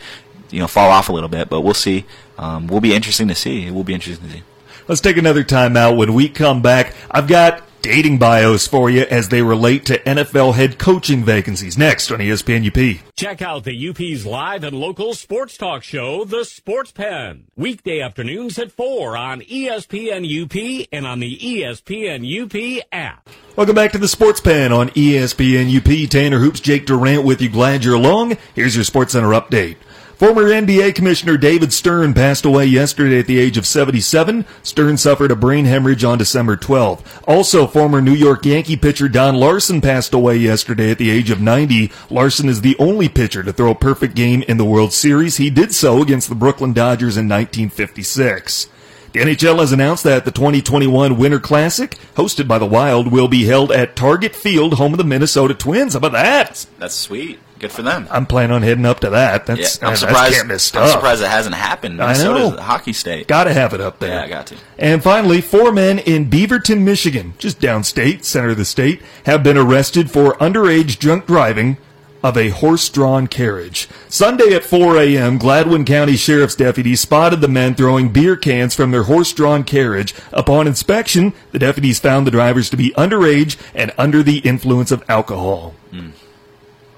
you 0.51 0.59
know, 0.59 0.67
fall 0.67 0.89
off 0.91 1.09
a 1.09 1.11
little 1.13 1.29
bit. 1.29 1.49
But 1.49 1.61
we'll 1.61 1.73
see. 1.73 2.05
Um, 2.37 2.67
will 2.67 2.81
be 2.81 2.93
interesting 2.93 3.27
to 3.27 3.35
see. 3.35 3.65
It 3.67 3.71
will 3.73 3.83
be 3.83 3.93
interesting 3.93 4.27
to 4.27 4.33
see. 4.35 4.43
Let's 4.87 5.01
take 5.01 5.17
another 5.17 5.43
time 5.43 5.75
out. 5.77 5.97
When 5.97 6.13
we 6.13 6.29
come 6.29 6.61
back, 6.61 6.93
I've 7.09 7.27
got 7.27 7.63
dating 7.83 8.17
bios 8.17 8.65
for 8.65 8.89
you 8.89 9.01
as 9.01 9.29
they 9.29 9.41
relate 9.41 9.85
to 9.85 9.99
NFL 9.99 10.55
head 10.55 10.79
coaching 10.79 11.23
vacancies. 11.23 11.77
Next 11.77 12.09
on 12.11 12.19
ESPN 12.19 12.65
UP. 12.65 13.03
Check 13.15 13.41
out 13.41 13.65
the 13.65 13.89
UP's 13.89 14.25
live 14.25 14.63
and 14.63 14.75
local 14.75 15.13
sports 15.13 15.57
talk 15.57 15.83
show, 15.83 16.23
The 16.23 16.45
Sports 16.45 16.93
Pen. 16.93 17.45
Weekday 17.55 17.99
afternoons 17.99 18.57
at 18.57 18.71
4 18.71 19.17
on 19.17 19.41
ESPN 19.41 20.23
UP 20.23 20.87
and 20.91 21.05
on 21.05 21.19
the 21.19 21.37
ESPN 21.37 22.23
UP 22.23 22.85
app. 22.91 23.29
Welcome 23.57 23.75
back 23.75 23.91
to 23.91 23.97
the 23.97 24.07
Sports 24.07 24.39
Pen 24.39 24.71
on 24.71 24.89
ESPN 24.91 25.77
UP. 25.77 26.09
Tanner 26.09 26.39
Hoops, 26.39 26.61
Jake 26.61 26.85
Durant 26.85 27.25
with 27.25 27.41
you. 27.41 27.49
Glad 27.49 27.83
you're 27.83 27.95
along. 27.95 28.37
Here's 28.55 28.75
your 28.75 28.85
Sports 28.85 29.11
Center 29.11 29.29
update. 29.29 29.75
Former 30.23 30.43
NBA 30.43 30.95
Commissioner 30.95 31.35
David 31.35 31.73
Stern 31.73 32.13
passed 32.13 32.45
away 32.45 32.65
yesterday 32.65 33.19
at 33.19 33.27
the 33.27 33.39
age 33.39 33.57
of 33.57 33.67
77. 33.67 34.45
Stern 34.63 34.95
suffered 34.95 35.31
a 35.31 35.35
brain 35.35 35.65
hemorrhage 35.65 36.05
on 36.05 36.17
December 36.17 36.55
12th. 36.55 37.03
Also, 37.27 37.67
former 37.67 38.01
New 38.01 38.13
York 38.13 38.45
Yankee 38.45 38.77
pitcher 38.77 39.09
Don 39.09 39.35
Larsen 39.35 39.81
passed 39.81 40.13
away 40.13 40.37
yesterday 40.37 40.91
at 40.91 40.97
the 40.97 41.09
age 41.09 41.29
of 41.29 41.41
90. 41.41 41.91
Larson 42.09 42.47
is 42.47 42.61
the 42.61 42.77
only 42.79 43.09
pitcher 43.09 43.43
to 43.43 43.51
throw 43.51 43.71
a 43.71 43.75
perfect 43.75 44.15
game 44.15 44.43
in 44.43 44.55
the 44.55 44.63
World 44.63 44.93
Series. 44.93 45.35
He 45.35 45.49
did 45.49 45.73
so 45.73 46.01
against 46.01 46.29
the 46.29 46.35
Brooklyn 46.35 46.71
Dodgers 46.71 47.17
in 47.17 47.27
1956. 47.27 48.67
The 49.11 49.19
NHL 49.19 49.59
has 49.59 49.73
announced 49.73 50.05
that 50.05 50.23
the 50.23 50.31
2021 50.31 51.17
Winter 51.17 51.41
Classic, 51.41 51.97
hosted 52.15 52.47
by 52.47 52.59
the 52.59 52.65
Wild, 52.65 53.11
will 53.11 53.27
be 53.27 53.43
held 53.43 53.73
at 53.73 53.97
Target 53.97 54.37
Field, 54.37 54.75
home 54.75 54.93
of 54.93 54.99
the 54.99 55.03
Minnesota 55.03 55.53
Twins. 55.53 55.95
How 55.95 55.97
about 55.97 56.13
that? 56.13 56.65
That's 56.79 56.95
sweet. 56.95 57.41
Good 57.63 57.71
for 57.71 57.81
them. 57.81 58.09
I'm 58.11 58.25
planning 58.25 58.53
on 58.53 58.61
heading 58.61 58.85
up 58.85 58.99
to 58.99 59.11
that. 59.11 59.47
Yeah, 59.47 59.53
I'm 59.53 59.57
that's 59.91 60.01
surprised. 60.01 60.35
can't 60.35 60.49
miss 60.49 60.75
I'm 60.75 60.89
surprised 60.89 61.21
it 61.21 61.29
hasn't 61.29 61.55
happened. 61.55 62.01
I 62.03 62.07
Minnesota's 62.07 62.49
know. 62.51 62.57
a 62.57 62.61
hockey 62.61 62.91
state. 62.91 63.25
Gotta 63.25 63.53
have 63.53 63.73
it 63.73 63.79
up 63.79 63.99
there. 63.99 64.15
Yeah, 64.15 64.23
I 64.23 64.27
got 64.27 64.47
to. 64.47 64.57
And 64.77 65.01
finally, 65.01 65.39
four 65.39 65.71
men 65.71 65.99
in 65.99 66.29
Beaverton, 66.29 66.81
Michigan, 66.81 67.35
just 67.37 67.61
downstate, 67.61 68.25
center 68.25 68.49
of 68.49 68.57
the 68.57 68.65
state, 68.65 69.01
have 69.25 69.43
been 69.43 69.57
arrested 69.57 70.11
for 70.11 70.33
underage 70.39 70.99
drunk 70.99 71.25
driving 71.25 71.77
of 72.21 72.35
a 72.35 72.49
horse-drawn 72.49 73.27
carriage. 73.27 73.87
Sunday 74.09 74.53
at 74.53 74.65
4 74.65 74.97
a.m., 74.97 75.37
Gladwin 75.37 75.85
County 75.85 76.17
Sheriff's 76.17 76.55
deputies 76.55 76.99
spotted 76.99 77.39
the 77.39 77.47
men 77.47 77.75
throwing 77.75 78.09
beer 78.09 78.35
cans 78.35 78.75
from 78.75 78.91
their 78.91 79.03
horse-drawn 79.03 79.63
carriage. 79.63 80.13
Upon 80.33 80.67
inspection, 80.67 81.31
the 81.53 81.59
deputies 81.59 81.99
found 81.99 82.27
the 82.27 82.31
drivers 82.31 82.69
to 82.71 82.77
be 82.77 82.89
underage 82.97 83.55
and 83.73 83.93
under 83.97 84.21
the 84.21 84.39
influence 84.39 84.91
of 84.91 85.01
alcohol. 85.07 85.75
Hmm. 85.91 86.09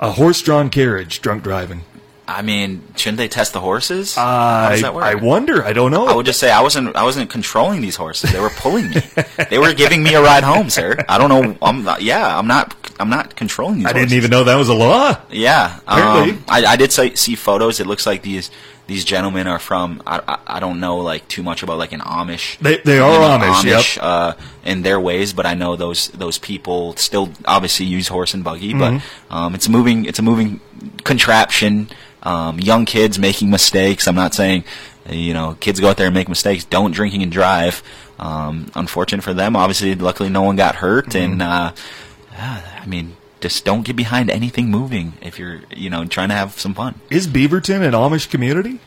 A 0.05 0.11
horse-drawn 0.11 0.69
carriage, 0.69 1.19
drunk 1.19 1.41
driving. 1.41 1.81
I 2.27 2.43
mean, 2.43 2.83
shouldn't 2.95 3.17
they 3.17 3.27
test 3.27 3.53
the 3.53 3.59
horses? 3.59 4.13
How 4.15 4.67
I, 4.67 4.69
does 4.71 4.81
that 4.81 4.93
work? 4.93 5.03
I 5.03 5.15
wonder. 5.15 5.63
I 5.63 5.73
don't 5.73 5.89
know. 5.89 6.05
I 6.05 6.15
would 6.15 6.27
just 6.27 6.39
say 6.39 6.51
I 6.51 6.61
wasn't. 6.61 6.95
I 6.95 7.03
wasn't 7.03 7.29
controlling 7.29 7.81
these 7.81 7.95
horses. 7.95 8.31
They 8.31 8.39
were 8.39 8.51
pulling 8.51 8.89
me. 8.89 9.01
they 9.49 9.57
were 9.57 9.73
giving 9.73 10.03
me 10.03 10.13
a 10.13 10.21
ride 10.21 10.43
home, 10.43 10.69
sir. 10.69 10.95
I 11.09 11.17
don't 11.17 11.29
know. 11.29 11.57
I'm 11.59 11.83
not, 11.83 12.03
yeah. 12.03 12.37
I'm 12.37 12.47
not. 12.47 12.75
I'm 12.99 13.09
not 13.09 13.35
controlling 13.35 13.77
these. 13.77 13.85
I 13.85 13.93
horses. 13.93 14.09
didn't 14.09 14.17
even 14.17 14.31
know 14.31 14.43
that 14.43 14.55
was 14.55 14.69
a 14.69 14.73
law. 14.75 15.19
Yeah. 15.31 15.79
Apparently. 15.87 16.31
Um, 16.33 16.45
I, 16.47 16.65
I 16.65 16.75
did 16.75 16.91
say, 16.91 17.13
see 17.15 17.35
photos. 17.35 17.79
It 17.79 17.87
looks 17.87 18.05
like 18.05 18.21
these 18.21 18.51
these 18.87 19.03
gentlemen 19.05 19.47
are 19.47 19.59
from. 19.59 20.01
I, 20.05 20.21
I, 20.27 20.57
I 20.57 20.59
don't 20.59 20.79
know 20.79 20.97
like 20.97 21.27
too 21.27 21.41
much 21.43 21.63
about 21.63 21.77
like 21.77 21.91
an 21.91 22.01
Amish. 22.01 22.57
They- 22.59 22.77
they 22.77 22.99
are 22.99 23.13
you 23.13 23.19
know, 23.39 23.53
Amish, 23.53 23.95
yep. 23.95 24.03
uh, 24.03 24.33
in 24.63 24.83
their 24.83 24.99
ways, 24.99 25.33
but 25.33 25.45
I 25.45 25.53
know 25.55 25.75
those 25.75 26.09
those 26.09 26.37
people 26.37 26.95
still 26.97 27.29
obviously 27.45 27.85
use 27.87 28.07
horse 28.07 28.33
and 28.33 28.43
buggy. 28.43 28.73
Mm-hmm. 28.73 28.97
But 29.29 29.35
um, 29.35 29.55
it's 29.55 29.67
a 29.67 29.71
moving. 29.71 30.05
It's 30.05 30.19
a 30.19 30.23
moving 30.23 30.59
contraption. 31.03 31.89
Um, 32.23 32.59
young 32.59 32.85
kids 32.85 33.19
making 33.19 33.49
mistakes. 33.51 34.07
I'm 34.07 34.15
not 34.15 34.33
saying 34.33 34.63
you 35.09 35.33
know 35.33 35.55
kids 35.59 35.79
go 35.79 35.89
out 35.89 35.97
there 35.97 36.07
and 36.07 36.15
make 36.15 36.27
mistakes. 36.29 36.63
Don't 36.65 36.91
drinking 36.91 37.21
and 37.23 37.31
drive. 37.31 37.83
Um, 38.17 38.71
unfortunate 38.75 39.23
for 39.23 39.33
them. 39.33 39.55
Obviously, 39.55 39.93
luckily 39.95 40.29
no 40.29 40.41
one 40.41 40.55
got 40.55 40.75
hurt, 40.75 41.07
Mm-hmm. 41.07 41.33
and 41.33 41.41
uh, 41.41 41.71
I 42.37 42.85
mean, 42.87 43.14
just 43.41 43.65
don't 43.65 43.83
get 43.83 43.95
behind 43.95 44.29
anything 44.29 44.69
moving 44.69 45.13
if 45.21 45.37
you're, 45.37 45.61
you 45.75 45.89
know, 45.89 46.05
trying 46.05 46.29
to 46.29 46.35
have 46.35 46.59
some 46.59 46.73
fun. 46.73 46.99
Is 47.09 47.27
Beaverton 47.27 47.81
an 47.85 47.93
Amish 47.93 48.29
community? 48.29 48.79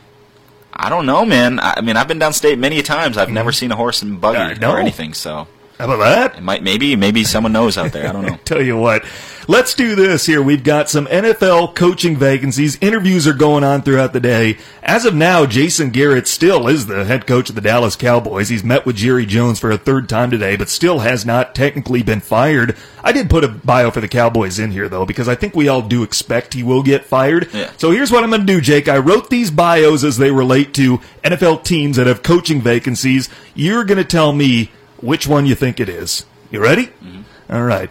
I 0.73 0.89
don't 0.89 1.05
know, 1.05 1.25
man. 1.25 1.59
I 1.59 1.81
mean, 1.81 1.97
I've 1.97 2.07
been 2.07 2.19
downstate 2.19 2.57
many 2.57 2.81
times. 2.81 3.17
I've 3.17 3.29
never 3.29 3.51
seen 3.51 3.71
a 3.71 3.75
horse 3.75 4.01
and 4.01 4.21
buggy 4.21 4.37
I 4.37 4.53
know. 4.53 4.71
or 4.71 4.79
anything. 4.79 5.13
So 5.13 5.47
How 5.79 5.85
about 5.85 5.99
that? 5.99 6.37
it 6.39 6.43
might, 6.43 6.61
maybe, 6.61 6.97
maybe 6.97 7.23
someone 7.23 7.53
knows 7.53 7.77
out 7.77 7.93
there. 7.93 8.09
I 8.09 8.11
don't 8.11 8.25
know. 8.25 8.37
Tell 8.43 8.61
you 8.61 8.75
what, 8.75 9.05
let's 9.47 9.73
do 9.73 9.95
this 9.95 10.25
here. 10.25 10.41
We've 10.41 10.63
got 10.63 10.89
some 10.89 11.05
NFL 11.05 11.73
coaching 11.73 12.17
vacancies. 12.17 12.77
Interviews 12.81 13.25
are 13.25 13.33
going 13.33 13.63
on 13.63 13.83
throughout 13.83 14.11
the 14.11 14.19
day. 14.19 14.57
As 14.83 15.05
of 15.05 15.15
now, 15.15 15.45
Jason 15.45 15.91
Garrett 15.91 16.27
still 16.27 16.67
is 16.67 16.87
the 16.87 17.05
head 17.05 17.25
coach 17.25 17.47
of 17.47 17.55
the 17.55 17.61
Dallas 17.61 17.95
Cowboys. 17.95 18.49
He's 18.49 18.61
met 18.61 18.85
with 18.85 18.97
Jerry 18.97 19.25
Jones 19.25 19.57
for 19.57 19.71
a 19.71 19.77
third 19.77 20.09
time 20.09 20.29
today, 20.29 20.57
but 20.57 20.67
still 20.67 20.99
has 20.99 21.25
not 21.25 21.55
technically 21.55 22.03
been 22.03 22.19
fired. 22.19 22.75
I 23.01 23.13
did 23.13 23.29
put 23.29 23.45
a 23.45 23.47
bio 23.47 23.89
for 23.89 24.01
the 24.01 24.09
Cowboys 24.09 24.59
in 24.59 24.71
here 24.71 24.89
though, 24.89 25.05
because 25.05 25.29
I 25.29 25.35
think 25.35 25.55
we 25.55 25.69
all 25.69 25.81
do 25.81 26.03
expect 26.03 26.55
he 26.55 26.63
will 26.63 26.83
get 26.83 27.05
fired. 27.05 27.47
Yeah. 27.53 27.71
So 27.77 27.91
here's 27.91 28.11
what 28.11 28.25
I'm 28.25 28.31
going 28.31 28.45
to 28.45 28.53
do, 28.53 28.59
Jake. 28.59 28.89
I 28.89 28.97
wrote 28.97 29.29
these 29.29 29.49
bios 29.49 30.03
as 30.03 30.17
they 30.17 30.29
relate 30.29 30.73
to 30.73 30.97
NFL 31.23 31.63
teams 31.63 31.95
that 31.95 32.07
have 32.07 32.21
coaching 32.21 32.59
vacancies. 32.59 33.29
You're 33.55 33.85
going 33.85 33.97
to 33.97 34.03
tell 34.03 34.33
me 34.33 34.71
which 35.01 35.27
one 35.27 35.45
you 35.45 35.55
think 35.55 35.79
it 35.79 35.89
is. 35.89 36.25
You 36.51 36.59
ready? 36.59 36.89
All 37.49 37.63
right. 37.63 37.89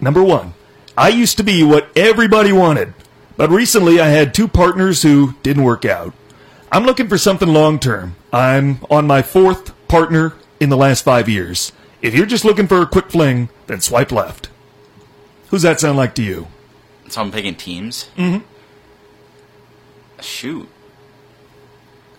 Number 0.00 0.22
one, 0.22 0.54
I 0.96 1.08
used 1.08 1.36
to 1.38 1.42
be 1.44 1.62
what 1.62 1.90
everybody 1.96 2.52
wanted 2.52 2.94
But 3.36 3.50
recently 3.50 4.00
I 4.00 4.08
had 4.08 4.34
two 4.34 4.48
partners 4.48 5.02
who 5.02 5.34
didn't 5.44 5.62
work 5.62 5.84
out. 5.84 6.12
I'm 6.72 6.84
looking 6.84 7.08
for 7.08 7.16
something 7.18 7.48
long 7.48 7.78
term. 7.78 8.16
I'm 8.32 8.80
on 8.90 9.06
my 9.06 9.22
fourth 9.22 9.72
partner 9.86 10.34
in 10.60 10.70
the 10.70 10.76
last 10.76 11.04
five 11.04 11.28
years. 11.28 11.72
If 12.02 12.14
you're 12.14 12.26
just 12.26 12.44
looking 12.44 12.66
for 12.66 12.82
a 12.82 12.86
quick 12.86 13.10
fling, 13.10 13.48
then 13.68 13.80
swipe 13.80 14.10
left. 14.12 14.48
Who's 15.50 15.62
that 15.62 15.80
sound 15.80 15.96
like 15.96 16.14
to 16.16 16.22
you? 16.22 16.48
So 17.08 17.20
I'm 17.22 17.30
picking 17.30 17.54
teams. 17.54 18.10
Mm-hmm. 18.16 18.44
Shoot. 20.20 20.68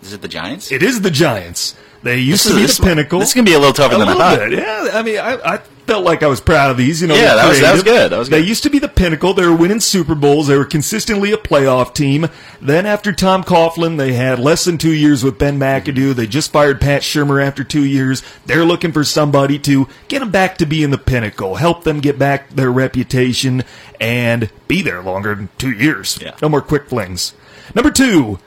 Is 0.02 0.12
it 0.14 0.22
the 0.22 0.28
Giants? 0.28 0.72
It 0.72 0.82
is 0.82 1.02
the 1.02 1.10
Giants. 1.10 1.76
They 2.02 2.18
used 2.18 2.44
This 2.46 2.52
to 2.52 2.58
be 2.58 2.64
is- 2.64 2.76
the 2.78 2.82
pinnacle. 2.82 3.18
This 3.20 3.28
is 3.28 3.34
gonna 3.34 3.44
be 3.44 3.52
a 3.52 3.58
little 3.58 3.74
tougher 3.74 3.96
a 3.96 3.98
than 3.98 4.08
I 4.08 4.14
thought. 4.14 4.38
bit, 4.38 4.58
yeah. 4.58 4.88
I 4.94 5.02
mean, 5.02 5.18
I, 5.18 5.34
I 5.56 5.58
felt 5.86 6.02
like 6.02 6.22
I 6.22 6.28
was 6.28 6.40
proud 6.40 6.70
of 6.70 6.78
these. 6.78 7.02
You 7.02 7.08
know, 7.08 7.14
Yeah, 7.14 7.34
that 7.34 7.46
was- 7.48 7.60
that 7.60 7.72
was 7.74 7.82
good, 7.82 8.10
that 8.10 8.18
was 8.18 8.30
They 8.30 8.40
good. 8.40 8.48
used 8.48 8.62
to 8.62 8.70
be 8.70 8.78
the 8.78 8.88
pinnacle. 8.88 9.34
They 9.34 9.44
were 9.44 9.54
winning 9.54 9.80
Super 9.80 10.14
Bowls. 10.14 10.46
They 10.46 10.56
were 10.56 10.64
consistently 10.64 11.30
a 11.32 11.36
playoff 11.36 11.92
team. 11.92 12.28
Then 12.62 12.86
after 12.86 13.12
Tom 13.12 13.44
Coughlin, 13.44 13.98
they 13.98 14.14
had 14.14 14.38
less 14.38 14.64
than 14.64 14.78
two 14.78 14.94
years 14.94 15.22
with 15.22 15.36
Ben 15.38 15.58
McAdoo. 15.58 16.14
They 16.14 16.26
just 16.26 16.52
fired 16.52 16.80
Pat 16.80 17.02
Shurmur 17.02 17.44
after 17.44 17.64
two 17.64 17.84
years. 17.84 18.22
They're 18.46 18.64
looking 18.64 18.92
for 18.92 19.04
somebody 19.04 19.58
to 19.58 19.86
get 20.08 20.20
them 20.20 20.30
back 20.30 20.56
to 20.58 20.64
being 20.66 20.90
the 20.90 20.96
pinnacle, 20.98 21.56
help 21.56 21.84
them 21.84 22.00
get 22.00 22.18
back 22.18 22.48
their 22.48 22.70
reputation, 22.72 23.62
and 24.00 24.48
be 24.68 24.80
there 24.80 25.02
longer 25.02 25.34
than 25.34 25.50
two 25.58 25.72
years. 25.72 26.18
Yeah. 26.22 26.32
No 26.40 26.48
more 26.48 26.62
quick 26.62 26.88
flings. 26.88 27.34
Number 27.74 27.90
two, 27.90 28.38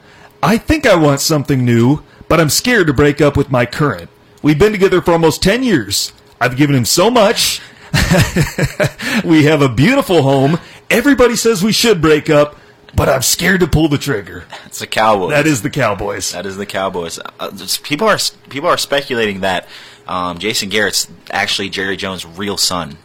I 0.42 0.58
think 0.58 0.86
I 0.86 0.96
want 0.96 1.20
something 1.20 1.64
new, 1.64 2.02
but 2.28 2.40
I'm 2.40 2.50
scared 2.50 2.86
to 2.86 2.92
break 2.92 3.20
up 3.20 3.36
with 3.36 3.50
my 3.50 3.66
current. 3.66 4.10
We've 4.42 4.58
been 4.58 4.72
together 4.72 5.00
for 5.00 5.12
almost 5.12 5.42
10 5.42 5.62
years. 5.62 6.12
I've 6.40 6.56
given 6.56 6.76
him 6.76 6.84
so 6.84 7.10
much. 7.10 7.60
we 9.24 9.44
have 9.44 9.62
a 9.62 9.68
beautiful 9.68 10.22
home. 10.22 10.58
Everybody 10.90 11.36
says 11.36 11.62
we 11.62 11.72
should 11.72 12.00
break 12.00 12.28
up, 12.28 12.56
but 12.94 13.08
I'm 13.08 13.22
scared 13.22 13.60
to 13.60 13.66
pull 13.66 13.88
the 13.88 13.98
trigger. 13.98 14.44
It's 14.66 14.78
the 14.80 14.86
Cowboys. 14.86 15.30
That 15.30 15.46
is 15.46 15.62
the 15.62 15.70
Cowboys. 15.70 16.32
That 16.32 16.46
is 16.46 16.56
the 16.56 16.66
Cowboys. 16.66 17.18
Uh, 17.40 17.50
people 17.82 18.08
are 18.08 18.18
people 18.50 18.68
are 18.68 18.76
speculating 18.76 19.40
that 19.40 19.68
um, 20.06 20.38
Jason 20.38 20.68
Garrett's 20.68 21.08
actually 21.30 21.70
Jerry 21.70 21.96
Jones' 21.96 22.26
real 22.26 22.56
son. 22.56 22.98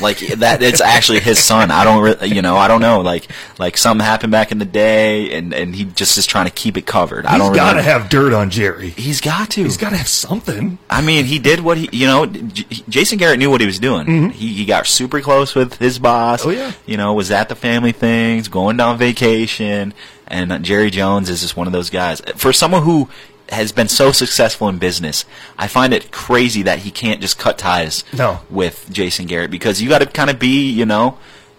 Like 0.00 0.18
that, 0.18 0.62
it's 0.62 0.80
actually 0.80 1.20
his 1.20 1.38
son. 1.38 1.70
I 1.70 1.84
don't, 1.84 2.02
re- 2.02 2.28
you 2.28 2.42
know, 2.42 2.56
I 2.56 2.68
don't 2.68 2.80
know. 2.80 3.00
Like, 3.00 3.28
like 3.58 3.76
something 3.76 4.04
happened 4.04 4.32
back 4.32 4.52
in 4.52 4.58
the 4.58 4.64
day, 4.64 5.32
and, 5.32 5.52
and 5.52 5.74
he 5.74 5.84
just 5.84 6.16
is 6.18 6.26
trying 6.26 6.46
to 6.46 6.52
keep 6.52 6.76
it 6.76 6.86
covered. 6.86 7.26
I 7.26 7.38
don't. 7.38 7.52
He's 7.52 7.56
got 7.56 7.72
to 7.72 7.76
really, 7.78 7.88
have 7.88 8.08
dirt 8.08 8.32
on 8.32 8.50
Jerry. 8.50 8.90
He's 8.90 9.20
got 9.20 9.50
to. 9.50 9.62
He's 9.62 9.76
got 9.76 9.90
to 9.90 9.96
have 9.96 10.08
something. 10.08 10.78
I 10.88 11.00
mean, 11.02 11.24
he 11.24 11.38
did 11.38 11.60
what 11.60 11.78
he, 11.78 11.88
you 11.92 12.06
know, 12.06 12.26
J- 12.26 12.82
Jason 12.88 13.18
Garrett 13.18 13.38
knew 13.38 13.50
what 13.50 13.60
he 13.60 13.66
was 13.66 13.78
doing. 13.78 14.30
He, 14.30 14.54
he 14.54 14.64
got 14.64 14.86
super 14.86 15.20
close 15.20 15.54
with 15.54 15.78
his 15.78 15.98
boss. 15.98 16.40
Mm-hmm. 16.40 16.48
Oh, 16.48 16.52
yeah. 16.52 16.72
You 16.86 16.96
know, 16.96 17.14
was 17.14 17.30
at 17.30 17.48
the 17.48 17.54
family 17.54 17.92
things, 17.92 18.48
going 18.48 18.76
down 18.76 18.98
vacation, 18.98 19.94
and 20.26 20.64
Jerry 20.64 20.90
Jones 20.90 21.28
is 21.28 21.40
just 21.40 21.56
one 21.56 21.66
of 21.66 21.72
those 21.72 21.90
guys. 21.90 22.20
For 22.36 22.52
someone 22.52 22.82
who 22.82 23.08
has 23.50 23.72
been 23.72 23.88
so 23.88 24.12
successful 24.12 24.68
in 24.68 24.78
business, 24.78 25.24
I 25.58 25.66
find 25.66 25.92
it 25.92 26.10
crazy 26.12 26.62
that 26.62 26.80
he 26.80 26.90
can't 26.90 27.20
just 27.20 27.38
cut 27.38 27.58
ties 27.58 28.04
No. 28.12 28.40
with 28.48 28.86
Jason 28.92 29.26
Garrett 29.26 29.50
because 29.50 29.82
you 29.82 29.88
got 29.88 29.98
to 30.00 30.06
kind 30.06 30.30
of 30.30 30.38
be, 30.38 30.70
you 30.70 30.86
know, 30.86 31.18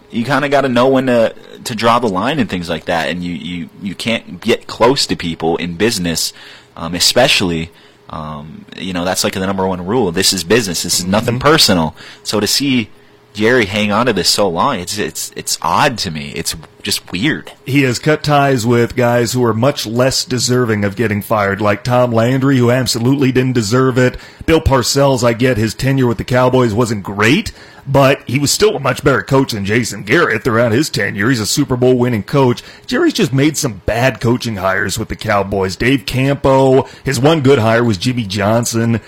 you 0.09 0.23
kind 0.25 0.43
of 0.45 0.51
got 0.51 0.61
to 0.61 0.69
know 0.69 0.87
when 0.89 1.05
to 1.07 1.35
to 1.65 1.75
draw 1.75 1.99
the 1.99 2.07
line 2.09 2.39
and 2.39 2.49
things 2.49 2.67
like 2.69 2.85
that, 2.85 3.09
and 3.09 3.23
you 3.23 3.33
you 3.33 3.69
you 3.81 3.95
can't 3.95 4.41
get 4.41 4.67
close 4.67 5.05
to 5.07 5.15
people 5.15 5.57
in 5.57 5.75
business, 5.75 6.33
um, 6.75 6.95
especially. 6.95 7.69
Um, 8.09 8.65
you 8.77 8.91
know 8.91 9.05
that's 9.05 9.23
like 9.23 9.33
the 9.35 9.39
number 9.39 9.65
one 9.65 9.85
rule. 9.85 10.11
This 10.11 10.33
is 10.33 10.43
business. 10.43 10.83
This 10.83 10.99
is 10.99 11.05
nothing 11.05 11.39
personal. 11.39 11.95
So 12.23 12.41
to 12.41 12.47
see 12.47 12.89
Jerry 13.33 13.65
hang 13.65 13.91
on 13.91 14.07
to 14.07 14.13
this 14.13 14.29
so 14.29 14.49
long, 14.49 14.79
it's 14.79 14.97
it's 14.97 15.31
it's 15.35 15.57
odd 15.61 15.97
to 15.99 16.11
me. 16.11 16.31
It's 16.31 16.55
just 16.81 17.11
weird. 17.11 17.51
He 17.65 17.83
has 17.83 17.99
cut 17.99 18.23
ties 18.23 18.65
with 18.65 18.95
guys 18.95 19.33
who 19.33 19.43
are 19.45 19.53
much 19.53 19.85
less 19.85 20.25
deserving 20.25 20.83
of 20.83 20.95
getting 20.95 21.21
fired, 21.21 21.61
like 21.61 21.83
Tom 21.83 22.11
Landry, 22.11 22.57
who 22.57 22.71
absolutely 22.71 23.31
didn't 23.31 23.53
deserve 23.53 23.97
it. 23.97 24.17
Bill 24.45 24.59
Parcells, 24.59 25.23
I 25.23 25.33
get 25.33 25.57
his 25.57 25.73
tenure 25.73 26.07
with 26.07 26.17
the 26.17 26.23
Cowboys 26.23 26.73
wasn't 26.73 27.03
great, 27.03 27.51
but 27.87 28.27
he 28.27 28.39
was 28.39 28.51
still 28.51 28.75
a 28.75 28.79
much 28.79 29.03
better 29.03 29.21
coach 29.21 29.51
than 29.53 29.65
Jason 29.65 30.03
Garrett 30.03 30.43
throughout 30.43 30.71
his 30.71 30.89
tenure. 30.89 31.29
He's 31.29 31.39
a 31.39 31.45
Super 31.45 31.77
Bowl 31.77 31.97
winning 31.97 32.23
coach. 32.23 32.63
Jerry's 32.85 33.13
just 33.13 33.31
made 33.31 33.57
some 33.57 33.81
bad 33.85 34.19
coaching 34.19 34.57
hires 34.57 34.97
with 34.99 35.09
the 35.09 35.15
Cowboys. 35.15 35.75
Dave 35.75 36.05
Campo, 36.05 36.83
his 37.03 37.19
one 37.19 37.41
good 37.41 37.59
hire 37.59 37.83
was 37.83 37.97
Jimmy 37.97 38.25
Johnson. 38.25 38.99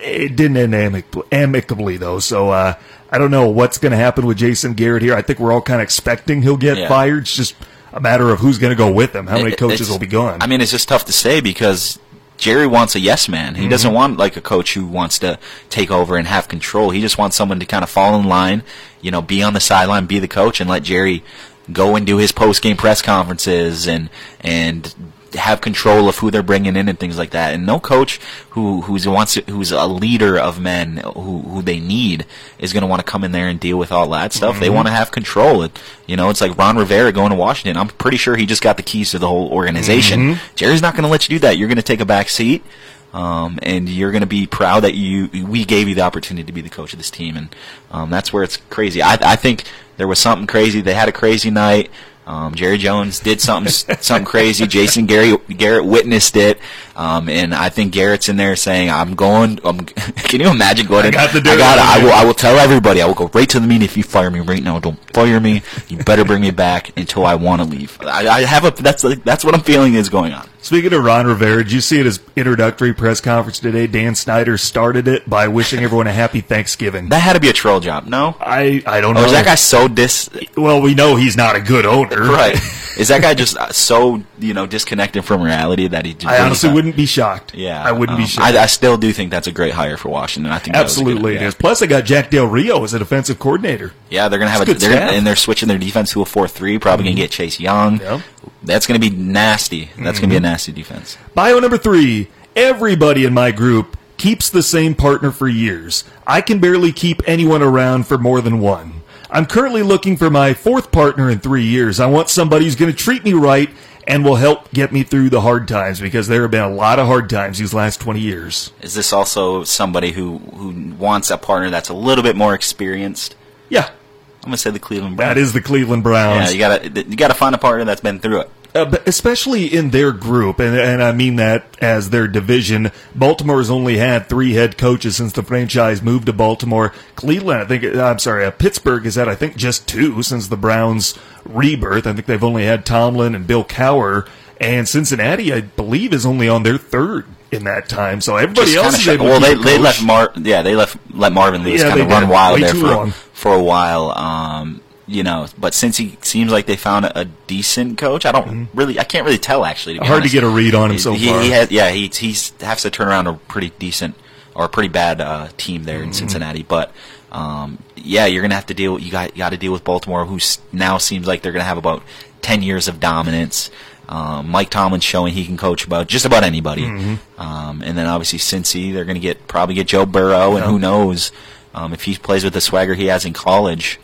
It 0.00 0.36
didn't 0.36 0.56
end 0.56 0.74
amic- 0.74 1.26
amicably 1.32 1.96
though, 1.96 2.20
so 2.20 2.50
uh, 2.50 2.74
I 3.10 3.18
don't 3.18 3.30
know 3.30 3.48
what's 3.48 3.78
going 3.78 3.92
to 3.92 3.96
happen 3.98 4.26
with 4.26 4.36
Jason 4.38 4.74
Garrett 4.74 5.02
here. 5.02 5.14
I 5.14 5.22
think 5.22 5.38
we're 5.38 5.52
all 5.52 5.62
kind 5.62 5.80
of 5.80 5.84
expecting 5.84 6.42
he'll 6.42 6.56
get 6.56 6.76
Yeah. 6.76 6.88
fired. 6.88 7.22
It's 7.22 7.34
just 7.34 7.54
a 7.92 8.00
matter 8.00 8.28
of 8.30 8.40
who's 8.40 8.58
going 8.58 8.70
to 8.70 8.76
go 8.76 8.90
with 8.92 9.14
him. 9.14 9.26
How 9.26 9.38
many 9.38 9.52
It- 9.52 9.58
coaches 9.58 9.88
will 9.90 9.98
be 9.98 10.06
gone? 10.06 10.38
I 10.42 10.46
mean, 10.46 10.60
it's 10.60 10.70
just 10.70 10.88
tough 10.88 11.04
to 11.06 11.12
say 11.12 11.40
because 11.40 11.98
Jerry 12.36 12.66
wants 12.66 12.94
a 12.94 13.00
yes 13.00 13.28
man. 13.28 13.54
He 13.54 13.62
Mm-hmm. 13.62 13.70
doesn't 13.70 13.92
want 13.92 14.18
like 14.18 14.36
a 14.36 14.40
coach 14.42 14.74
who 14.74 14.84
wants 14.86 15.18
to 15.20 15.38
take 15.70 15.90
over 15.90 16.16
and 16.16 16.28
have 16.28 16.48
control. 16.48 16.90
He 16.90 17.00
just 17.00 17.16
wants 17.18 17.34
someone 17.36 17.58
to 17.60 17.66
kind 17.66 17.82
of 17.82 17.88
fall 17.90 18.14
in 18.20 18.26
line, 18.26 18.62
you 19.00 19.10
know, 19.10 19.22
be 19.22 19.42
on 19.42 19.54
the 19.54 19.60
sideline, 19.60 20.06
be 20.06 20.18
the 20.18 20.28
coach, 20.28 20.60
and 20.60 20.68
let 20.68 20.82
Jerry 20.82 21.24
go 21.72 21.96
and 21.96 22.06
do 22.06 22.16
his 22.18 22.30
post 22.32 22.62
game 22.62 22.76
press 22.76 23.00
conferences 23.02 23.86
and 23.88 24.08
and 24.42 24.94
have 25.34 25.60
control 25.60 26.08
of 26.08 26.18
who 26.18 26.30
they're 26.30 26.42
bringing 26.42 26.76
in 26.76 26.88
and 26.88 26.98
things 26.98 27.18
like 27.18 27.30
that. 27.30 27.54
And 27.54 27.66
no 27.66 27.78
coach 27.78 28.18
who 28.50 28.82
who's 28.82 29.06
wants 29.06 29.34
to, 29.34 29.42
who's 29.42 29.72
a 29.72 29.86
leader 29.86 30.38
of 30.38 30.60
men 30.60 30.98
who 30.98 31.40
who 31.40 31.62
they 31.62 31.80
need 31.80 32.26
is 32.58 32.72
going 32.72 32.82
to 32.82 32.86
want 32.86 33.00
to 33.00 33.10
come 33.10 33.24
in 33.24 33.32
there 33.32 33.48
and 33.48 33.60
deal 33.60 33.78
with 33.78 33.92
all 33.92 34.08
that 34.10 34.32
stuff. 34.32 34.52
Mm-hmm. 34.52 34.60
They 34.60 34.70
want 34.70 34.88
to 34.88 34.92
have 34.92 35.10
control. 35.10 35.62
It 35.62 35.78
you 36.06 36.16
know, 36.16 36.30
it's 36.30 36.40
like 36.40 36.56
Ron 36.56 36.76
Rivera 36.76 37.12
going 37.12 37.30
to 37.30 37.36
Washington. 37.36 37.76
I'm 37.76 37.88
pretty 37.88 38.16
sure 38.16 38.36
he 38.36 38.46
just 38.46 38.62
got 38.62 38.76
the 38.76 38.82
keys 38.82 39.10
to 39.10 39.18
the 39.18 39.28
whole 39.28 39.50
organization. 39.50 40.20
Mm-hmm. 40.20 40.54
Jerry's 40.56 40.82
not 40.82 40.94
going 40.94 41.04
to 41.04 41.10
let 41.10 41.28
you 41.28 41.36
do 41.36 41.40
that. 41.40 41.58
You're 41.58 41.68
going 41.68 41.76
to 41.76 41.82
take 41.82 42.00
a 42.00 42.06
back 42.06 42.28
seat. 42.28 42.64
Um, 43.12 43.58
and 43.62 43.88
you're 43.88 44.10
going 44.10 44.20
to 44.20 44.26
be 44.26 44.46
proud 44.46 44.80
that 44.80 44.94
you 44.94 45.30
we 45.46 45.64
gave 45.64 45.88
you 45.88 45.94
the 45.94 46.02
opportunity 46.02 46.44
to 46.44 46.52
be 46.52 46.60
the 46.60 46.68
coach 46.68 46.92
of 46.92 46.98
this 46.98 47.10
team, 47.10 47.38
and 47.38 47.56
um, 47.90 48.10
that's 48.10 48.34
where 48.34 48.42
it's 48.42 48.58
crazy. 48.68 49.00
I, 49.00 49.16
I 49.22 49.34
think 49.34 49.64
there 49.96 50.06
was 50.06 50.18
something 50.18 50.46
crazy. 50.46 50.82
They 50.82 50.92
had 50.92 51.08
a 51.08 51.12
crazy 51.12 51.50
night. 51.50 51.90
Um, 52.28 52.54
Jerry 52.54 52.76
Jones 52.76 53.20
did 53.20 53.40
something 53.40 53.72
something 53.72 54.26
crazy. 54.26 54.66
Jason 54.66 55.06
Gary, 55.06 55.34
Garrett 55.56 55.86
witnessed 55.86 56.36
it, 56.36 56.58
um, 56.98 57.28
and 57.28 57.54
I 57.54 57.68
think 57.68 57.92
Garrett's 57.92 58.28
in 58.28 58.36
there 58.36 58.56
saying, 58.56 58.90
"I'm 58.90 59.14
going." 59.14 59.60
I'm, 59.62 59.78
can 59.86 60.40
you 60.40 60.50
imagine 60.50 60.88
going? 60.88 61.04
I 61.04 61.06
in, 61.06 61.14
got 61.14 61.32
the 61.32 61.38
I 61.38 61.56
got. 61.56 61.78
I 61.78 62.02
will. 62.02 62.12
I 62.12 62.24
will 62.24 62.34
tell 62.34 62.58
everybody. 62.58 63.00
I 63.00 63.06
will 63.06 63.14
go 63.14 63.28
right 63.28 63.48
to 63.50 63.60
the 63.60 63.66
meeting. 63.68 63.84
If 63.84 63.96
you 63.96 64.02
fire 64.02 64.32
me 64.32 64.40
right 64.40 64.60
now, 64.60 64.80
don't 64.80 64.98
fire 65.14 65.38
me. 65.38 65.62
You 65.86 65.98
better 65.98 66.24
bring 66.24 66.42
me 66.42 66.50
back 66.50 66.98
until 66.98 67.24
I 67.24 67.36
want 67.36 67.62
to 67.62 67.68
leave. 67.68 67.96
I, 68.02 68.26
I 68.28 68.40
have 68.40 68.64
a. 68.64 68.72
That's 68.72 69.04
like, 69.04 69.22
that's 69.22 69.44
what 69.44 69.54
I'm 69.54 69.60
feeling 69.60 69.94
is 69.94 70.08
going 70.08 70.32
on. 70.32 70.48
Speaking 70.60 70.92
of 70.92 71.04
Ron 71.04 71.28
Rivera, 71.28 71.62
did 71.62 71.72
you 71.72 71.80
see 71.80 72.00
at 72.00 72.06
his 72.06 72.18
introductory 72.34 72.92
press 72.92 73.20
conference 73.20 73.60
today? 73.60 73.86
Dan 73.86 74.16
Snyder 74.16 74.58
started 74.58 75.06
it 75.06 75.30
by 75.30 75.46
wishing 75.46 75.84
everyone 75.84 76.08
a 76.08 76.12
happy 76.12 76.40
Thanksgiving. 76.40 77.10
That 77.10 77.20
had 77.20 77.34
to 77.34 77.40
be 77.40 77.48
a 77.48 77.52
troll 77.52 77.78
job. 77.78 78.06
No. 78.06 78.36
I 78.40 78.82
I 78.84 79.00
don't 79.00 79.14
know. 79.14 79.22
Or 79.22 79.26
is 79.26 79.32
that 79.32 79.44
guy 79.44 79.54
so 79.54 79.86
dis? 79.86 80.28
well, 80.56 80.82
we 80.82 80.96
know 80.96 81.14
he's 81.14 81.36
not 81.36 81.54
a 81.54 81.60
good 81.60 81.86
owner. 81.86 82.22
Right. 82.22 82.60
Is 82.98 83.08
that 83.08 83.22
guy 83.22 83.34
just 83.34 83.56
uh, 83.56 83.70
so 83.70 84.24
you 84.40 84.54
know 84.54 84.66
disconnected 84.66 85.24
from 85.24 85.40
reality 85.40 85.86
that 85.86 86.04
he? 86.04 86.14
Just 86.14 86.26
I 86.26 86.44
honestly 86.44 86.72
wouldn't 86.72 86.87
be 86.96 87.06
shocked. 87.06 87.54
Yeah, 87.54 87.82
I 87.82 87.92
wouldn't 87.92 88.18
be 88.18 88.24
um, 88.24 88.28
shocked. 88.28 88.54
I, 88.54 88.62
I 88.62 88.66
still 88.66 88.96
do 88.96 89.12
think 89.12 89.30
that's 89.30 89.46
a 89.46 89.52
great 89.52 89.72
hire 89.74 89.96
for 89.96 90.08
Washington. 90.08 90.52
I 90.52 90.58
think 90.58 90.74
that 90.74 90.84
was 90.84 90.96
a 90.96 91.04
good- 91.04 91.08
Absolutely, 91.10 91.34
it 91.36 91.40
yeah. 91.42 91.48
is. 91.48 91.54
Plus, 91.54 91.82
I 91.82 91.86
got 91.86 92.04
Jack 92.04 92.30
Del 92.30 92.46
Rio 92.46 92.82
as 92.84 92.94
a 92.94 92.98
defensive 92.98 93.38
coordinator. 93.38 93.92
Yeah, 94.10 94.28
they're 94.28 94.38
gonna 94.38 94.50
have 94.50 94.62
a 94.62 94.64
good 94.66 94.78
they're 94.78 94.90
gonna. 94.92 95.06
Mm-hmm. 95.06 95.14
and 95.18 95.26
they're 95.26 95.36
switching 95.36 95.68
their 95.68 95.78
defense 95.78 96.12
to 96.12 96.22
a 96.22 96.24
four 96.24 96.48
three. 96.48 96.78
Probably 96.78 97.04
gonna 97.04 97.16
get 97.16 97.30
Chase 97.30 97.58
Young. 97.60 98.00
Yep. 98.00 98.20
That's 98.62 98.86
gonna 98.86 98.98
be 99.00 99.10
nasty. 99.10 99.90
That's 99.98 100.18
gonna 100.20 100.30
be 100.30 100.36
a 100.36 100.40
nasty 100.40 100.72
defense. 100.72 101.16
Bio 101.34 101.58
number 101.60 101.78
three. 101.78 102.28
Everybody 102.56 103.24
in 103.24 103.32
my 103.34 103.52
group 103.52 103.96
keeps 104.16 104.50
the 104.50 104.62
same 104.64 104.94
partner 104.94 105.30
for 105.30 105.46
years. 105.46 106.02
I 106.26 106.40
can 106.40 106.58
barely 106.58 106.92
keep 106.92 107.22
anyone 107.26 107.62
around 107.62 108.06
for 108.08 108.18
more 108.18 108.40
than 108.40 108.58
one. 108.60 109.02
I'm 109.30 109.46
currently 109.46 109.82
looking 109.82 110.16
for 110.16 110.28
my 110.30 110.54
fourth 110.54 110.90
partner 110.90 111.30
in 111.30 111.38
three 111.38 111.64
years. 111.64 112.00
I 112.00 112.06
want 112.06 112.30
somebody 112.30 112.64
who's 112.64 112.74
going 112.76 112.90
to 112.90 112.96
treat 112.96 113.24
me 113.24 113.34
right 113.34 113.68
and 114.08 114.24
will 114.24 114.36
help 114.36 114.70
get 114.72 114.90
me 114.90 115.02
through 115.04 115.28
the 115.28 115.42
hard 115.42 115.68
times 115.68 116.00
because 116.00 116.26
there 116.26 116.42
have 116.42 116.50
been 116.50 116.62
a 116.62 116.70
lot 116.70 116.98
of 116.98 117.06
hard 117.06 117.28
times 117.28 117.58
these 117.58 117.74
last 117.74 118.00
20 118.00 118.18
years. 118.18 118.72
Is 118.80 118.94
this 118.94 119.12
also 119.12 119.62
somebody 119.64 120.12
who 120.12 120.38
who 120.38 120.94
wants 120.94 121.30
a 121.30 121.36
partner 121.36 121.70
that's 121.70 121.90
a 121.90 121.94
little 121.94 122.24
bit 122.24 122.34
more 122.34 122.54
experienced? 122.54 123.36
Yeah, 123.68 123.84
I'm 123.86 124.44
gonna 124.44 124.56
say 124.56 124.70
the 124.70 124.78
Cleveland 124.78 125.16
Browns. 125.18 125.34
that 125.34 125.38
is 125.40 125.52
the 125.52 125.60
Cleveland 125.60 126.02
Browns. 126.02 126.46
Yeah, 126.46 126.50
you 126.50 126.58
gotta 126.58 127.08
you 127.08 127.16
gotta 127.16 127.34
find 127.34 127.54
a 127.54 127.58
partner 127.58 127.84
that's 127.84 128.00
been 128.00 128.18
through 128.18 128.40
it. 128.40 128.50
Uh, 128.78 128.84
but 128.84 129.08
especially 129.08 129.66
in 129.66 129.90
their 129.90 130.12
group, 130.12 130.60
and, 130.60 130.78
and 130.78 131.02
I 131.02 131.12
mean 131.12 131.36
that 131.36 131.76
as 131.80 132.10
their 132.10 132.28
division. 132.28 132.90
Baltimore's 133.14 133.70
only 133.70 133.98
had 133.98 134.28
three 134.28 134.52
head 134.52 134.78
coaches 134.78 135.16
since 135.16 135.32
the 135.32 135.42
franchise 135.42 136.00
moved 136.02 136.26
to 136.26 136.32
Baltimore. 136.32 136.92
Cleveland, 137.16 137.60
I 137.60 137.64
think, 137.64 137.84
uh, 137.84 138.02
I'm 138.02 138.18
sorry, 138.18 138.44
uh, 138.44 138.50
Pittsburgh 138.50 139.04
has 139.04 139.16
had, 139.16 139.28
I 139.28 139.34
think, 139.34 139.56
just 139.56 139.88
two 139.88 140.22
since 140.22 140.48
the 140.48 140.56
Browns' 140.56 141.18
rebirth. 141.44 142.06
I 142.06 142.12
think 142.12 142.26
they've 142.26 142.44
only 142.44 142.64
had 142.64 142.86
Tomlin 142.86 143.34
and 143.34 143.46
Bill 143.46 143.64
Cowher. 143.64 144.28
And 144.60 144.88
Cincinnati, 144.88 145.52
I 145.52 145.60
believe, 145.60 146.12
is 146.12 146.26
only 146.26 146.48
on 146.48 146.64
their 146.64 146.78
third 146.78 147.26
in 147.52 147.64
that 147.64 147.88
time. 147.88 148.20
So 148.20 148.36
everybody 148.36 148.72
Just 148.72 148.84
else 148.84 148.98
is 149.00 149.08
able 149.08 149.26
well, 149.26 149.40
to 149.40 149.46
they, 149.46 149.54
they 149.54 149.78
left 149.78 150.02
Mar. 150.02 150.32
Yeah, 150.36 150.62
they 150.62 150.74
left 150.74 150.96
let 151.12 151.32
Marvin 151.32 151.62
Lewis 151.62 151.80
Yeah, 151.82 151.90
kind 151.90 152.00
of 152.00 152.08
run 152.08 152.28
wild 152.28 152.60
there 152.60 152.74
for 152.74 152.86
long. 152.86 153.10
for 153.10 153.54
a 153.54 153.62
while. 153.62 154.10
Um, 154.10 154.80
you 155.08 155.22
know, 155.24 155.46
but 155.58 155.74
since 155.74 155.96
he 155.96 156.16
seems 156.22 156.52
like 156.52 156.66
they 156.66 156.76
found 156.76 157.06
a, 157.06 157.20
a 157.20 157.24
decent 157.24 157.98
coach, 157.98 158.24
I 158.26 158.30
don't 158.32 158.68
really, 158.74 159.00
I 159.00 159.04
can't 159.04 159.24
really 159.24 159.38
tell 159.38 159.64
actually. 159.64 159.94
To 159.94 160.00
Mm-hmm. 160.00 160.08
Hard 160.12 160.22
to 160.24 160.28
get 160.28 160.44
a 160.44 160.48
read 160.48 160.74
on 160.74 160.90
him 160.90 160.96
He- 160.96 160.98
so 161.02 161.12
he, 161.14 161.26
far. 161.26 161.40
He 161.42 161.50
has, 161.50 161.70
yeah, 161.70 161.90
he 161.90 162.08
he's 162.08 162.52
has 162.60 162.82
to 162.82 162.90
turn 162.90 163.08
around 163.08 163.26
a 163.26 163.34
pretty 163.34 163.70
decent 163.78 164.14
or 164.54 164.66
a 164.66 164.68
pretty 164.68 164.88
bad 164.90 165.20
uh, 165.20 165.48
team 165.56 165.84
there 165.84 165.98
Mm-hmm. 165.98 166.08
in 166.08 166.12
Cincinnati, 166.12 166.62
but. 166.62 166.92
Um, 167.30 167.78
yeah, 167.94 168.24
you're 168.24 168.40
gonna 168.40 168.54
have 168.54 168.64
to 168.66 168.74
deal. 168.74 168.98
You 168.98 169.10
got 169.12 169.32
you 169.32 169.38
got 169.38 169.50
to 169.50 169.58
deal 169.58 169.70
with 169.70 169.84
Baltimore, 169.84 170.24
who 170.24 170.38
now 170.72 170.96
seems 170.96 171.26
like 171.26 171.42
they're 171.42 171.52
gonna 171.52 171.62
have 171.64 171.76
about 171.76 172.02
ten 172.40 172.62
years 172.62 172.88
of 172.88 173.00
dominance. 173.00 173.70
Um, 174.08 174.48
Mike 174.48 174.70
Tomlin's 174.70 175.04
showing 175.04 175.34
he 175.34 175.44
can 175.44 175.58
coach 175.58 175.84
about 175.84 176.06
just 176.06 176.24
about 176.24 176.42
anybody, 176.42 176.84
Mm-hmm. 176.84 177.38
um, 177.38 177.82
and 177.82 177.98
then 177.98 178.06
obviously 178.06 178.38
Cincy, 178.38 178.94
they're 178.94 179.04
gonna 179.04 179.18
get 179.18 179.46
probably 179.46 179.74
get 179.74 179.88
Joe 179.88 180.06
Burrow, 180.06 180.56
and 180.56 180.64
who 180.64 180.78
knows 180.78 181.30
um, 181.74 181.92
if 181.92 182.04
he 182.04 182.16
plays 182.16 182.44
with 182.44 182.54
the 182.54 182.62
swagger 182.62 182.94
he 182.94 183.08
has 183.08 183.26
in 183.26 183.34
college. 183.34 184.00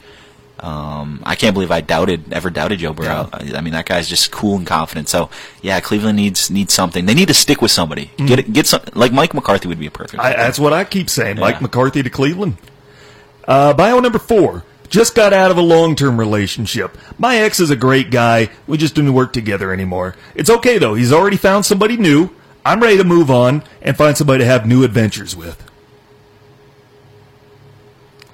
Um, 0.64 1.20
I 1.26 1.34
can't 1.34 1.52
believe 1.52 1.70
I 1.70 1.82
doubted 1.82 2.32
ever 2.32 2.48
doubted 2.48 2.78
Joe 2.78 2.94
Burrow. 2.94 3.28
I, 3.30 3.52
I 3.56 3.60
mean, 3.60 3.74
that 3.74 3.84
guy's 3.84 4.08
just 4.08 4.30
cool 4.30 4.56
and 4.56 4.66
confident. 4.66 5.10
So 5.10 5.28
yeah, 5.60 5.78
Cleveland 5.80 6.16
needs 6.16 6.50
needs 6.50 6.72
something. 6.72 7.04
They 7.04 7.12
need 7.12 7.28
to 7.28 7.34
stick 7.34 7.60
with 7.60 7.70
somebody. 7.70 8.10
Get 8.16 8.50
get 8.50 8.66
some 8.66 8.80
like 8.94 9.12
Mike 9.12 9.34
McCarthy 9.34 9.68
would 9.68 9.78
be 9.78 9.86
a 9.86 9.90
perfect. 9.90 10.22
I, 10.22 10.30
that's 10.30 10.58
what 10.58 10.72
I 10.72 10.84
keep 10.84 11.10
saying. 11.10 11.38
Mike 11.38 11.60
McCarthy 11.60 12.02
to 12.02 12.08
Cleveland. 12.08 12.56
Uh, 13.46 13.74
bio 13.74 14.00
number 14.00 14.18
four. 14.18 14.64
Just 14.88 15.14
got 15.14 15.32
out 15.34 15.50
of 15.50 15.58
a 15.58 15.62
long 15.62 15.96
term 15.96 16.18
relationship. 16.18 16.96
My 17.18 17.36
ex 17.36 17.60
is 17.60 17.68
a 17.70 17.76
great 17.76 18.10
guy. 18.10 18.48
We 18.66 18.78
just 18.78 18.94
didn't 18.94 19.12
work 19.12 19.34
together 19.34 19.70
anymore. 19.70 20.16
It's 20.34 20.48
okay 20.48 20.78
though. 20.78 20.94
He's 20.94 21.12
already 21.12 21.36
found 21.36 21.66
somebody 21.66 21.98
new. 21.98 22.30
I'm 22.64 22.80
ready 22.80 22.96
to 22.96 23.04
move 23.04 23.30
on 23.30 23.64
and 23.82 23.96
find 23.98 24.16
somebody 24.16 24.38
to 24.38 24.46
have 24.46 24.66
new 24.66 24.82
adventures 24.82 25.36
with. 25.36 25.62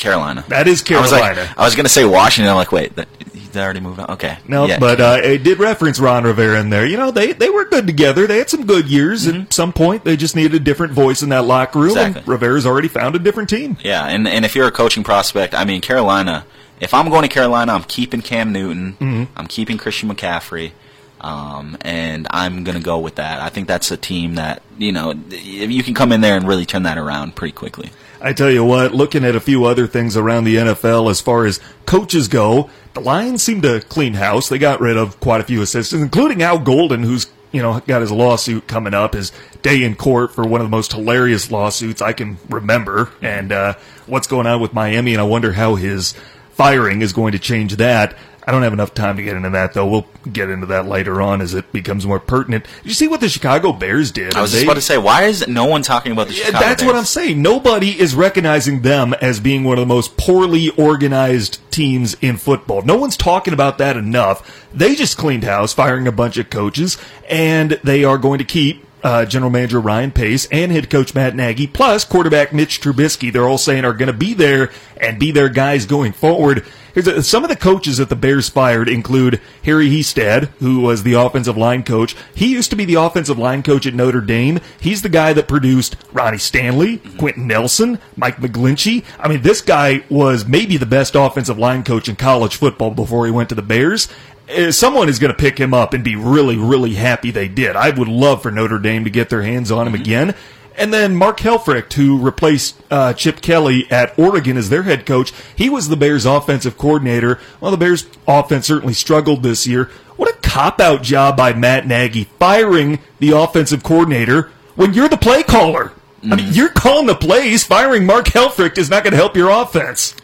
Carolina. 0.01 0.45
That 0.49 0.67
is 0.67 0.81
I 0.91 1.01
was 1.01 1.11
Carolina. 1.11 1.41
like, 1.43 1.59
I 1.59 1.65
was 1.65 1.77
gonna 1.77 1.89
say 1.89 2.05
Washington. 2.05 2.51
I'm 2.51 2.57
like, 2.57 2.73
wait, 2.73 2.97
that, 2.97 3.07
he's 3.33 3.57
already 3.57 3.81
moved 3.81 4.01
on. 4.01 4.11
Okay, 4.13 4.39
No, 4.49 4.67
Yeah. 4.67 4.79
but 4.79 5.01
uh, 5.01 5.21
it 5.23 5.43
did 5.45 5.59
reference 5.59 6.01
Ron 6.01 6.25
Rivera 6.25 6.61
in 6.61 6.71
there. 6.71 6.87
You 6.87 6.97
know, 6.97 7.11
they, 7.11 7.33
they 7.33 7.51
were 7.51 7.65
good 7.65 7.87
together. 7.87 8.27
They 8.27 8.39
had 8.39 8.51
some 8.51 8.67
good 8.67 8.89
years. 8.89 9.27
At 9.27 9.53
some 9.53 9.73
point, 9.73 10.05
they 10.05 10.17
just 10.17 10.35
needed 10.37 10.55
a 10.55 10.61
different 10.61 10.93
voice 10.93 11.23
in 11.23 11.29
that 11.29 11.45
locker 11.45 11.79
room. 11.79 11.97
And 11.97 12.27
Rivera's 12.27 12.67
already 12.67 12.89
found 12.89 13.15
a 13.15 13.19
different 13.19 13.49
team. 13.49 13.77
Yeah, 13.83 14.05
and 14.07 14.27
and 14.27 14.45
if 14.45 14.55
you're 14.57 14.67
a 14.69 14.73
coaching 14.73 15.05
prospect, 15.05 15.55
I 15.55 15.65
mean 15.65 15.81
Carolina. 15.81 16.45
If 16.81 16.95
I'm 16.95 17.11
going 17.11 17.23
to 17.23 17.29
Carolina, 17.29 17.75
I'm 17.75 17.83
keeping 17.85 18.23
Cam 18.23 18.53
Newton. 18.53 18.95
Mm-hmm. 18.95 19.25
I'm 19.37 19.47
keeping 19.47 19.77
Christian 19.77 20.09
McCaffrey. 20.09 20.73
Um, 21.21 21.77
and 21.83 22.27
I'm 22.31 22.65
going 22.65 22.79
to 22.79 22.83
go 22.83 22.99
with 22.99 23.17
that. 23.17 23.41
I 23.41 23.51
think 23.51 23.69
that's 23.69 23.91
a 23.91 23.97
team 23.97 24.37
that, 24.37 24.63
you 24.79 24.93
know, 24.93 25.13
you 25.13 25.83
can 25.83 25.95
come 25.95 26.13
in 26.13 26.21
there 26.23 26.37
and 26.37 26.49
really 26.49 26.65
turn 26.65 26.85
that 26.85 26.99
around 26.99 27.37
pretty 27.37 27.53
quickly. 27.53 27.91
I 28.23 28.33
tell 28.33 28.51
you 28.51 28.65
what, 28.65 28.95
looking 28.95 29.25
at 29.25 29.35
a 29.35 29.41
few 29.41 29.65
other 29.65 29.87
things 29.87 30.17
around 30.17 30.45
the 30.45 30.57
NFL 30.57 31.11
as 31.11 31.21
far 31.21 31.47
as 31.47 31.61
coaches 31.87 32.29
go, 32.29 32.69
the 32.95 33.01
Lions 33.01 33.43
seem 33.43 33.63
to 33.63 33.81
clean 33.81 34.15
house. 34.15 34.49
They 34.49 34.59
got 34.59 34.81
rid 34.81 34.97
of 34.97 35.21
quite 35.21 35.41
a 35.41 35.45
few 35.45 35.63
assistants, 35.63 36.03
including 36.03 36.43
Al 36.43 36.59
Golden, 36.59 37.03
who's 37.03 37.29
you 37.53 37.63
know 37.63 37.81
got 37.87 38.03
his 38.03 38.13
lawsuit 38.13 38.67
coming 38.67 38.95
up, 38.95 39.15
his 39.15 39.33
day 39.63 39.83
in 39.85 39.95
court 39.95 40.35
for 40.35 40.47
one 40.47 40.61
of 40.61 40.67
the 40.67 40.77
most 40.77 40.93
hilarious 40.93 41.51
lawsuits 41.51 42.03
I 42.03 42.13
can 42.13 42.39
remember, 42.49 43.11
and 43.23 43.53
uh, 43.53 43.75
what's 44.07 44.27
going 44.27 44.47
on 44.47 44.61
with 44.61 44.75
Miami, 44.75 45.15
and 45.15 45.21
I 45.21 45.25
wonder 45.25 45.53
how 45.53 45.77
his 45.77 46.15
firing 46.53 47.01
is 47.03 47.13
going 47.13 47.33
to 47.33 47.39
change 47.39 47.77
that. 47.77 48.15
I 48.47 48.53
don't 48.53 48.63
have 48.63 48.73
enough 48.73 48.95
time 48.95 49.17
to 49.17 49.23
get 49.23 49.37
into 49.37 49.51
that, 49.51 49.75
though. 49.75 49.87
We'll 49.87 50.07
get 50.33 50.49
into 50.49 50.67
that 50.67 50.87
later 50.87 51.21
on 51.21 51.41
as 51.43 51.53
it 51.55 51.71
becomes 51.73 52.07
more 52.07 52.19
pertinent. 52.19 52.65
Did 52.83 52.89
you 52.89 52.95
see 52.95 53.07
what 53.07 53.21
the 53.21 53.29
Chicago 53.29 53.73
Bears 53.73 54.11
did? 54.11 54.35
I 54.35 54.41
was 54.41 54.53
They- 54.53 54.59
just 54.59 54.65
about 54.67 54.75
to 54.75 54.81
say, 54.81 54.97
why 54.99 55.25
is 55.25 55.47
no 55.47 55.67
one 55.67 55.83
talking 55.83 56.11
about 56.13 56.29
the 56.29 56.33
Chicago 56.35 56.59
that's 56.59 56.83
Bears? 56.83 56.87
what 56.93 56.99
I'm 56.99 57.05
saying. 57.05 57.43
Nobody 57.43 58.01
is 58.01 58.15
recognizing 58.15 58.81
them 58.81 59.15
as 59.21 59.41
being 59.41 59.63
one 59.65 59.79
of 59.79 59.83
the 59.83 59.95
most 59.95 60.17
poorly 60.17 60.71
organized 60.71 61.59
teams 61.71 62.17
in 62.23 62.37
football. 62.39 62.83
No 62.83 62.97
one's 62.97 63.17
talking 63.17 63.53
about 63.55 63.79
that 63.79 63.97
enough. 63.97 64.67
They 64.75 64.95
just 64.95 65.17
cleaned 65.19 65.45
house, 65.45 65.73
firing 65.73 66.07
a 66.07 66.13
bunch 66.13 66.37
of 66.39 66.49
coaches, 66.51 66.97
and 67.29 67.79
they 67.85 68.05
are 68.05 68.19
going 68.19 68.39
to 68.39 68.45
keep 68.45 68.85
uh, 69.03 69.25
general 69.25 69.51
manager 69.51 69.81
Ryan 69.81 70.11
Pace 70.11 70.47
and 70.51 70.73
head 70.73 70.91
coach 70.91 71.15
Matt 71.15 71.35
Nagy, 71.35 71.67
plus 71.67 72.05
quarterback 72.05 72.53
Mitch 72.53 72.81
Trubisky. 72.81 73.33
They're 73.33 73.49
all 73.49 73.59
saying 73.59 73.85
are 73.85 73.93
going 73.93 74.09
to 74.09 74.13
be 74.13 74.35
there 74.35 74.71
and 75.01 75.19
be 75.19 75.31
their 75.31 75.49
guys 75.49 75.87
going 75.87 76.13
forward. 76.13 76.65
A, 76.97 77.23
some 77.23 77.45
of 77.45 77.51
the 77.51 77.57
coaches 77.57 77.99
that 77.99 78.09
the 78.09 78.17
Bears 78.17 78.49
fired 78.49 78.89
include 78.89 79.41
Harry 79.65 79.89
Hiestand, 79.89 80.47
who 80.59 80.81
was 80.81 81.03
the 81.03 81.15
offensive 81.15 81.57
line 81.57 81.83
coach. 81.83 82.17
He 82.35 82.49
used 82.49 82.71
to 82.71 82.77
be 82.77 82.85
the 82.85 82.97
offensive 82.97 83.39
line 83.39 83.63
coach 83.63 83.87
at 83.87 83.95
Notre 83.95 84.21
Dame. 84.21 84.61
He's 84.81 85.03
the 85.03 85.09
guy 85.09 85.33
that 85.33 85.49
produced 85.49 85.97
Ronnie 86.13 86.39
Stanley, 86.39 86.99
Quenton 87.19 87.47
Nelson, 87.47 87.99
Mike 88.17 88.39
McGlinchey. 88.39 89.05
I 89.19 89.29
mean, 89.29 89.43
this 89.43 89.61
guy 89.61 90.03
was 90.11 90.47
maybe 90.47 90.77
the 90.77 90.87
best 90.87 91.15
offensive 91.15 91.59
line 91.59 91.85
coach 91.85 92.09
in 92.09 92.17
college 92.17 92.57
football 92.57 92.91
before 92.91 93.25
he 93.25 93.33
went 93.33 93.49
to 93.51 93.55
the 93.55 93.63
Bears. 93.63 94.09
Uh, 94.51 94.73
Someone 94.73 95.09
is 95.09 95.19
going 95.19 95.33
to 95.33 95.37
pick 95.39 95.59
him 95.59 95.73
up 95.75 95.95
and 95.95 96.03
be 96.03 96.17
really, 96.17 96.57
really 96.57 96.95
happy 96.95 97.31
they 97.31 97.49
did. 97.49 97.77
I 97.77 97.91
would 97.91 98.09
love 98.09 98.43
for 98.43 98.51
Notre 98.51 98.79
Dame 98.79 99.05
to 99.05 99.11
get 99.11 99.29
their 99.31 99.43
hands 99.43 99.71
on 99.71 99.87
him 99.87 99.95
again. 99.95 100.35
And 100.77 100.95
then 100.95 101.15
Mark 101.15 101.39
Helfrich, 101.41 101.93
who 101.93 102.19
replaced 102.19 102.81
uh, 102.91 103.13
Chip 103.13 103.43
Kelly 103.43 103.87
at 103.91 104.19
Oregon 104.19 104.57
as 104.57 104.71
their 104.71 104.85
head 104.85 105.05
coach, 105.05 105.33
he 105.55 105.69
was 105.69 105.89
the 105.89 105.97
Bears' 105.97 106.25
offensive 106.25 106.79
coordinator. 106.79 107.39
Well, 107.61 107.71
the 107.71 107.77
Bears' 107.77 108.07
offense 108.27 108.67
certainly 108.67 108.95
struggled 108.95 109.43
this 109.43 109.67
year. 109.67 109.91
What 110.17 110.31
a 110.31 110.39
cop 110.41 110.81
out 110.81 111.03
job 111.03 111.37
by 111.37 111.53
Matt 111.53 111.87
Nagy 111.87 112.25
firing 112.39 112.99
the 113.19 113.33
offensive 113.33 113.83
coordinator 113.83 114.51
when 114.75 114.95
you're 114.95 115.09
the 115.09 115.17
play 115.19 115.43
caller. 115.43 115.93
I 116.23 116.37
mean, 116.37 116.53
you're 116.53 116.69
calling 116.69 117.07
the 117.07 117.15
plays. 117.15 117.65
Firing 117.65 118.05
Mark 118.05 118.27
Helfrich 118.27 118.77
is 118.79 118.91
not 118.91 119.05
going 119.05 119.13
to 119.13 119.17
help 119.17 119.37
your 119.37 119.51
offense. 119.51 120.15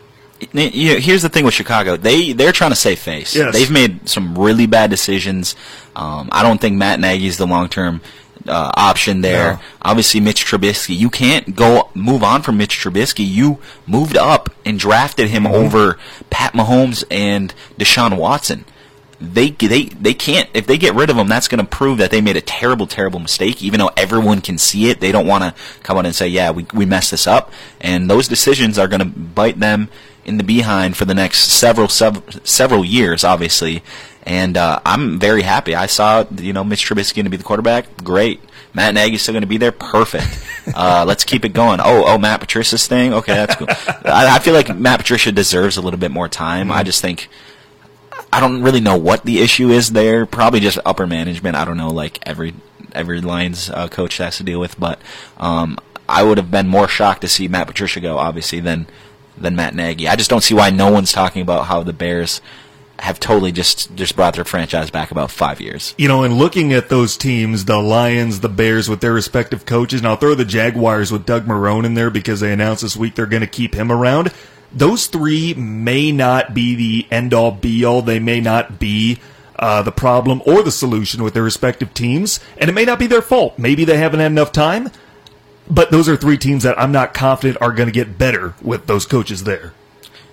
You 0.53 0.95
know, 0.95 1.01
here's 1.01 1.23
the 1.23 1.29
thing 1.29 1.45
with 1.45 1.55
Chicago. 1.55 1.97
They 1.97 2.33
they're 2.33 2.53
trying 2.53 2.71
to 2.71 2.77
save 2.77 2.99
face. 2.99 3.35
Yes. 3.35 3.55
They've 3.55 3.71
made 3.71 4.09
some 4.09 4.39
really 4.39 4.67
bad 4.67 4.91
decisions. 4.91 5.57
Um, 5.95 6.29
I 6.31 6.43
don't 6.43 6.61
think 6.61 6.77
Matt 6.77 7.01
Nagy 7.01 7.27
is 7.27 7.39
the 7.39 7.47
long 7.47 7.69
term 7.69 8.03
uh, 8.49 8.73
option 8.77 9.21
there. 9.21 9.55
No. 9.55 9.61
Obviously, 9.83 10.21
Mitch 10.21 10.45
Trubisky. 10.45 10.97
You 10.97 11.11
can't 11.11 11.57
go 11.57 11.91
move 11.95 12.23
on 12.23 12.43
from 12.43 12.59
Mitch 12.59 12.79
Trubisky. 12.79 13.27
You 13.27 13.59
moved 13.87 14.17
up 14.17 14.51
and 14.65 14.79
drafted 14.79 15.29
him 15.29 15.47
over 15.47 15.99
Pat 16.31 16.53
Mahomes 16.53 17.05
and 17.11 17.55
Deshaun 17.79 18.17
Watson. 18.17 18.65
They 19.19 19.51
they 19.51 19.85
they 19.85 20.13
can't 20.13 20.51
if 20.53 20.67
they 20.67 20.77
get 20.77 20.95
rid 20.95 21.09
of 21.09 21.17
him. 21.17 21.29
That's 21.29 21.49
going 21.49 21.65
to 21.65 21.67
prove 21.67 21.97
that 21.99 22.11
they 22.11 22.21
made 22.21 22.37
a 22.37 22.43
terrible 22.43 22.87
terrible 22.87 23.21
mistake. 23.21 23.63
Even 23.63 23.81
though 23.81 23.91
everyone 23.97 24.43
can 24.43 24.59
see 24.59 24.91
it, 24.91 25.01
they 25.01 25.11
don't 25.11 25.27
want 25.27 25.43
to 25.45 25.55
come 25.83 25.97
out 25.97 26.05
and 26.05 26.15
say, 26.15 26.29
"Yeah, 26.29 26.51
we 26.51 26.67
we 26.75 26.85
messed 26.85 27.13
this 27.13 27.27
up." 27.27 27.51
And 27.81 28.11
those 28.11 28.29
decisions 28.29 28.79
are 28.79 28.89
going 28.89 29.01
to 29.01 29.07
bite 29.07 29.59
them 29.59 29.89
in 30.27 30.37
the 30.37 30.45
behind 30.45 30.97
for 30.97 31.05
the 31.05 31.15
next 31.15 31.51
several 31.51 31.89
several, 31.89 32.25
several 32.45 32.85
years, 32.85 33.25
obviously. 33.25 33.83
And 34.25 34.57
uh, 34.57 34.81
I'm 34.85 35.21
very 35.21 35.43
happy. 35.43 35.75
I 35.75 35.87
saw 35.87 36.25
you 36.37 36.53
know 36.53 36.65
Mitch 36.65 36.85
Trubisky 36.85 37.17
going 37.17 37.25
to 37.25 37.31
be 37.31 37.37
the 37.37 37.45
quarterback. 37.45 38.05
Great. 38.05 38.41
Matt 38.75 38.93
Nagy's 38.93 39.23
still 39.23 39.33
going 39.33 39.43
to 39.43 39.49
be 39.49 39.57
there. 39.57 39.73
Perfect. 39.73 40.43
Uh, 40.75 41.05
let's 41.07 41.23
keep 41.23 41.45
it 41.45 41.51
going. 41.51 41.79
Oh, 41.79 42.03
oh, 42.09 42.19
Matt 42.19 42.41
Patricia's 42.41 42.89
thing. 42.89 43.15
Okay, 43.15 43.33
that's 43.33 43.55
cool. 43.55 43.69
I, 43.71 44.35
I 44.35 44.39
feel 44.41 44.53
like 44.53 44.77
Matt 44.77 44.99
Patricia 44.99 45.31
deserves 45.31 45.77
a 45.77 45.81
little 45.81 46.01
bit 46.01 46.11
more 46.11 46.29
time. 46.29 46.73
I 46.73 46.83
just 46.83 47.01
think 47.01 47.29
I 48.33 48.41
don't 48.41 48.63
really 48.63 48.81
know 48.81 48.97
what 48.97 49.25
the 49.25 49.39
issue 49.39 49.71
is 49.71 49.93
there. 49.93 50.27
Probably 50.27 50.59
just 50.59 50.79
upper 50.85 51.07
management. 51.07 51.55
I 51.55 51.65
don't 51.65 51.77
know, 51.77 51.91
like 51.91 52.19
every 52.27 52.53
every 52.93 53.21
Lions 53.21 53.71
uh, 53.71 53.87
coach 53.87 54.19
has 54.19 54.39
to 54.39 54.43
deal 54.43 54.59
with. 54.59 54.79
But 54.79 55.01
um, 55.37 55.79
I 56.09 56.25
would 56.25 56.37
have 56.37 56.51
been 56.51 56.67
more 56.67 56.89
shocked 56.89 57.21
to 57.21 57.29
see 57.29 57.49
Matt 57.49 57.69
Patricia 57.69 58.01
go, 58.01 58.19
obviously, 58.19 58.59
than 58.59 58.89
than 59.39 59.57
Matt 59.57 59.75
Nagy. 59.75 60.09
I 60.09 60.17
just 60.17 60.31
don't 60.31 60.43
see 60.43 60.55
why 60.55 60.71
no 60.71 60.91
one's 60.91 61.13
talking 61.13 61.43
about 61.43 61.67
how 61.67 61.83
the 61.83 61.93
Bears 61.93 62.41
have 62.99 63.21
totally 63.21 63.53
just 63.53 63.95
just 63.95 64.17
brought 64.17 64.35
their 64.35 64.45
franchise 64.45 64.91
back 64.91 65.11
about 65.11 65.31
five 65.31 65.61
years. 65.61 65.95
You 65.99 66.09
know, 66.09 66.25
and 66.25 66.39
looking 66.39 66.73
at 66.73 66.89
those 66.89 67.17
teams, 67.17 67.67
the 67.67 67.79
Lions, 67.79 68.41
the 68.41 68.49
Bears 68.49 68.89
with 68.89 69.01
their 69.01 69.13
respective 69.13 69.67
coaches, 69.67 70.01
and 70.01 70.09
I'll 70.09 70.17
throw 70.17 70.35
the 70.35 70.45
Jaguars 70.45 71.13
with 71.13 71.27
Doug 71.27 71.47
Marrone 71.47 71.85
in 71.85 71.95
there 71.95 72.11
because 72.11 72.41
they 72.41 72.53
announced 72.53 72.83
this 72.83 72.97
week 72.97 73.15
they're 73.15 73.27
going 73.27 73.43
to 73.43 73.47
keep 73.47 73.75
him 73.75 73.93
around. 73.93 74.33
Those 74.73 75.07
three 75.07 75.55
may 75.55 76.13
not 76.13 76.55
be 76.55 76.75
the 76.75 77.07
end 77.11 77.33
all 77.33 77.51
be 77.51 77.85
all. 77.85 78.03
They 78.03 78.19
may 78.19 78.41
not 78.41 78.79
be 78.79 79.19
uh, 79.59 79.83
the 79.83 79.93
problem 79.93 80.43
or 80.47 80.63
the 80.63 80.71
solution 80.71 81.23
with 81.23 81.35
their 81.35 81.43
respective 81.43 81.95
teams, 81.95 82.41
and 82.59 82.69
it 82.69 82.75
may 82.75 82.85
not 82.85 82.99
be 82.99 83.07
their 83.07 83.23
fault. 83.23 83.59
Maybe 83.59 83.85
they 83.85 83.99
haven't 83.99 84.21
had 84.21 84.33
enough 84.33 84.53
time, 84.53 84.91
but 85.71 85.91
those 85.91 86.09
are 86.09 86.17
three 86.17 86.39
teams 86.39 86.63
that 86.65 86.79
I'm 86.81 86.93
not 86.93 87.15
confident 87.15 87.59
are 87.61 87.73
going 87.73 87.87
to 87.89 87.93
get 87.93 88.19
better 88.19 88.55
with 88.63 88.87
those 88.87 89.07
coaches 89.07 89.45
there. 89.45 89.73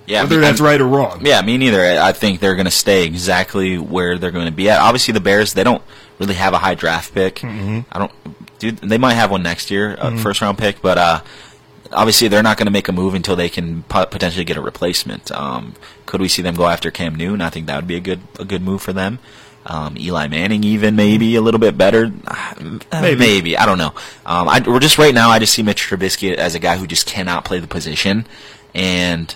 Yeah, 0.05 0.23
Whether 0.23 0.35
I'm- 0.35 0.41
that's 0.43 0.59
right 0.61 0.79
or 0.81 0.87
wrong. 0.87 1.25
Yeah, 1.25 1.41
me 1.41 1.57
neither. 1.57 1.81
I 1.99 2.11
think 2.11 2.39
they're 2.41 2.55
going 2.55 2.65
to 2.65 2.71
stay 2.71 3.05
exactly 3.05 3.77
where 3.77 4.17
they're 4.17 4.31
going 4.31 4.47
to 4.47 4.51
be 4.51 4.69
at. 4.69 4.79
Obviously, 4.81 5.13
the 5.13 5.21
Bears 5.21 5.53
they 5.53 5.63
don't 5.63 5.81
really 6.19 6.33
have 6.35 6.53
a 6.53 6.57
high 6.57 6.75
draft 6.75 7.13
pick. 7.13 7.35
Mm-hmm. 7.37 7.79
I 7.91 7.99
don't. 7.99 8.11
Dude, 8.59 8.77
they 8.79 8.97
might 8.97 9.13
have 9.15 9.31
one 9.31 9.43
next 9.43 9.71
year, 9.71 9.95
a 9.99 10.17
first 10.17 10.41
round 10.41 10.57
pick, 10.57 10.81
but 10.81 10.97
uh, 10.97 11.21
obviously 11.91 12.27
they're 12.29 12.43
not 12.43 12.57
going 12.57 12.67
to 12.67 12.71
make 12.71 12.87
a 12.87 12.91
move 12.93 13.13
until 13.13 13.35
they 13.35 13.49
can 13.49 13.83
pot- 13.83 14.09
potentially 14.11 14.45
get 14.45 14.55
a 14.57 14.61
replacement. 14.61 15.31
Um, 15.31 15.73
could 16.05 16.21
we 16.21 16.27
see 16.29 16.41
them 16.41 16.55
go 16.55 16.67
after 16.67 16.89
Cam 16.91 17.15
Newton? 17.15 17.41
I 17.41 17.49
think 17.49 17.67
that 17.67 17.75
would 17.75 17.87
be 17.87 17.95
a 17.95 17.99
good 17.99 18.21
a 18.39 18.45
good 18.45 18.61
move 18.61 18.81
for 18.81 18.93
them. 18.93 19.19
Um, 19.65 19.95
Eli 19.97 20.27
Manning, 20.27 20.63
even 20.65 20.95
maybe 20.97 21.35
a 21.35 21.41
little 21.41 21.59
bit 21.59 21.77
better. 21.77 22.11
Uh, 22.27 22.79
Maybe. 22.91 23.15
maybe. 23.17 23.57
I 23.57 23.65
don't 23.65 23.77
know. 23.77 23.93
Um, 24.25 24.49
I, 24.49 24.61
we're 24.65 24.79
just 24.81 24.97
right 24.97 25.13
now. 25.13 25.29
I 25.29 25.39
just 25.39 25.53
see 25.53 25.63
Mitch 25.63 25.81
Trubisky 25.87 26.33
as 26.35 26.53
a 26.53 26.59
guy 26.59 26.75
who 26.77 26.85
just 26.85 27.05
cannot 27.05 27.45
play 27.45 27.59
the 27.59 27.67
position, 27.67 28.25
and 28.75 29.33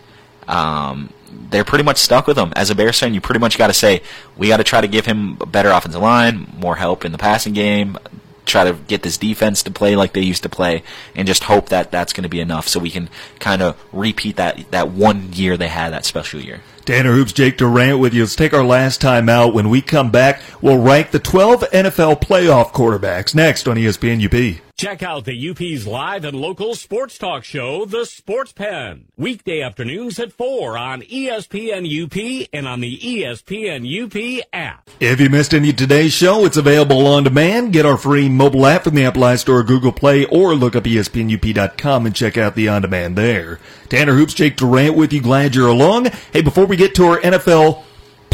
um, 0.48 1.14
they're 1.50 1.64
pretty 1.64 1.86
much 1.86 1.98
stuck 1.98 2.28
with 2.28 2.38
him. 2.38 2.52
As 2.56 2.70
a 2.70 2.76
Bears 2.76 3.00
fan, 3.00 3.14
you 3.14 3.22
pretty 3.22 3.40
much 3.40 3.58
got 3.58 3.68
to 3.68 3.74
say 3.74 4.02
we 4.36 4.50
got 4.50 4.58
to 4.58 4.64
try 4.66 4.82
to 4.82 4.88
give 4.88 5.06
him 5.06 5.38
a 5.40 5.46
better 5.46 5.70
offensive 5.70 6.02
line, 6.02 6.54
more 6.60 6.76
help 6.76 7.06
in 7.06 7.14
the 7.14 7.18
passing 7.18 7.54
game, 7.54 7.98
try 8.46 8.66
to 8.66 8.74
get 8.74 9.04
this 9.04 9.18
defense 9.18 9.64
to 9.64 9.72
play 9.72 9.96
like 9.96 10.12
they 10.14 10.22
used 10.22 10.44
to 10.44 10.50
play, 10.50 10.84
and 11.16 11.26
just 11.28 11.44
hope 11.46 11.70
that 11.70 11.90
that's 11.92 12.12
going 12.12 12.24
to 12.24 12.30
be 12.30 12.42
enough 12.42 12.68
so 12.68 12.80
we 12.80 12.90
can 12.90 13.10
kind 13.40 13.62
of 13.62 13.82
repeat 13.94 14.36
that 14.36 14.72
that 14.72 14.90
one 14.90 15.32
year 15.34 15.56
they 15.56 15.68
had 15.70 15.94
that 15.94 16.04
special 16.06 16.42
year. 16.42 16.62
Tanner 16.88 17.12
Hoops, 17.12 17.34
Jake 17.34 17.58
Durant 17.58 18.00
with 18.00 18.14
you. 18.14 18.22
Let's 18.22 18.34
take 18.34 18.54
our 18.54 18.64
last 18.64 19.02
time 19.02 19.28
out. 19.28 19.54
When 19.54 19.70
we 19.70 19.82
come 19.82 20.10
back, 20.10 20.42
we'll 20.62 20.78
rank 20.78 21.12
the 21.12 21.20
12 21.20 21.64
NFL 21.72 22.22
playoff 22.22 22.72
quarterbacks 22.72 23.36
next 23.36 23.68
on 23.68 23.76
ESPN 23.76 24.24
UP. 24.24 24.62
Check 24.78 25.02
out 25.02 25.26
the 25.26 25.50
UP's 25.50 25.88
live 25.88 26.24
and 26.24 26.40
local 26.40 26.76
sports 26.76 27.18
talk 27.18 27.44
show, 27.44 27.86
The 27.86 28.06
Sports 28.06 28.54
Pen. 28.54 29.06
Weekday 29.18 29.64
afternoons 29.64 30.20
at 30.20 30.32
4 30.32 30.78
on 30.78 31.02
ESPN 31.02 31.88
UP 32.04 32.48
and 32.54 32.68
on 32.68 32.82
the 32.82 32.96
ESPN 32.96 33.82
UP 33.82 34.46
app. 34.54 34.88
If 35.00 35.20
you 35.20 35.32
missed 35.32 35.56
any 35.56 35.72
of 35.72 35.78
today's 35.78 36.14
show, 36.14 36.46
it's 36.46 36.58
available 36.58 37.08
on 37.08 37.24
demand. 37.24 37.74
Get 37.74 37.88
our 37.88 37.98
free 37.98 38.30
mobile 38.30 38.68
app 38.68 38.84
from 38.84 38.94
the 38.94 39.06
Apple 39.06 39.24
iStore 39.24 39.62
or 39.62 39.64
Google 39.64 39.92
Play 39.92 40.26
or 40.26 40.54
look 40.54 40.76
up 40.76 40.84
ESPNUP.com 40.84 42.06
and 42.06 42.16
check 42.16 42.38
out 42.38 42.54
the 42.54 42.68
on 42.68 42.84
demand 42.84 43.16
there. 43.16 43.60
Tanner 43.90 44.14
Hoops, 44.14 44.36
Jake 44.36 44.58
Durant 44.58 44.96
with 44.96 45.12
you. 45.12 45.22
Glad 45.22 45.56
you're 45.56 45.70
along. 45.70 46.10
Hey, 46.32 46.44
before 46.44 46.66
we 46.68 46.77
get 46.78 46.96
to 46.96 47.06
our 47.06 47.20
NFL 47.20 47.84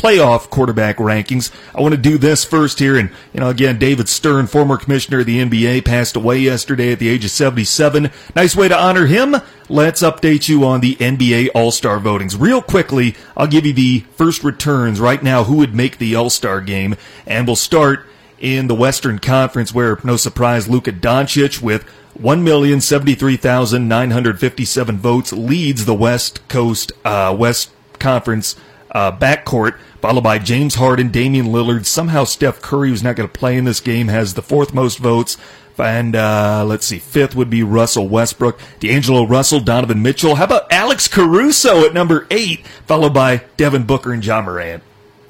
playoff 0.04 0.50
quarterback 0.50 0.98
rankings. 0.98 1.50
I 1.74 1.82
want 1.82 1.96
to 1.96 2.02
do 2.02 2.18
this 2.18 2.44
first 2.44 2.80
here. 2.80 2.98
And, 2.98 3.10
you 3.34 3.40
know, 3.40 3.48
again, 3.48 3.80
David 3.80 4.10
Stern, 4.10 4.48
former 4.48 4.76
commissioner 4.76 5.22
of 5.22 5.26
the 5.26 5.40
NBA, 5.40 5.86
passed 5.86 6.18
away 6.18 6.40
yesterday 6.40 6.92
at 6.92 7.00
the 7.00 7.08
age 7.08 7.24
of 7.24 7.32
77. 7.32 8.12
Nice 8.36 8.54
way 8.54 8.68
to 8.68 8.78
honor 8.78 9.06
him. 9.06 9.38
Let's 9.70 10.02
update 10.02 10.50
you 10.50 10.66
on 10.66 10.82
the 10.82 10.96
NBA 10.96 11.52
All-Star 11.56 12.00
votings. 12.00 12.38
Real 12.38 12.62
quickly, 12.62 13.16
I'll 13.38 13.48
give 13.48 13.66
you 13.66 13.72
the 13.72 14.02
first 14.16 14.44
returns 14.44 15.00
right 15.00 15.24
now 15.24 15.46
who 15.46 15.56
would 15.56 15.74
make 15.74 15.98
the 15.98 16.16
All-Star 16.16 16.60
game. 16.60 16.98
And 17.26 17.48
we'll 17.48 17.56
start 17.56 18.06
in 18.40 18.68
the 18.68 18.76
Western 18.76 19.20
Conference 19.20 19.74
where, 19.74 20.00
no 20.04 20.18
surprise, 20.18 20.68
Luka 20.68 20.92
Doncic 20.92 21.62
with 21.62 21.86
1,073,957 22.20 24.98
votes 24.98 25.32
leads 25.32 25.86
the 25.86 25.96
West 25.96 26.46
Coast, 26.50 26.92
uh, 27.06 27.34
West 27.40 27.70
Conference 28.04 28.56
uh, 28.92 29.12
backcourt, 29.18 29.80
followed 30.02 30.24
by 30.24 30.38
James 30.38 30.76
Harden, 30.76 31.10
Damian 31.10 31.48
Lillard. 31.48 31.86
Somehow 31.86 32.26
Steph 32.26 32.62
Curry, 32.62 32.90
who's 32.90 33.02
not 33.02 33.16
going 33.16 33.28
to 33.28 33.40
play 33.40 33.58
in 33.58 33.64
this 33.64 33.80
game, 33.80 34.10
has 34.10 34.34
the 34.34 34.42
fourth 34.42 34.74
most 34.74 35.00
votes. 35.00 35.38
And 35.80 36.16
uh, 36.16 36.64
let's 36.68 36.86
see, 36.86 37.00
fifth 37.00 37.36
would 37.36 37.50
be 37.50 37.64
Russell 37.64 38.08
Westbrook, 38.08 38.60
D'Angelo 38.80 39.26
Russell, 39.26 39.60
Donovan 39.60 40.04
Mitchell. 40.04 40.36
How 40.36 40.44
about 40.44 40.72
Alex 40.72 41.08
Caruso 41.08 41.86
at 41.86 41.94
number 41.94 42.28
eight, 42.30 42.68
followed 42.86 43.14
by 43.14 43.44
Devin 43.58 43.86
Booker 43.86 44.14
and 44.14 44.24
Ja 44.24 44.42
Morant? 44.42 44.84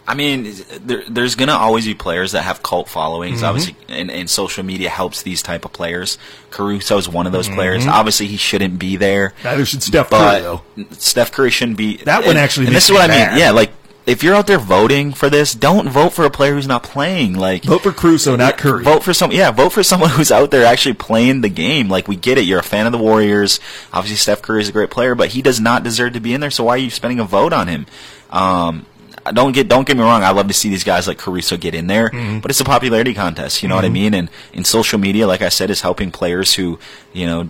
I 0.05 0.15
mean, 0.15 0.53
there, 0.81 1.03
there's 1.07 1.35
going 1.35 1.47
to 1.47 1.55
always 1.55 1.85
be 1.85 1.93
players 1.93 2.33
that 2.33 2.41
have 2.41 2.61
cult 2.61 2.89
followings. 2.89 3.37
Mm-hmm. 3.37 3.45
Obviously, 3.45 3.75
and, 3.87 4.11
and, 4.11 4.29
social 4.29 4.63
media 4.63 4.89
helps 4.89 5.21
these 5.21 5.41
type 5.41 5.63
of 5.63 5.71
players. 5.71 6.17
Caruso 6.49 6.97
is 6.97 7.07
one 7.07 7.25
of 7.25 7.31
those 7.31 7.47
mm-hmm. 7.47 7.55
players. 7.55 7.87
Obviously, 7.87 8.27
he 8.27 8.35
shouldn't 8.35 8.79
be 8.79 8.97
there. 8.97 9.33
Neither 9.43 9.65
should 9.65 9.81
Steph 9.81 10.09
Curry, 10.09 10.41
though. 10.41 10.61
Steph 10.91 11.31
Curry 11.31 11.51
shouldn't 11.51 11.77
be. 11.77 11.97
That 11.97 12.25
one 12.25 12.35
actually. 12.35 12.67
And 12.67 12.75
this 12.75 12.85
is 12.85 12.91
what 12.91 13.09
I 13.09 13.29
mean. 13.29 13.39
Yeah, 13.39 13.51
like 13.51 13.71
if 14.05 14.23
you're 14.23 14.35
out 14.35 14.47
there 14.47 14.59
voting 14.59 15.13
for 15.13 15.29
this, 15.29 15.53
don't 15.53 15.87
vote 15.87 16.11
for 16.11 16.25
a 16.25 16.29
player 16.29 16.53
who's 16.53 16.67
not 16.67 16.83
playing. 16.83 17.35
Like 17.35 17.63
vote 17.63 17.83
for 17.83 17.91
Caruso, 17.91 18.35
not 18.35 18.57
Curry. 18.57 18.83
Vote 18.83 19.03
for 19.03 19.13
some. 19.13 19.31
Yeah, 19.31 19.51
vote 19.51 19.69
for 19.69 19.83
someone 19.83 20.09
who's 20.11 20.31
out 20.31 20.51
there 20.51 20.65
actually 20.65 20.95
playing 20.95 21.41
the 21.41 21.49
game. 21.49 21.89
Like 21.89 22.07
we 22.07 22.15
get 22.15 22.37
it. 22.37 22.41
You're 22.41 22.59
a 22.59 22.63
fan 22.63 22.85
of 22.85 22.91
the 22.91 22.97
Warriors. 22.97 23.59
Obviously, 23.93 24.17
Steph 24.17 24.41
Curry 24.41 24.61
is 24.61 24.69
a 24.69 24.73
great 24.73 24.91
player, 24.91 25.15
but 25.15 25.29
he 25.29 25.41
does 25.41 25.59
not 25.59 25.83
deserve 25.83 26.13
to 26.13 26.19
be 26.19 26.33
in 26.33 26.41
there. 26.41 26.51
So 26.51 26.65
why 26.65 26.73
are 26.73 26.77
you 26.77 26.89
spending 26.89 27.19
a 27.19 27.25
vote 27.25 27.53
on 27.53 27.67
him? 27.67 27.85
Um, 28.29 28.85
don't 29.31 29.53
get 29.53 29.67
don't 29.67 29.87
get 29.87 29.95
me 29.95 30.03
wrong. 30.03 30.23
I 30.23 30.31
love 30.31 30.47
to 30.47 30.53
see 30.53 30.69
these 30.69 30.83
guys 30.83 31.07
like 31.07 31.17
Caruso 31.17 31.55
get 31.55 31.73
in 31.73 31.87
there, 31.87 32.09
mm-hmm. 32.09 32.39
but 32.39 32.51
it's 32.51 32.59
a 32.59 32.65
popularity 32.65 33.13
contest. 33.13 33.63
You 33.63 33.69
know 33.69 33.75
mm-hmm. 33.75 33.77
what 33.77 33.85
I 33.85 33.87
mm-hmm. 33.87 33.93
mean? 33.93 34.13
And 34.13 34.29
in 34.51 34.63
social 34.63 34.99
media, 34.99 35.27
like 35.27 35.41
I 35.41 35.49
said, 35.49 35.69
is 35.69 35.81
helping 35.81 36.11
players 36.11 36.53
who 36.55 36.79
you 37.13 37.25
know 37.25 37.47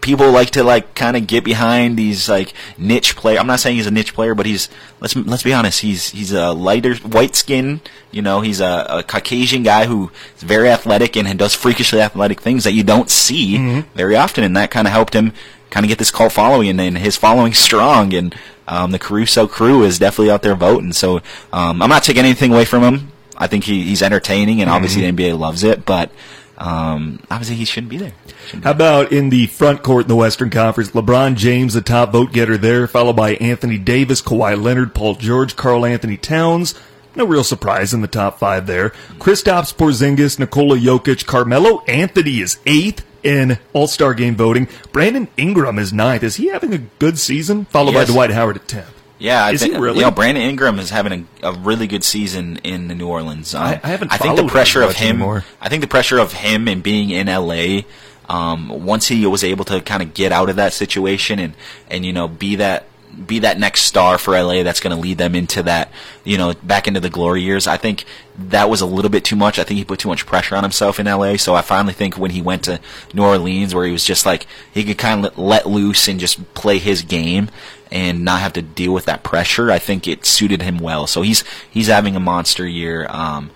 people 0.00 0.30
like 0.30 0.50
to 0.50 0.62
like 0.62 0.94
kind 0.94 1.16
of 1.16 1.26
get 1.26 1.44
behind 1.44 1.96
these 1.96 2.28
like 2.28 2.52
niche 2.76 3.16
player. 3.16 3.38
I'm 3.38 3.46
not 3.46 3.60
saying 3.60 3.76
he's 3.76 3.86
a 3.86 3.90
niche 3.90 4.14
player, 4.14 4.34
but 4.34 4.44
he's 4.44 4.68
let's 5.00 5.16
let's 5.16 5.42
be 5.42 5.54
honest. 5.54 5.80
He's 5.80 6.10
he's 6.10 6.32
a 6.32 6.52
lighter 6.52 6.94
white 6.96 7.34
skin. 7.34 7.80
You 8.10 8.22
know, 8.22 8.42
he's 8.42 8.60
a, 8.60 8.86
a 8.88 9.02
Caucasian 9.02 9.62
guy 9.62 9.86
who 9.86 10.10
is 10.36 10.42
very 10.42 10.68
athletic 10.68 11.16
and 11.16 11.38
does 11.38 11.54
freakishly 11.54 12.00
athletic 12.00 12.40
things 12.40 12.64
that 12.64 12.72
you 12.72 12.84
don't 12.84 13.10
see 13.10 13.56
mm-hmm. 13.56 13.96
very 13.96 14.16
often, 14.16 14.44
and 14.44 14.56
that 14.56 14.70
kind 14.70 14.86
of 14.86 14.92
helped 14.92 15.14
him 15.14 15.32
kind 15.70 15.84
of 15.84 15.88
get 15.88 15.98
this 15.98 16.10
cult 16.10 16.32
following, 16.32 16.68
and, 16.68 16.80
and 16.80 16.98
his 16.98 17.16
following 17.16 17.52
strong. 17.66 18.14
And 18.14 18.34
um, 18.66 18.90
the 18.90 18.98
Caruso 18.98 19.46
crew 19.46 19.82
is 19.82 19.98
definitely 19.98 20.30
out 20.30 20.42
there 20.42 20.54
voting. 20.54 20.92
So 20.92 21.16
um, 21.52 21.82
I'm 21.82 21.90
not 21.90 22.02
taking 22.02 22.24
anything 22.24 22.52
away 22.52 22.64
from 22.64 22.82
him. 22.82 23.12
I 23.36 23.46
think 23.46 23.64
he, 23.64 23.82
he's 23.82 24.02
entertaining, 24.02 24.60
and 24.60 24.70
obviously 24.70 25.02
mm-hmm. 25.02 25.16
the 25.16 25.30
NBA 25.30 25.38
loves 25.38 25.64
it. 25.64 25.84
But 25.84 26.10
um, 26.56 27.20
obviously 27.30 27.56
he 27.56 27.64
shouldn't 27.64 27.90
be 27.90 27.98
there. 27.98 28.12
Shouldn't 28.46 28.64
How 28.64 28.70
about 28.70 29.12
in 29.12 29.30
the 29.30 29.46
front 29.46 29.82
court 29.82 30.04
in 30.04 30.08
the 30.08 30.16
Western 30.16 30.50
Conference? 30.50 30.90
LeBron 30.90 31.36
James, 31.36 31.74
the 31.74 31.82
top 31.82 32.12
vote 32.12 32.32
getter 32.32 32.56
there, 32.56 32.86
followed 32.86 33.16
by 33.16 33.34
Anthony 33.34 33.78
Davis, 33.78 34.22
Kawhi 34.22 34.60
Leonard, 34.60 34.94
Paul 34.94 35.16
George, 35.16 35.56
Karl-Anthony 35.56 36.16
Towns. 36.16 36.74
No 37.16 37.24
real 37.24 37.44
surprise 37.44 37.94
in 37.94 38.00
the 38.00 38.08
top 38.08 38.38
five 38.38 38.66
there. 38.66 38.90
Kristaps 39.18 39.72
Porzingis, 39.74 40.38
Nikola 40.38 40.76
Jokic, 40.76 41.26
Carmelo 41.26 41.82
Anthony 41.84 42.40
is 42.40 42.58
eighth 42.66 43.04
in 43.24 43.58
All 43.72 43.88
Star 43.88 44.14
game 44.14 44.36
voting. 44.36 44.68
Brandon 44.92 45.26
Ingram 45.36 45.78
is 45.78 45.92
ninth. 45.92 46.22
Is 46.22 46.36
he 46.36 46.48
having 46.48 46.72
a 46.72 46.78
good 46.78 47.18
season? 47.18 47.64
Followed 47.64 47.94
by 47.94 48.04
Dwight 48.04 48.30
Howard 48.30 48.56
at 48.56 48.68
tenth. 48.68 48.90
Yeah, 49.18 49.44
I 49.44 49.52
is 49.52 49.62
think, 49.62 49.74
he 49.74 49.80
really? 49.80 49.98
You 49.98 50.04
know, 50.04 50.10
Brandon 50.10 50.42
Ingram 50.42 50.78
is 50.78 50.90
having 50.90 51.26
a, 51.42 51.48
a 51.48 51.52
really 51.52 51.86
good 51.86 52.04
season 52.04 52.58
in 52.58 52.88
the 52.88 52.94
New 52.94 53.08
Orleans. 53.08 53.54
Um, 53.54 53.62
I, 53.62 53.80
I, 53.82 53.88
haven't. 53.88 54.12
I 54.12 54.18
think 54.18 54.36
the 54.36 54.46
pressure 54.46 54.82
of 54.82 54.94
him. 54.94 55.16
Anymore. 55.16 55.44
I 55.60 55.68
think 55.68 55.80
the 55.80 55.88
pressure 55.88 56.18
of 56.18 56.32
him 56.32 56.68
and 56.68 56.82
being 56.82 57.10
in 57.10 57.26
LA. 57.26 57.82
Um, 58.26 58.86
once 58.86 59.08
he 59.08 59.26
was 59.26 59.44
able 59.44 59.66
to 59.66 59.82
kind 59.82 60.02
of 60.02 60.14
get 60.14 60.32
out 60.32 60.48
of 60.48 60.56
that 60.56 60.72
situation 60.72 61.38
and 61.38 61.54
and 61.90 62.06
you 62.06 62.12
know 62.14 62.26
be 62.26 62.56
that 62.56 62.86
be 63.14 63.40
that 63.40 63.58
next 63.58 63.82
star 63.82 64.18
for 64.18 64.40
LA 64.40 64.62
that's 64.62 64.80
going 64.80 64.94
to 64.94 65.00
lead 65.00 65.18
them 65.18 65.34
into 65.34 65.62
that, 65.62 65.90
you 66.24 66.38
know, 66.38 66.54
back 66.62 66.86
into 66.88 67.00
the 67.00 67.10
glory 67.10 67.42
years. 67.42 67.66
I 67.66 67.76
think 67.76 68.04
that 68.36 68.68
was 68.68 68.80
a 68.80 68.86
little 68.86 69.10
bit 69.10 69.24
too 69.24 69.36
much. 69.36 69.58
I 69.58 69.64
think 69.64 69.78
he 69.78 69.84
put 69.84 70.00
too 70.00 70.08
much 70.08 70.26
pressure 70.26 70.56
on 70.56 70.62
himself 70.62 70.98
in 70.98 71.06
LA. 71.06 71.36
So 71.36 71.54
I 71.54 71.62
finally 71.62 71.94
think 71.94 72.18
when 72.18 72.30
he 72.30 72.42
went 72.42 72.64
to 72.64 72.80
New 73.12 73.22
Orleans, 73.22 73.74
where 73.74 73.86
he 73.86 73.92
was 73.92 74.04
just 74.04 74.26
like 74.26 74.46
he 74.72 74.84
could 74.84 74.98
kind 74.98 75.24
of 75.24 75.38
let 75.38 75.66
loose 75.66 76.08
and 76.08 76.18
just 76.18 76.54
play 76.54 76.78
his 76.78 77.02
game 77.02 77.50
and 77.90 78.24
not 78.24 78.40
have 78.40 78.52
to 78.54 78.62
deal 78.62 78.92
with 78.92 79.04
that 79.04 79.22
pressure, 79.22 79.70
I 79.70 79.78
think 79.78 80.08
it 80.08 80.26
suited 80.26 80.62
him 80.62 80.78
well. 80.78 81.06
So 81.06 81.22
he's 81.22 81.44
he's 81.70 81.86
having 81.86 82.16
a 82.16 82.20
monster 82.20 82.66
year. 82.66 83.06
Um, 83.08 83.50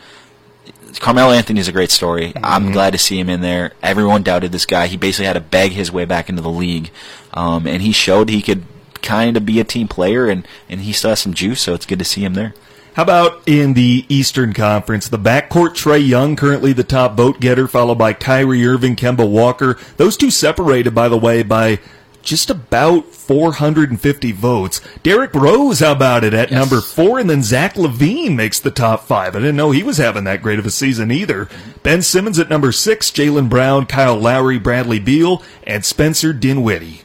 Carmelo 1.00 1.32
Anthony 1.32 1.60
is 1.60 1.68
a 1.68 1.72
great 1.72 1.90
story. 1.90 2.28
Mm-hmm. 2.28 2.44
I'm 2.44 2.72
glad 2.72 2.92
to 2.92 2.98
see 2.98 3.18
him 3.18 3.28
in 3.28 3.40
there. 3.40 3.72
Everyone 3.82 4.22
doubted 4.22 4.52
this 4.52 4.66
guy. 4.66 4.86
He 4.86 4.96
basically 4.96 5.26
had 5.26 5.34
to 5.34 5.40
beg 5.40 5.72
his 5.72 5.92
way 5.92 6.04
back 6.04 6.28
into 6.28 6.42
the 6.42 6.50
league, 6.50 6.90
um, 7.34 7.66
and 7.66 7.82
he 7.82 7.92
showed 7.92 8.28
he 8.28 8.42
could 8.42 8.64
kind 9.02 9.36
of 9.36 9.46
be 9.46 9.60
a 9.60 9.64
team 9.64 9.88
player, 9.88 10.28
and, 10.28 10.46
and 10.68 10.80
he 10.80 10.92
still 10.92 11.10
has 11.10 11.20
some 11.20 11.34
juice, 11.34 11.60
so 11.60 11.74
it's 11.74 11.86
good 11.86 11.98
to 11.98 12.04
see 12.04 12.24
him 12.24 12.34
there. 12.34 12.54
How 12.98 13.04
about 13.04 13.46
in 13.46 13.74
the 13.74 14.04
Eastern 14.08 14.52
Conference? 14.52 15.08
The 15.08 15.20
backcourt, 15.20 15.76
Trae 15.76 16.04
Young, 16.04 16.34
currently 16.34 16.72
the 16.72 16.82
top 16.82 17.16
vote 17.16 17.38
getter, 17.38 17.68
followed 17.68 17.98
by 17.98 18.12
Kyrie 18.12 18.66
Irving, 18.66 18.96
Kemba 18.96 19.28
Walker. 19.28 19.78
Those 19.98 20.16
two 20.16 20.32
separated, 20.32 20.96
by 20.96 21.08
the 21.08 21.16
way, 21.16 21.44
by 21.44 21.78
just 22.22 22.50
about 22.50 23.06
450 23.06 24.32
votes. 24.32 24.80
Derrick 25.04 25.32
Rose, 25.32 25.78
how 25.78 25.92
about 25.92 26.24
it, 26.24 26.34
at 26.34 26.50
yes. 26.50 26.58
number 26.58 26.80
four? 26.80 27.20
And 27.20 27.30
then 27.30 27.44
Zach 27.44 27.74
LaVine 27.74 28.34
makes 28.34 28.58
the 28.58 28.72
top 28.72 29.04
five. 29.04 29.36
I 29.36 29.38
didn't 29.38 29.54
know 29.54 29.70
he 29.70 29.84
was 29.84 29.98
having 29.98 30.24
that 30.24 30.42
great 30.42 30.58
of 30.58 30.66
a 30.66 30.70
season 30.70 31.12
either. 31.12 31.48
Ben 31.84 32.02
Simmons 32.02 32.40
at 32.40 32.50
number 32.50 32.72
six, 32.72 33.12
Jaylen 33.12 33.48
Brown, 33.48 33.86
Kyle 33.86 34.18
Lowry, 34.18 34.58
Bradley 34.58 34.98
Beal, 34.98 35.40
and 35.64 35.84
Spencer 35.84 36.32
Dinwiddie 36.32 37.02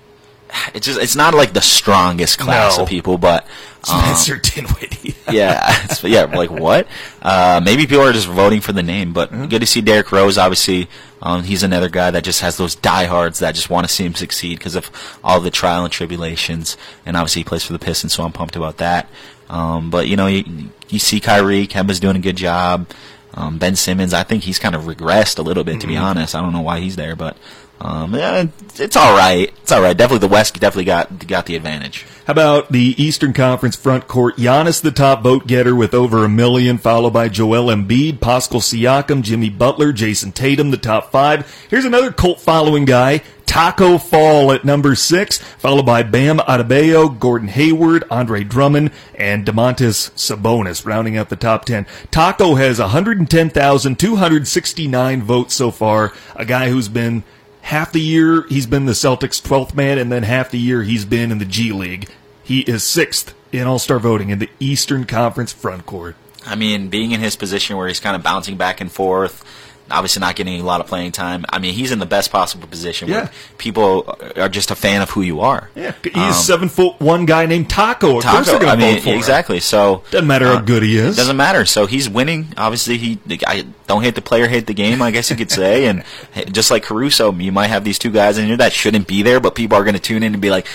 it's 0.73 0.85
just 0.85 1.01
it's 1.01 1.15
not 1.15 1.33
like 1.33 1.53
the 1.53 1.61
strongest 1.61 2.39
class 2.39 2.77
no. 2.77 2.83
of 2.83 2.89
people, 2.89 3.17
but 3.17 3.43
um, 3.91 4.01
Spencer 4.01 4.37
Dinwiddie. 4.37 5.15
yeah, 5.31 5.87
yeah, 6.03 6.23
like 6.25 6.51
what? 6.51 6.87
Uh, 7.21 7.61
maybe 7.63 7.85
people 7.85 8.03
are 8.03 8.13
just 8.13 8.27
voting 8.27 8.61
for 8.61 8.73
the 8.73 8.83
name, 8.83 9.13
but 9.13 9.31
mm-hmm. 9.31 9.45
good 9.45 9.61
to 9.61 9.67
see 9.67 9.81
Derrick 9.81 10.11
Rose. 10.11 10.37
Obviously, 10.37 10.87
um, 11.21 11.43
he's 11.43 11.63
another 11.63 11.89
guy 11.89 12.11
that 12.11 12.23
just 12.23 12.41
has 12.41 12.57
those 12.57 12.75
diehards 12.75 13.39
that 13.39 13.55
just 13.55 13.69
want 13.69 13.87
to 13.87 13.93
see 13.93 14.05
him 14.05 14.15
succeed 14.15 14.57
because 14.57 14.75
of 14.75 14.89
all 15.23 15.39
the 15.39 15.51
trial 15.51 15.83
and 15.83 15.91
tribulations. 15.91 16.77
And 17.05 17.17
obviously, 17.17 17.41
he 17.41 17.45
plays 17.45 17.63
for 17.63 17.73
the 17.73 17.79
Pistons, 17.79 18.13
so 18.13 18.23
I'm 18.23 18.31
pumped 18.31 18.55
about 18.55 18.77
that. 18.77 19.09
Um, 19.49 19.89
but 19.89 20.07
you 20.07 20.15
know, 20.15 20.27
you, 20.27 20.69
you 20.89 20.99
see 20.99 21.19
Kyrie, 21.19 21.67
Kemba's 21.67 21.99
doing 21.99 22.15
a 22.15 22.19
good 22.19 22.37
job. 22.37 22.89
Um, 23.35 23.57
ben 23.57 23.75
Simmons, 23.75 24.13
I 24.13 24.21
think 24.21 24.43
he's 24.43 24.59
kind 24.59 24.75
of 24.75 24.83
regressed 24.83 25.39
a 25.39 25.41
little 25.41 25.63
bit, 25.63 25.73
to 25.73 25.87
mm-hmm. 25.87 25.89
be 25.89 25.97
honest. 25.97 26.35
I 26.35 26.41
don't 26.41 26.53
know 26.53 26.61
why 26.61 26.79
he's 26.79 26.95
there, 26.95 27.15
but 27.15 27.35
um, 27.83 28.15
yeah, 28.15 28.45
it's 28.75 28.95
all 28.95 29.15
right. 29.15 29.53
It's 29.61 29.71
all 29.71 29.81
right. 29.81 29.95
Definitely, 29.95 30.27
the 30.27 30.33
West 30.33 30.59
definitely 30.59 30.85
got 30.85 31.27
got 31.27 31.45
the 31.45 31.55
advantage. 31.55 32.07
How 32.25 32.31
about 32.31 32.71
the 32.71 32.95
Eastern 32.97 33.33
Conference 33.33 33.75
front 33.75 34.07
court? 34.07 34.37
Giannis, 34.37 34.81
the 34.81 34.91
top 34.91 35.21
vote 35.21 35.45
getter 35.45 35.75
with 35.75 35.93
over 35.93 36.23
a 36.23 36.29
million, 36.29 36.77
followed 36.77 37.11
by 37.11 37.27
Joel 37.27 37.65
Embiid, 37.65 38.21
Pascal 38.21 38.61
Siakam, 38.61 39.21
Jimmy 39.21 39.49
Butler, 39.49 39.91
Jayson 39.91 40.31
Tatum, 40.31 40.71
the 40.71 40.77
top 40.77 41.11
five. 41.11 41.53
Here's 41.69 41.83
another 41.83 42.13
cult 42.13 42.39
following 42.39 42.85
guy, 42.85 43.23
Taco 43.45 43.97
Fall 43.97 44.53
at 44.53 44.63
number 44.63 44.95
six, 44.95 45.37
followed 45.37 45.85
by 45.85 46.01
Bam 46.01 46.37
Adebayo, 46.37 47.19
Gordon 47.19 47.49
Hayward, 47.49 48.05
Andre 48.09 48.45
Drummond, 48.45 48.91
and 49.15 49.45
Domantas 49.45 50.11
Sabonis, 50.11 50.85
rounding 50.85 51.17
out 51.17 51.27
the 51.27 51.35
top 51.35 51.65
10. 51.65 51.85
Taco 52.09 52.55
has 52.55 52.79
110,269 52.79 55.21
votes 55.21 55.53
so 55.53 55.69
far. 55.69 56.13
A 56.37 56.45
guy 56.45 56.69
who's 56.69 56.87
been 56.87 57.25
half 57.63 57.91
the 57.91 58.01
year 58.01 58.45
he's 58.47 58.67
been 58.67 58.85
the 58.85 58.93
Celtics' 58.93 59.41
12th 59.41 59.73
man, 59.73 59.97
and 59.97 60.11
then 60.11 60.23
half 60.23 60.51
the 60.51 60.59
year 60.59 60.83
he's 60.83 61.05
been 61.05 61.31
in 61.31 61.39
the 61.39 61.45
G 61.45 61.71
League. 61.71 62.09
He 62.43 62.61
is 62.61 62.83
sixth 62.83 63.33
in 63.51 63.67
All 63.67 63.79
Star 63.79 63.99
voting 63.99 64.29
in 64.29 64.39
the 64.39 64.49
Eastern 64.59 65.05
Conference 65.05 65.51
front 65.51 65.85
court. 65.85 66.15
I 66.45 66.55
mean, 66.55 66.89
being 66.89 67.11
in 67.11 67.21
his 67.21 67.35
position 67.35 67.77
where 67.77 67.87
he's 67.87 67.99
kind 68.01 68.15
of 68.15 68.23
bouncing 68.23 68.57
back 68.57 68.81
and 68.81 68.91
forth, 68.91 69.43
obviously 69.91 70.19
not 70.21 70.35
getting 70.35 70.59
a 70.59 70.63
lot 70.63 70.81
of 70.81 70.87
playing 70.87 71.11
time. 71.11 71.45
I 71.49 71.59
mean, 71.59 71.73
he's 71.73 71.91
in 71.91 71.99
the 71.99 72.05
best 72.05 72.31
possible 72.31 72.67
position 72.67 73.07
Yeah. 73.09 73.15
where 73.15 73.31
people 73.57 74.17
are 74.37 74.49
just 74.49 74.71
a 74.71 74.75
fan 74.75 75.01
of 75.01 75.09
who 75.11 75.21
you 75.21 75.41
are. 75.41 75.69
Yeah, 75.75 75.91
he's 76.03 76.15
Um, 76.15 76.33
seven 76.33 76.69
foot 76.69 76.99
one 76.99 77.25
guy 77.25 77.45
named 77.45 77.69
Taco. 77.69 78.17
Of 78.17 78.23
Taco, 78.23 78.65
I 78.65 78.75
mean, 78.75 79.01
for 79.01 79.09
him. 79.09 79.17
exactly. 79.17 79.59
So 79.59 80.03
Doesn't 80.11 80.27
matter 80.27 80.47
how 80.47 80.53
uh, 80.55 80.61
good 80.61 80.83
he 80.83 80.97
is. 80.97 81.17
Doesn't 81.17 81.37
matter. 81.37 81.65
So 81.65 81.85
he's 81.85 82.09
winning. 82.09 82.53
Obviously, 82.57 82.97
he 82.97 83.19
I 83.45 83.65
don't 83.87 84.01
hate 84.03 84.15
the 84.15 84.21
player, 84.21 84.47
hate 84.47 84.67
the 84.67 84.73
game. 84.73 85.01
I 85.01 85.11
guess 85.11 85.29
you 85.29 85.35
could 85.35 85.51
say. 85.51 85.85
And 85.85 86.03
just 86.51 86.71
like 86.71 86.83
Caruso, 86.83 87.31
you 87.33 87.51
might 87.51 87.67
have 87.67 87.83
these 87.83 87.99
two 87.99 88.11
guys 88.11 88.37
in 88.37 88.47
here 88.47 88.57
that 88.57 88.73
shouldn't 88.73 89.07
be 89.07 89.21
there, 89.21 89.39
but 89.39 89.53
people 89.55 89.77
are 89.77 89.83
going 89.83 89.95
to 89.95 89.99
tune 89.99 90.23
in 90.23 90.33
and 90.33 90.41
be 90.41 90.49
like, 90.49 90.65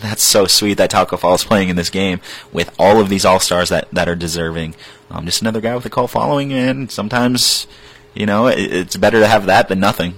"That's 0.00 0.22
so 0.22 0.46
sweet 0.46 0.74
that 0.78 0.90
Taco 0.90 1.16
Fall 1.16 1.34
is 1.34 1.44
playing 1.44 1.68
in 1.68 1.76
this 1.76 1.90
game 1.90 2.20
with 2.52 2.70
all 2.78 3.00
of 3.00 3.08
these 3.08 3.24
all 3.24 3.38
stars 3.38 3.68
that 3.68 3.86
that 3.92 4.08
are 4.08 4.16
deserving." 4.16 4.74
Um, 5.10 5.24
just 5.24 5.40
another 5.40 5.60
guy 5.60 5.74
with 5.76 5.86
a 5.86 5.90
cult 5.90 6.10
following, 6.10 6.52
and 6.52 6.90
sometimes, 6.90 7.68
you 8.16 8.26
know, 8.26 8.46
it, 8.48 8.58
it's 8.58 8.96
better 8.96 9.20
to 9.20 9.26
have 9.26 9.46
that 9.46 9.68
than 9.68 9.80
nothing. 9.80 10.14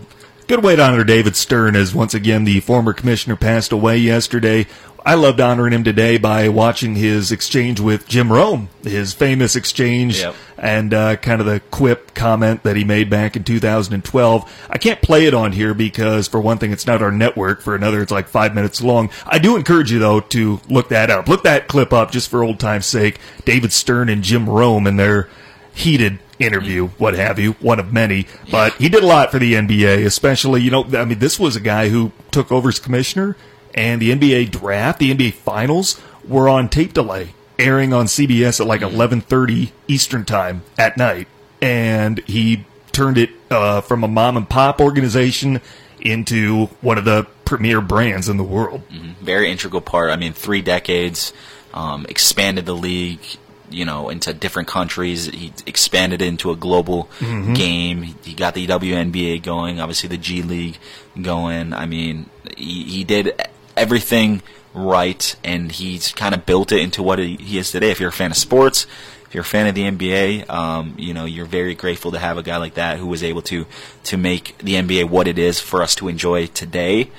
Good 0.47 0.65
way 0.65 0.77
to 0.77 0.83
honor 0.83 1.05
David 1.05 1.37
Stern 1.37 1.77
as 1.77 1.95
once 1.95 2.15
again 2.15 2.45
the 2.45 2.61
former 2.61 2.95
commissioner 2.95 3.37
passed 3.37 3.71
away 3.73 3.99
yesterday. 3.99 4.67
I 5.05 5.15
loved 5.15 5.41
honoring 5.41 5.73
him 5.73 5.85
today 5.85 6.19
by 6.19 6.49
watching 6.49 6.95
his 6.95 7.31
exchange 7.33 7.81
with 7.81 8.09
Jim 8.09 8.31
Rome, 8.33 8.69
his 8.83 9.15
famous 9.15 9.57
exchange 9.57 10.19
Yep. 10.21 10.35
and 10.59 10.93
uh, 10.93 11.17
kind 11.17 11.41
of 11.41 11.47
the 11.47 11.61
quip 11.71 12.15
comment 12.15 12.63
that 12.65 12.77
he 12.77 12.85
made 12.85 13.09
back 13.09 13.37
in 13.37 13.45
2012. 13.45 14.67
I 14.69 14.77
can't 14.79 15.01
play 15.01 15.27
it 15.27 15.35
on 15.35 15.53
here 15.53 15.73
because, 15.73 16.29
for 16.29 16.41
one 16.41 16.59
thing, 16.59 16.73
it's 16.73 16.87
not 16.87 17.01
our 17.01 17.13
network. 17.13 17.63
For 17.63 17.75
another, 17.75 18.03
it's 18.03 18.13
like 18.13 18.29
five 18.29 18.55
minutes 18.55 18.83
long. 18.83 19.09
I 19.27 19.39
do 19.39 19.57
encourage 19.57 19.91
you, 19.93 19.99
though, 19.99 20.21
to 20.21 20.61
look 20.69 20.89
that 20.91 21.11
up. 21.11 21.29
Look 21.29 21.45
that 21.45 21.69
clip 21.69 21.93
up 21.93 22.11
just 22.11 22.29
for 22.29 22.43
old 22.43 22.59
time's 22.59 22.87
sake. 22.87 23.19
David 23.45 23.73
Stern 23.73 24.09
and 24.11 24.23
Jim 24.23 24.49
Rome 24.49 24.87
and 24.87 24.99
their 24.99 25.29
heated 25.73 26.19
interview, 26.39 26.89
what 26.99 27.15
have 27.15 27.39
you, 27.39 27.53
one 27.55 27.79
of 27.79 27.93
many. 27.93 28.27
But 28.51 28.75
he 28.75 28.89
did 28.89 29.03
a 29.03 29.07
lot 29.07 29.31
for 29.31 29.39
the 29.39 29.55
NBA, 29.55 30.05
especially, 30.05 30.63
you 30.63 30.71
know, 30.71 30.85
I 30.95 31.05
mean, 31.05 31.19
this 31.19 31.39
was 31.39 31.57
a 31.57 31.61
guy 31.61 31.89
who 31.89 32.13
took 32.31 32.53
over 32.53 32.69
as 32.69 32.79
commissioner, 32.79 33.37
and 33.75 34.01
the 34.01 34.11
NBA 34.11 34.51
draft, 34.51 34.99
the 34.99 35.15
NBA 35.15 35.35
finals 35.35 36.01
were 36.27 36.49
on 36.49 36.69
tape 36.69 36.93
delay, 36.93 37.35
airing 37.59 37.93
on 37.93 38.07
CBS 38.07 38.61
at 38.61 38.67
like 38.67 38.83
11:30 38.83 39.73
Eastern 39.87 40.25
time 40.25 40.63
at 40.77 40.97
night, 40.97 41.29
and 41.61 42.19
he 42.27 42.65
turned 42.93 43.19
it 43.19 43.31
uh, 43.51 43.81
from 43.81 44.05
a 44.05 44.09
mom 44.09 44.37
and 44.37 44.49
pop 44.49 44.81
organization 44.81 45.61
into 46.01 46.67
one 46.81 46.99
of 46.99 47.05
the 47.05 47.27
premier 47.45 47.81
brands 47.81 48.29
in 48.29 48.37
the 48.37 48.45
world. 48.45 48.83
very 49.21 49.51
integral 49.51 49.81
part. 49.81 50.11
I 50.11 50.17
mean, 50.17 50.33
three 50.33 50.63
decades, 50.63 51.33
um, 51.73 52.07
expanded 52.09 52.67
the 52.67 52.75
league, 52.75 53.21
you 53.71 53.85
know, 53.85 54.09
into 54.09 54.33
different 54.33 54.69
countries. 54.69 55.27
He 55.27 55.53
expanded 55.67 56.23
it 56.23 56.27
into 56.27 56.51
a 56.51 56.57
global 56.57 57.09
game. 57.55 58.03
He, 58.23 58.35
got 58.35 58.55
the 58.55 58.67
WNBA 58.67 59.43
going, 59.43 59.81
obviously 59.81 60.09
the 60.09 60.19
G 60.19 60.43
League 60.43 60.79
going. 61.21 61.73
I 61.73 61.87
mean, 61.87 62.31
he, 62.57 62.85
he 62.85 63.05
did 63.05 63.41
everything 63.77 64.43
right, 64.75 65.35
and 65.45 65.73
he's 65.73 66.13
kind 66.13 66.35
of 66.35 66.47
built 66.47 66.73
it 66.73 66.81
into 66.81 67.03
what 67.03 67.19
he, 67.19 67.37
he 67.37 67.59
is 67.59 67.71
today. 67.71 67.91
If 67.91 68.01
you're 68.01 68.11
a 68.11 68.13
fan 68.13 68.31
of 68.31 68.37
sports, 68.37 68.87
if 69.27 69.35
you're 69.35 69.43
a 69.43 69.45
fan 69.45 69.67
of 69.67 69.75
the 69.75 69.83
NBA, 69.83 70.49
um, 70.49 70.95
you 70.99 71.13
know 71.13 71.25
you're 71.27 71.47
very 71.47 71.75
grateful 71.75 72.13
to 72.13 72.19
have 72.19 72.39
a 72.39 72.43
guy 72.43 72.57
like 72.57 72.75
that 72.75 72.99
who 72.99 73.07
was 73.07 73.23
able 73.23 73.43
to 73.43 73.67
to 74.05 74.17
make 74.17 74.57
the 74.59 74.75
NBA 74.75 75.11
what 75.11 75.29
it 75.29 75.39
is 75.39 75.61
for 75.61 75.83
us 75.83 75.95
to 75.97 76.09
enjoy 76.09 76.47
today. 76.47 77.11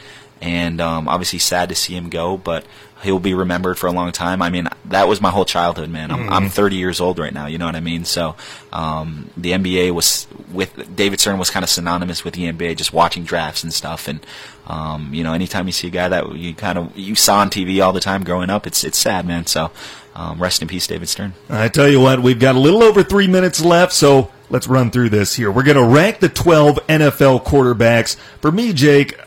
And 0.42 0.80
um, 0.80 1.08
obviously, 1.08 1.40
sad 1.40 1.70
to 1.70 1.76
see 1.76 1.96
him 1.96 2.10
go, 2.10 2.38
but 2.38 2.66
he'll 3.02 3.20
be 3.20 3.34
remembered 3.34 3.78
for 3.78 3.88
a 3.88 3.92
long 3.92 4.12
time. 4.12 4.42
I 4.42 4.50
mean, 4.50 4.68
that 4.86 5.08
was 5.08 5.22
my 5.22 5.30
whole 5.30 5.46
childhood, 5.46 5.90
man. 5.90 6.12
I'm, 6.12 6.30
I'm 6.30 6.50
30 6.50 6.76
years 6.76 7.00
old 7.00 7.20
right 7.20 7.34
now. 7.34 7.46
You 7.46 7.58
know 7.58 7.66
what 7.66 7.76
I 7.76 7.80
mean? 7.80 8.06
So 8.06 8.36
um, 8.74 9.30
the 9.38 9.52
NBA 9.52 9.92
was 9.92 10.28
with 10.52 10.96
David 10.96 11.20
Stern 11.20 11.38
was 11.40 11.50
kind 11.50 11.64
of 11.64 11.70
synonymous 11.70 12.24
with 12.24 12.34
the 12.34 12.52
NBA, 12.52 12.78
just 12.78 12.94
watching 12.94 13.24
drafts 13.24 13.64
and 13.64 13.74
stuff. 13.74 14.08
And 14.08 14.26
um, 14.68 15.14
you 15.14 15.24
know, 15.24 15.34
anytime 15.34 15.66
you 15.66 15.72
see 15.72 15.88
a 15.88 15.92
guy 15.92 16.10
that 16.10 16.36
you 16.36 16.54
kind 16.54 16.78
of 16.78 16.98
you 16.98 17.16
saw 17.16 17.40
on 17.40 17.50
TV 17.50 17.84
all 17.84 17.94
the 17.94 18.00
time 18.00 18.24
growing 18.24 18.50
up, 18.50 18.68
it's 18.68 18.84
it's 18.84 18.98
sad, 18.98 19.26
man. 19.26 19.46
So 19.46 19.72
um, 20.16 20.42
rest 20.42 20.62
in 20.62 20.68
peace, 20.68 20.86
David 20.86 21.08
Stern. 21.08 21.34
I 21.50 21.70
tell 21.70 21.88
you 21.88 22.02
what, 22.02 22.22
we've 22.22 22.40
got 22.40 22.56
a 22.56 22.60
little 22.60 22.84
over 22.84 23.04
three 23.04 23.28
minutes 23.28 23.64
left, 23.64 23.94
so 23.94 24.32
let's 24.50 24.68
run 24.68 24.92
through 24.92 25.10
this 25.10 25.36
here. 25.36 25.52
We're 25.52 25.64
going 25.64 25.78
to 25.78 25.86
rank 25.86 26.20
the 26.20 26.30
12 26.30 26.80
NFL 26.88 27.46
quarterbacks. 27.46 28.18
For 28.42 28.52
me, 28.52 28.74
Jake, 28.74 29.18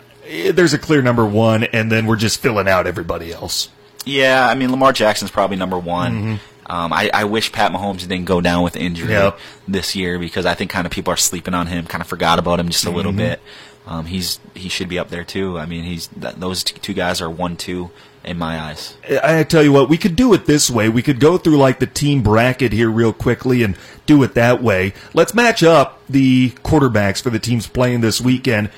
there's 0.52 0.72
a 0.74 0.78
clear 0.78 1.02
number 1.02 1.26
one, 1.26 1.64
and 1.64 1.90
then 1.92 2.06
we're 2.06 2.16
just 2.16 2.40
filling 2.40 2.68
out 2.68 2.86
everybody 2.86 3.32
else. 3.32 3.68
Yeah, 4.04 4.46
I 4.48 4.54
mean 4.54 4.70
Lamar 4.70 4.92
Jackson's 4.92 5.30
probably 5.30 5.56
number 5.56 5.78
one. 5.78 6.40
Um, 6.66 6.92
I, 6.92 7.10
I 7.12 7.24
wish 7.24 7.52
Pat 7.52 7.72
Mahomes 7.72 8.00
didn't 8.00 8.24
go 8.24 8.40
down 8.40 8.62
with 8.62 8.76
injury 8.76 9.10
Yep. 9.10 9.38
this 9.68 9.94
year 9.94 10.18
because 10.18 10.46
I 10.46 10.54
think 10.54 10.70
kind 10.70 10.86
of 10.86 10.92
people 10.92 11.12
are 11.12 11.16
sleeping 11.16 11.54
on 11.54 11.66
him, 11.66 11.86
kind 11.86 12.00
of 12.00 12.06
forgot 12.08 12.38
about 12.38 12.60
him 12.60 12.68
just 12.68 12.84
a 12.86 12.90
little 12.90 13.12
bit. 13.12 13.40
Um, 13.86 14.06
he's 14.06 14.38
he 14.54 14.68
should 14.68 14.88
be 14.88 14.98
up 14.98 15.08
there 15.08 15.24
too. 15.24 15.58
I 15.58 15.66
mean, 15.66 15.82
he's 15.84 16.06
th- 16.08 16.36
those 16.36 16.62
t- 16.64 16.78
two 16.80 16.94
guys 16.94 17.20
are 17.20 17.28
one 17.28 17.56
two 17.56 17.90
in 18.24 18.38
my 18.38 18.58
eyes. 18.60 18.96
I 19.22 19.42
tell 19.42 19.62
you 19.62 19.72
what, 19.72 19.88
we 19.88 19.98
could 19.98 20.14
do 20.14 20.32
it 20.34 20.46
this 20.46 20.70
way. 20.70 20.88
We 20.88 21.02
could 21.02 21.18
go 21.18 21.36
through 21.36 21.56
like 21.58 21.80
the 21.80 21.88
team 21.88 22.22
bracket 22.22 22.72
here 22.72 22.88
real 22.88 23.12
quickly 23.12 23.64
and 23.64 23.76
do 24.06 24.22
it 24.22 24.34
that 24.34 24.62
way. 24.62 24.94
Let's 25.14 25.34
match 25.34 25.64
up 25.64 26.00
the 26.08 26.50
quarterbacks 26.62 27.20
for 27.20 27.30
the 27.30 27.40
teams 27.40 27.66
playing 27.66 28.02
this 28.02 28.20
weekend. 28.20 28.70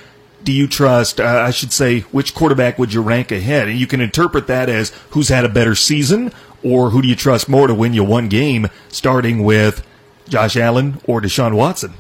Do 0.45 0.53
you 0.53 0.69
trust, 0.69 1.21
uh, 1.21 1.25
I 1.25 1.51
should 1.51 1.73
say, 1.73 2.01
which 2.01 2.35
quarterback 2.35 2.79
would 2.79 2.93
you 2.93 3.01
rank 3.01 3.33
ahead? 3.33 3.67
And 3.67 3.79
you 3.79 3.87
can 3.87 4.01
interpret 4.01 4.47
that 4.47 4.69
as 4.69 4.91
who's 5.11 5.29
had 5.29 5.45
a 5.45 5.49
better 5.49 5.75
season 5.75 6.33
or 6.63 6.91
who 6.91 7.03
do 7.03 7.09
you 7.09 7.17
trust 7.17 7.49
more 7.49 7.67
to 7.67 7.75
win 7.75 7.95
you 7.95 8.05
one 8.05 8.29
game, 8.29 8.69
starting 8.89 9.43
with 9.43 9.87
Josh 10.29 10.57
Allen 10.57 11.01
or 11.07 11.21
Deshaun 11.21 11.55
Watson? 11.57 11.95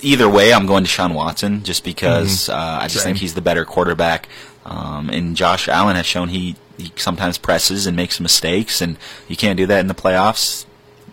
Either 0.00 0.28
way, 0.28 0.54
I'm 0.54 0.66
going 0.66 0.84
Deshaun 0.84 1.14
Watson 1.14 1.62
just 1.62 1.84
because 1.84 2.48
uh, 2.48 2.78
I 2.80 2.84
just 2.84 2.96
Same. 2.96 3.10
think 3.10 3.18
he's 3.18 3.34
the 3.34 3.42
better 3.42 3.66
quarterback. 3.66 4.28
Um, 4.64 5.10
and 5.10 5.36
Josh 5.36 5.68
Allen 5.68 5.96
has 5.96 6.06
shown 6.06 6.30
he, 6.30 6.56
he 6.78 6.92
sometimes 6.96 7.36
presses 7.36 7.86
and 7.86 7.94
makes 7.94 8.18
mistakes, 8.18 8.80
and 8.80 8.96
you 9.28 9.36
can't 9.36 9.56
do 9.56 9.66
that 9.66 9.80
in 9.80 9.86
the 9.86 9.94
playoffs. 9.94 10.64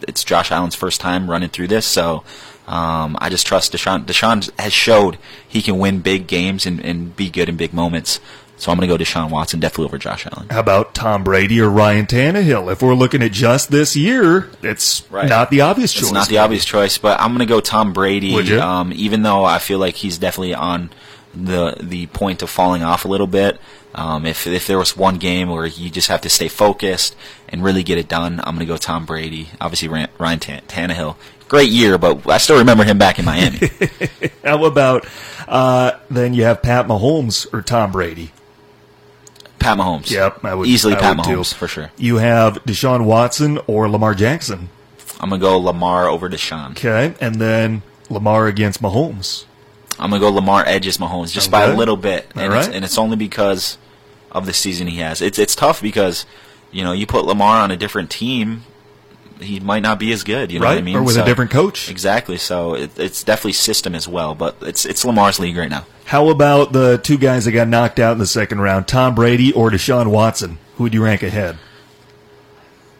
It's 0.08 0.24
Josh 0.24 0.52
Allen's 0.52 0.76
first 0.76 1.02
time 1.02 1.30
running 1.30 1.50
through 1.50 1.68
this, 1.68 1.86
so 1.86 2.24
um, 2.68 3.18
I 3.20 3.30
just 3.30 3.46
trust 3.46 3.74
Deshaun. 3.74 4.06
Deshaun 4.06 4.50
has 4.60 4.72
showed 4.74 5.18
he 5.48 5.62
can 5.62 5.78
win 5.80 6.00
big 6.00 6.28
games 6.28 6.66
and, 6.66 6.80
and 6.84 7.16
be 7.16 7.30
good 7.30 7.50
in 7.50 7.58
big 7.58 7.74
moments. 7.74 8.20
So 8.56 8.72
I'm 8.72 8.78
going 8.78 8.88
to 8.88 8.98
go 8.98 9.04
Deshaun 9.04 9.30
Watson 9.30 9.60
definitely 9.60 9.86
over 9.86 9.98
Josh 9.98 10.26
Allen. 10.32 10.48
How 10.50 10.60
about 10.62 10.94
Tom 10.96 11.24
Brady 11.24 11.60
or 11.60 11.70
Ryan 11.70 12.06
Tannehill? 12.06 12.72
If 12.72 12.82
we're 12.82 12.94
looking 12.94 13.22
at 13.22 13.32
just 13.34 13.72
this 13.72 13.96
year, 13.96 14.50
it's 14.62 15.04
Right. 15.12 15.28
not 15.28 15.50
the 15.50 15.62
obvious 15.62 15.92
choice. 15.92 16.04
It's 16.04 16.12
not 16.14 16.30
the 16.30 16.38
obvious 16.38 16.64
choice, 16.64 16.98
but 16.98 17.20
I'm 17.20 17.30
going 17.30 17.40
to 17.40 17.46
go 17.46 17.60
Tom 17.60 17.92
Brady. 17.92 18.34
Would 18.34 18.48
you? 18.48 18.62
Um, 18.62 18.94
even 18.96 19.24
though 19.24 19.44
I 19.44 19.60
feel 19.60 19.80
like 19.80 19.96
he's 19.96 20.18
definitely 20.18 20.54
on 20.54 20.92
the 21.34 21.76
the 21.82 22.06
point 22.08 22.44
of 22.44 22.50
falling 22.50 22.84
off 22.84 23.06
a 23.06 23.08
little 23.08 23.28
bit. 23.28 23.60
Um, 23.96 24.26
if 24.26 24.48
if 24.48 24.66
there 24.68 24.78
was 24.78 24.96
one 24.96 25.18
game 25.18 25.50
where 25.50 25.66
you 25.66 25.90
just 25.90 26.08
have 26.08 26.22
to 26.22 26.30
stay 26.30 26.48
focused 26.48 27.16
and 27.50 27.64
really 27.64 27.84
get 27.84 27.98
it 27.98 28.08
done, 28.08 28.40
I'm 28.40 28.56
going 28.56 28.60
to 28.60 28.72
go 28.72 28.78
Tom 28.78 29.06
Brady. 29.06 29.50
Obviously, 29.60 29.88
Ryan 29.88 30.40
Tan- 30.40 30.62
Tannehill, 30.68 31.16
great 31.48 31.70
year, 31.70 31.98
but 31.98 32.28
I 32.30 32.38
still 32.38 32.58
remember 32.58 32.84
him 32.84 32.98
back 32.98 33.20
in 33.20 33.26
Miami. 33.26 33.70
How 34.44 34.64
about 34.66 35.08
uh, 35.48 35.94
then 36.10 36.34
you 36.34 36.44
have 36.44 36.62
Pat 36.62 36.88
Mahomes 36.88 37.52
or 37.54 37.62
Tom 37.62 37.92
Brady? 37.92 38.32
Pat 39.60 39.78
Mahomes. 39.78 40.12
Yep, 40.12 40.44
I 40.44 40.56
would 40.56 40.68
easily 40.68 40.96
I 40.96 41.00
Pat 41.00 41.18
would 41.18 41.26
too. 41.26 41.32
Mahomes 41.32 41.54
for 41.54 41.68
sure. 41.68 41.92
You 41.98 42.18
have 42.18 42.56
Deshaun 42.66 43.06
Watson 43.06 43.60
or 43.68 43.90
Lamar 43.90 44.14
Jackson. 44.14 44.70
I'm 45.20 45.30
going 45.30 45.40
to 45.40 45.46
go 45.48 45.58
Lamar 45.58 46.08
over 46.08 46.30
Deshaun. 46.30 46.72
Okay, 46.72 47.16
and 47.22 47.36
then 47.36 47.82
Lamar 48.10 48.48
against 48.48 48.82
Mahomes. 48.82 49.46
I'm 50.00 50.10
gonna 50.10 50.20
go 50.20 50.32
Lamar 50.32 50.64
edges 50.66 50.98
Mahomes 50.98 51.32
just 51.32 51.52
by 51.52 51.66
a 51.66 51.76
little 51.76 51.98
bit, 51.98 52.28
and, 52.36 52.52
All 52.52 52.60
it's, 52.60 52.68
and 52.68 52.84
it's 52.84 52.98
only 52.98 53.16
because 53.16 53.78
of 54.32 54.46
the 54.46 54.54
season 54.54 54.88
he 54.88 54.98
has. 54.98 55.22
It's 55.22 55.38
it's 55.38 55.56
tough 55.56 55.82
because 55.82 56.26
you 56.72 56.84
know 56.84 56.94
you 56.94 57.06
put 57.06 57.26
Lamar 57.26 57.58
on 57.58 57.72
a 57.72 57.78
different 57.78 58.10
team, 58.10 58.64
he 59.40 59.60
might 59.60 59.82
not 59.84 60.00
be 60.00 60.12
as 60.14 60.24
good. 60.24 60.52
You 60.52 60.60
know 60.60 60.68
what 60.68 60.78
I 60.78 60.82
mean? 60.82 60.96
or 60.96 61.04
with 61.04 61.18
a 61.18 61.24
different 61.26 61.52
coach. 61.52 61.90
Exactly. 61.90 62.38
So 62.38 62.76
it, 62.76 62.92
it's 62.98 63.24
definitely 63.24 63.54
system 63.54 63.96
as 63.96 64.08
well, 64.08 64.36
but 64.36 64.56
it's 64.62 64.86
it's 64.86 65.04
Lamar's 65.06 65.40
league 65.40 65.58
right 65.58 65.70
now. 65.70 65.86
How 66.06 66.30
about 66.30 66.74
the 66.74 66.98
two 66.98 67.18
guys 67.18 67.46
that 67.46 67.52
got 67.54 67.68
knocked 67.68 68.00
out 68.00 68.12
in 68.14 68.18
the 68.20 68.26
second 68.28 68.62
round, 68.62 68.88
Tom 68.88 69.16
Brady 69.16 69.52
or 69.54 69.70
Deshaun 69.72 70.08
Watson? 70.12 70.58
Who 70.76 70.84
would 70.84 70.94
you 70.94 71.04
rank 71.04 71.24
ahead? 71.24 71.58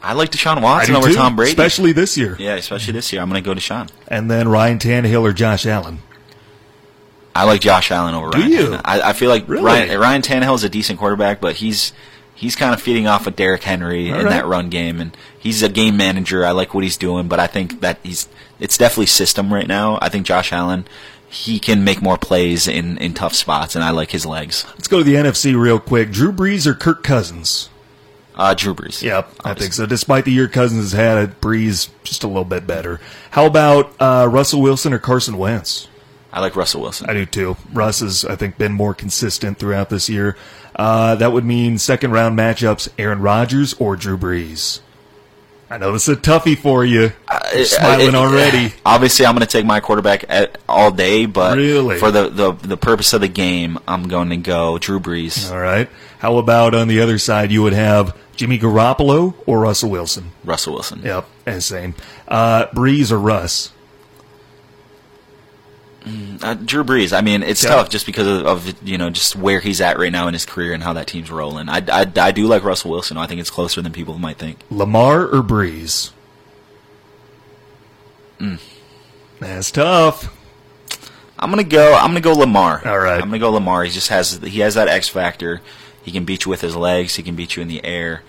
I 0.02 0.14
like 0.14 0.32
Deshaun 0.32 0.62
Watson 0.62 0.96
over 0.96 1.08
too, 1.08 1.14
Tom 1.16 1.36
Brady, 1.36 1.52
especially 1.52 1.94
this 1.94 2.18
year. 2.18 2.36
yeah, 2.40 2.56
especially 2.56 2.94
this 2.94 3.12
year. 3.14 3.22
I'm 3.22 3.30
gonna 3.30 3.42
go 3.42 3.54
Deshaun. 3.54 3.90
And 4.08 4.30
then 4.30 4.48
Ryan 4.50 4.80
Tannehill 4.80 5.22
or 5.22 5.32
Josh 5.34 5.66
Allen. 5.66 6.00
I 7.36 7.46
like 7.46 7.62
Josh 7.62 7.90
Allen 7.90 8.14
over 8.14 8.30
Do 8.30 8.38
Ryan. 8.40 8.52
you? 8.52 8.74
I, 8.86 9.10
I 9.10 9.14
feel 9.14 9.30
like 9.30 9.48
Really? 9.48 9.64
Ryan, 9.66 10.00
Ryan 10.00 10.22
Tannehill 10.22 10.56
is 10.56 10.64
a 10.64 10.70
decent 10.70 11.00
quarterback, 11.00 11.42
but 11.42 11.56
he's 11.56 11.92
he's 12.36 12.56
kind 12.56 12.74
of 12.74 12.82
feeding 12.82 13.08
off 13.08 13.28
of 13.28 13.36
Derrick 13.36 13.64
Henry 13.64 14.12
All 14.12 14.20
in 14.20 14.26
right. 14.26 14.32
that 14.32 14.46
run 14.46 14.70
game, 14.70 15.00
and 15.00 15.16
he's 15.38 15.64
a 15.64 15.70
game 15.70 15.98
manager. 15.98 16.46
I 16.46 16.52
like 16.52 16.74
what 16.74 16.84
he's 16.84 16.98
doing, 16.98 17.28
but 17.28 17.40
I 17.40 17.48
think 17.48 17.82
that 17.82 18.00
he's 18.04 18.28
it's 18.60 18.78
definitely 18.78 19.08
system 19.08 19.54
right 19.54 19.68
now. 19.68 19.98
I 20.02 20.10
think 20.10 20.26
Josh 20.26 20.52
Allen 20.52 20.86
he 21.34 21.58
can 21.58 21.84
make 21.84 22.02
more 22.02 22.18
plays 22.18 22.68
in 22.68 22.98
in 23.00 23.14
tough 23.14 23.34
spots, 23.34 23.76
and 23.76 23.84
I 23.84 23.90
like 23.90 24.12
his 24.12 24.26
legs. 24.26 24.66
Let's 24.74 24.88
go 24.88 25.00
to 25.00 25.04
the 25.04 25.16
NFC 25.16 25.60
real 25.60 25.80
quick. 25.80 26.12
Drew 26.12 26.32
Brees 26.32 26.68
or 26.68 26.76
Kirk 26.76 27.04
Cousins? 27.04 27.70
Uh, 28.36 28.54
Drew 28.54 28.74
Brees. 28.74 29.02
Yep, 29.02 29.32
I 29.44 29.54
think 29.54 29.74
so. 29.74 29.86
Despite 29.86 30.26
the 30.26 30.32
year 30.32 30.48
Cousins 30.48 30.92
has 30.92 31.00
had, 31.00 31.18
it, 31.18 31.42
Brees 31.42 31.90
just 32.04 32.24
a 32.24 32.28
little 32.28 32.46
bit 32.46 32.66
better. 32.66 33.00
How 33.32 33.46
about 33.46 33.94
uh, 34.00 34.28
Russell 34.30 34.62
Wilson 34.62 34.94
or 34.94 35.00
Carson 35.00 35.38
Wentz? 35.38 35.88
I 36.32 36.40
like 36.40 36.56
Russell 36.56 36.82
Wilson. 36.82 37.10
I 37.10 37.14
do 37.14 37.28
too. 37.28 37.58
Russ 37.72 38.00
has, 38.00 38.26
I 38.26 38.36
think, 38.36 38.58
been 38.58 38.72
more 38.74 38.96
consistent 38.96 39.60
throughout 39.60 39.90
this 39.90 40.10
year. 40.10 40.36
Uh, 40.76 41.16
that 41.16 41.32
would 41.32 41.46
mean 41.46 41.78
second 41.78 42.12
round 42.12 42.38
matchups: 42.38 42.90
Aaron 42.98 43.20
Rodgers 43.22 43.74
or 43.76 43.96
Drew 43.96 44.18
Brees. 44.18 44.80
I 45.70 45.78
know 45.80 45.92
this 45.92 46.08
is 46.08 46.18
a 46.18 46.22
toughie 46.22 46.58
for 46.58 46.86
you. 46.86 47.14
You're 47.56 47.66
smiling 47.66 48.08
Uh, 48.08 48.10
it- 48.10 48.16
already. 48.16 48.74
Obviously, 48.86 49.26
I'm 49.26 49.34
going 49.34 49.46
to 49.48 49.52
take 49.52 49.66
my 49.66 49.80
quarterback 49.80 50.24
at, 50.30 50.60
all 50.70 50.92
day, 50.92 51.26
but 51.26 51.58
Really? 51.58 51.98
for 51.98 52.12
the, 52.12 52.30
the 52.30 52.52
the 52.52 52.78
purpose 52.78 53.14
of 53.14 53.22
the 53.22 53.28
game, 53.28 53.80
I'm 53.88 54.08
going 54.08 54.30
to 54.30 54.38
go 54.38 54.78
Drew 54.78 55.00
Brees, 55.00 55.52
All 55.52 55.60
right. 55.60 55.90
How 56.20 56.38
about 56.38 56.76
on 56.76 56.88
the 56.88 57.02
other 57.02 57.18
side? 57.18 57.52
You 57.52 57.64
would 57.64 57.74
have 57.74 58.16
Jimmy 58.36 58.60
Garoppolo 58.60 59.34
or 59.48 59.60
Russell 59.62 59.90
Wilson. 59.90 60.32
Russell 60.44 60.74
Wilson. 60.74 61.02
Yep, 61.04 61.26
and 61.48 61.64
same. 61.64 61.96
Uh, 62.28 62.68
Brees 62.68 63.12
or 63.12 63.18
Russ. 63.20 63.72
Uh, 66.42 66.54
Drew 66.56 66.84
Brees. 66.84 67.16
I 67.18 67.22
mean, 67.22 67.44
it's 67.44 67.64
Yeah. 67.64 67.70
tough 67.76 67.90
just 67.90 68.06
because 68.06 68.28
of, 68.28 68.46
of 68.46 68.88
you 68.88 68.98
know 68.98 69.10
just 69.10 69.36
where 69.38 69.60
he's 69.62 69.80
at 69.80 69.98
right 69.98 70.12
now 70.12 70.28
in 70.28 70.34
his 70.34 70.46
career 70.46 70.74
and 70.74 70.84
how 70.84 70.94
that 70.94 71.08
team's 71.08 71.32
rolling. 71.32 71.70
I, 71.70 71.78
I, 71.90 72.12
I 72.18 72.32
do 72.32 72.46
like 72.48 72.64
Russell 72.64 72.92
Wilson. 72.92 73.16
I 73.18 73.26
think 73.28 73.40
it's 73.40 73.50
closer 73.50 73.82
than 73.82 73.92
people 73.94 74.18
might 74.20 74.38
think. 74.38 74.60
Lamar 74.70 75.24
or 75.26 75.42
Brees. 75.42 76.12
That's 79.40 79.72
tough. 79.72 80.36
I'm 81.40 81.50
gonna 81.50 81.64
go. 81.64 81.94
I'm 81.96 82.08
gonna 82.10 82.22
go 82.22 82.34
Lamar. 82.34 82.82
All 82.86 82.98
right. 83.00 83.16
I'm 83.16 83.28
gonna 83.30 83.40
go 83.40 83.52
Lamar. 83.52 83.84
He 83.84 83.92
just 83.92 84.10
has 84.10 84.38
he 84.38 84.60
has 84.60 84.76
that 84.76 84.88
X 84.88 85.10
factor. 85.10 85.62
He 86.04 86.12
can 86.12 86.26
beat 86.26 86.46
you 86.46 86.50
with 86.50 86.62
his 86.62 86.76
legs. 86.76 87.16
He 87.16 87.24
can 87.24 87.36
beat 87.36 87.56
you 87.56 87.62
in 87.62 87.68
the 87.68 87.84
air. 87.84 88.24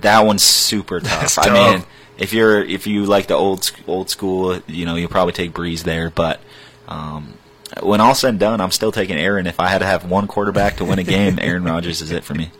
That 0.00 0.20
one's 0.26 0.42
super 0.42 1.00
tough. 1.00 1.34
That's 1.34 1.38
I 1.38 1.50
mean, 1.52 1.84
if 2.18 2.32
you're 2.32 2.62
if 2.62 2.86
you 2.86 3.04
like 3.06 3.26
the 3.28 3.34
old 3.34 3.70
old 3.86 4.10
school, 4.10 4.60
you 4.66 4.84
know, 4.84 4.96
you'll 4.96 5.08
probably 5.08 5.32
take 5.32 5.52
Brees 5.52 5.82
there. 5.84 6.10
But 6.10 6.40
um, 6.88 7.34
when 7.82 8.00
all 8.00 8.14
said 8.14 8.30
and 8.30 8.40
done, 8.40 8.60
I'm 8.60 8.70
still 8.70 8.92
taking 8.92 9.16
Aaron. 9.16 9.46
If 9.46 9.60
I 9.60 9.68
had 9.68 9.78
to 9.78 9.86
have 9.86 10.08
one 10.08 10.26
quarterback 10.26 10.76
to 10.76 10.84
win 10.84 10.98
a 10.98 11.02
game, 11.02 11.38
Aaron 11.42 11.64
Rodgers 11.64 12.00
is 12.00 12.10
it 12.10 12.24
for 12.24 12.34
me. 12.34 12.50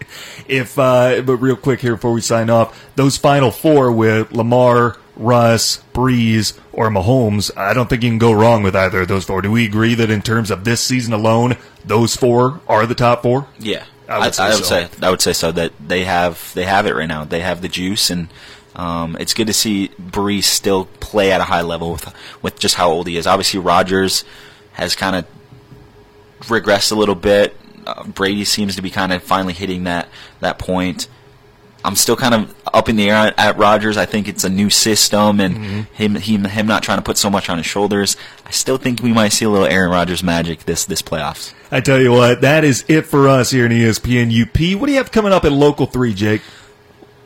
If, 0.48 0.78
uh, 0.78 1.22
but 1.22 1.36
real 1.36 1.56
quick 1.56 1.80
here 1.80 1.94
before 1.94 2.12
we 2.12 2.20
sign 2.20 2.50
off, 2.50 2.90
those 2.96 3.16
final 3.16 3.50
four 3.50 3.92
with 3.92 4.32
Lamar, 4.32 4.96
Russ, 5.16 5.82
Brees, 5.94 6.58
or 6.72 6.90
Mahomes, 6.90 7.56
I 7.56 7.72
don't 7.72 7.88
think 7.88 8.02
you 8.02 8.10
can 8.10 8.18
go 8.18 8.32
wrong 8.32 8.62
with 8.62 8.76
either 8.76 9.02
of 9.02 9.08
those 9.08 9.24
four. 9.24 9.42
Do 9.42 9.50
we 9.50 9.64
agree 9.64 9.94
that 9.94 10.10
in 10.10 10.22
terms 10.22 10.50
of 10.50 10.64
this 10.64 10.80
season 10.80 11.12
alone, 11.12 11.56
those 11.84 12.16
four 12.16 12.60
are 12.68 12.86
the 12.86 12.94
top 12.94 13.22
four? 13.22 13.46
Yeah, 13.58 13.84
I 14.08 14.18
would 14.18 14.34
say 14.34 14.42
I, 14.42 14.48
would 14.48 14.64
so. 14.64 14.64
say 14.64 14.88
I 15.02 15.10
would 15.10 15.22
say 15.22 15.32
so 15.32 15.52
that 15.52 15.72
they 15.80 16.04
have 16.04 16.52
they 16.54 16.64
have 16.64 16.86
it 16.86 16.94
right 16.94 17.08
now. 17.08 17.24
They 17.24 17.40
have 17.40 17.62
the 17.62 17.68
juice, 17.68 18.10
and 18.10 18.28
um, 18.76 19.16
it's 19.18 19.34
good 19.34 19.46
to 19.48 19.52
see 19.52 19.90
Brees 20.00 20.44
still 20.44 20.84
play 21.00 21.32
at 21.32 21.40
a 21.40 21.44
high 21.44 21.62
level 21.62 21.92
with 21.92 22.14
with 22.42 22.58
just 22.58 22.74
how 22.76 22.90
old 22.90 23.08
he 23.08 23.16
is. 23.16 23.26
Obviously, 23.26 23.58
Rodgers 23.58 24.24
has 24.74 24.94
kind 24.94 25.16
of 25.16 25.26
regressed 26.42 26.92
a 26.92 26.94
little 26.94 27.14
bit. 27.14 27.56
Uh, 27.86 28.04
Brady 28.04 28.44
seems 28.44 28.76
to 28.76 28.82
be 28.82 28.90
kind 28.90 29.12
of 29.12 29.22
finally 29.22 29.52
hitting 29.52 29.84
that 29.84 30.08
that 30.40 30.58
point. 30.58 31.08
I'm 31.84 31.94
still 31.94 32.16
kind 32.16 32.34
of 32.34 32.54
up 32.74 32.88
in 32.88 32.96
the 32.96 33.08
air 33.10 33.14
at, 33.28 33.38
at 33.38 33.58
Rodgers. 33.58 33.96
I 33.96 34.06
think 34.06 34.26
it's 34.26 34.42
a 34.42 34.48
new 34.48 34.70
system, 34.70 35.38
and 35.40 35.56
Mm-hmm. 35.56 35.94
him, 35.94 36.14
him 36.16 36.44
him 36.44 36.66
not 36.66 36.82
trying 36.82 36.98
to 36.98 37.02
put 37.02 37.16
so 37.16 37.30
much 37.30 37.48
on 37.48 37.58
his 37.58 37.66
shoulders. 37.66 38.16
I 38.44 38.50
still 38.50 38.76
think 38.76 39.02
we 39.02 39.12
might 39.12 39.28
see 39.32 39.44
a 39.44 39.50
little 39.50 39.68
Aaron 39.68 39.90
Rodgers 39.92 40.22
magic 40.22 40.64
this 40.64 40.84
this 40.84 41.00
playoffs. 41.00 41.54
I 41.70 41.80
tell 41.80 42.00
you 42.00 42.10
what, 42.12 42.40
that 42.42 42.64
is 42.64 42.84
it 42.88 43.02
for 43.02 43.28
us 43.28 43.50
here 43.50 43.66
in 43.66 43.72
ESPN 43.72 44.30
UP. 44.32 44.80
What 44.80 44.86
do 44.86 44.92
you 44.92 44.98
have 44.98 45.10
coming 45.12 45.32
up 45.32 45.44
at 45.44 45.52
Local 45.52 45.86
3, 45.86 46.12
Jake? 46.14 46.42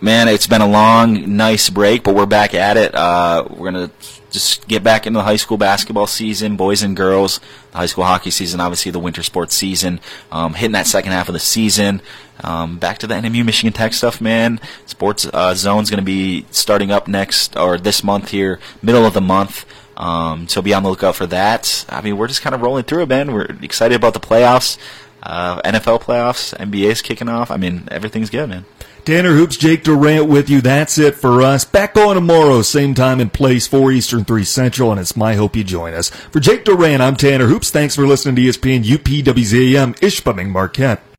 Man, 0.03 0.29
it's 0.29 0.47
been 0.47 0.63
a 0.63 0.67
long, 0.67 1.37
nice 1.37 1.69
break, 1.69 2.05
but 2.05 2.15
we're 2.15 2.25
back 2.25 2.55
at 2.55 2.79
it. 2.79 2.95
Uh, 2.95 3.45
we're 3.51 3.71
gonna 3.71 3.91
just 4.31 4.67
get 4.67 4.83
back 4.83 5.07
into 5.07 5.19
the 5.19 5.25
high 5.25 5.37
school 5.37 5.59
basketball 5.59 6.07
season, 6.07 6.57
boys 6.57 6.83
and 6.83 6.97
girls. 6.97 7.39
The 7.73 7.79
high 7.79 7.87
school 7.87 8.05
hockey 8.05 8.31
season, 8.31 8.61
obviously 8.61 8.93
the 8.93 8.99
winter 8.99 9.23
sports 9.23 9.55
season, 9.55 10.01
um, 10.33 10.55
hitting 10.55 10.73
that 10.73 10.87
second 10.87 11.13
half 11.13 11.29
of 11.29 11.35
the 11.35 11.39
season. 11.39 12.01
Um, 12.43 12.79
back 12.79 12.97
to 12.99 13.07
the 13.07 13.15
NMU 13.15 13.45
Michigan 13.45 13.75
Tech 13.75 13.93
stuff, 13.93 14.23
man. 14.23 14.59
Sports 14.87 15.27
uh, 15.35 15.55
Zone's 15.55 15.91
gonna 15.91 16.01
be 16.01 16.47
starting 16.51 16.91
up 16.91 17.07
next 17.07 17.55
or 17.59 17.77
this 17.77 18.03
month 18.03 18.31
here, 18.31 18.59
middle 18.81 19.05
of 19.05 19.13
the 19.13 19.21
month. 19.21 19.67
Um, 19.99 20.49
so 20.49 20.63
be 20.63 20.73
on 20.73 20.83
the 20.83 20.89
lookout 20.89 21.17
for 21.17 21.27
that. 21.27 21.85
I 21.91 22.01
mean, 22.01 22.17
we're 22.17 22.29
just 22.29 22.41
kind 22.41 22.55
of 22.55 22.63
rolling 22.63 22.85
through 22.85 23.03
it, 23.03 23.09
man. 23.11 23.35
We're 23.35 23.55
excited 23.61 23.97
about 23.97 24.15
the 24.15 24.21
playoffs, 24.21 24.79
uh, 25.23 25.61
NFL 25.61 26.01
playoffs, 26.01 26.57
NBA's 26.57 27.03
kicking 27.03 27.29
off. 27.29 27.51
I 27.51 27.59
mean, 27.59 27.87
everything's 27.91 28.31
good, 28.31 28.49
man. 28.49 28.65
Tanner 29.05 29.35
Hoops, 29.35 29.57
Jake 29.57 29.83
Durant 29.83 30.29
with 30.29 30.51
you. 30.51 30.61
That's 30.61 30.99
it 30.99 31.15
for 31.15 31.43
us. 31.43 31.65
Back 31.65 31.97
on 31.97 32.15
tomorrow, 32.15 32.63
same 32.63 32.95
time 32.95 33.21
and 33.21 33.33
place, 33.33 33.67
4 33.67 33.93
Eastern, 33.93 34.25
3 34.25 34.45
Central, 34.45 34.91
and 34.91 35.01
it's 35.01 35.17
my 35.17 35.35
hope 35.35 35.57
you 35.57 35.65
join 35.65 35.95
us. 35.95 36.11
For 36.11 36.41
Jake 36.41 36.65
Durant, 36.65 37.03
I'm 37.03 37.17
Tanner 37.17 37.47
Hoops. 37.47 37.71
Thanks 37.71 37.97
for 37.97 38.07
listening 38.07 38.37
to 38.37 38.43
ESPN 38.43 38.85
UPWZAM 38.85 39.99
Ishpeming 40.01 40.51
Marquette. 40.51 41.03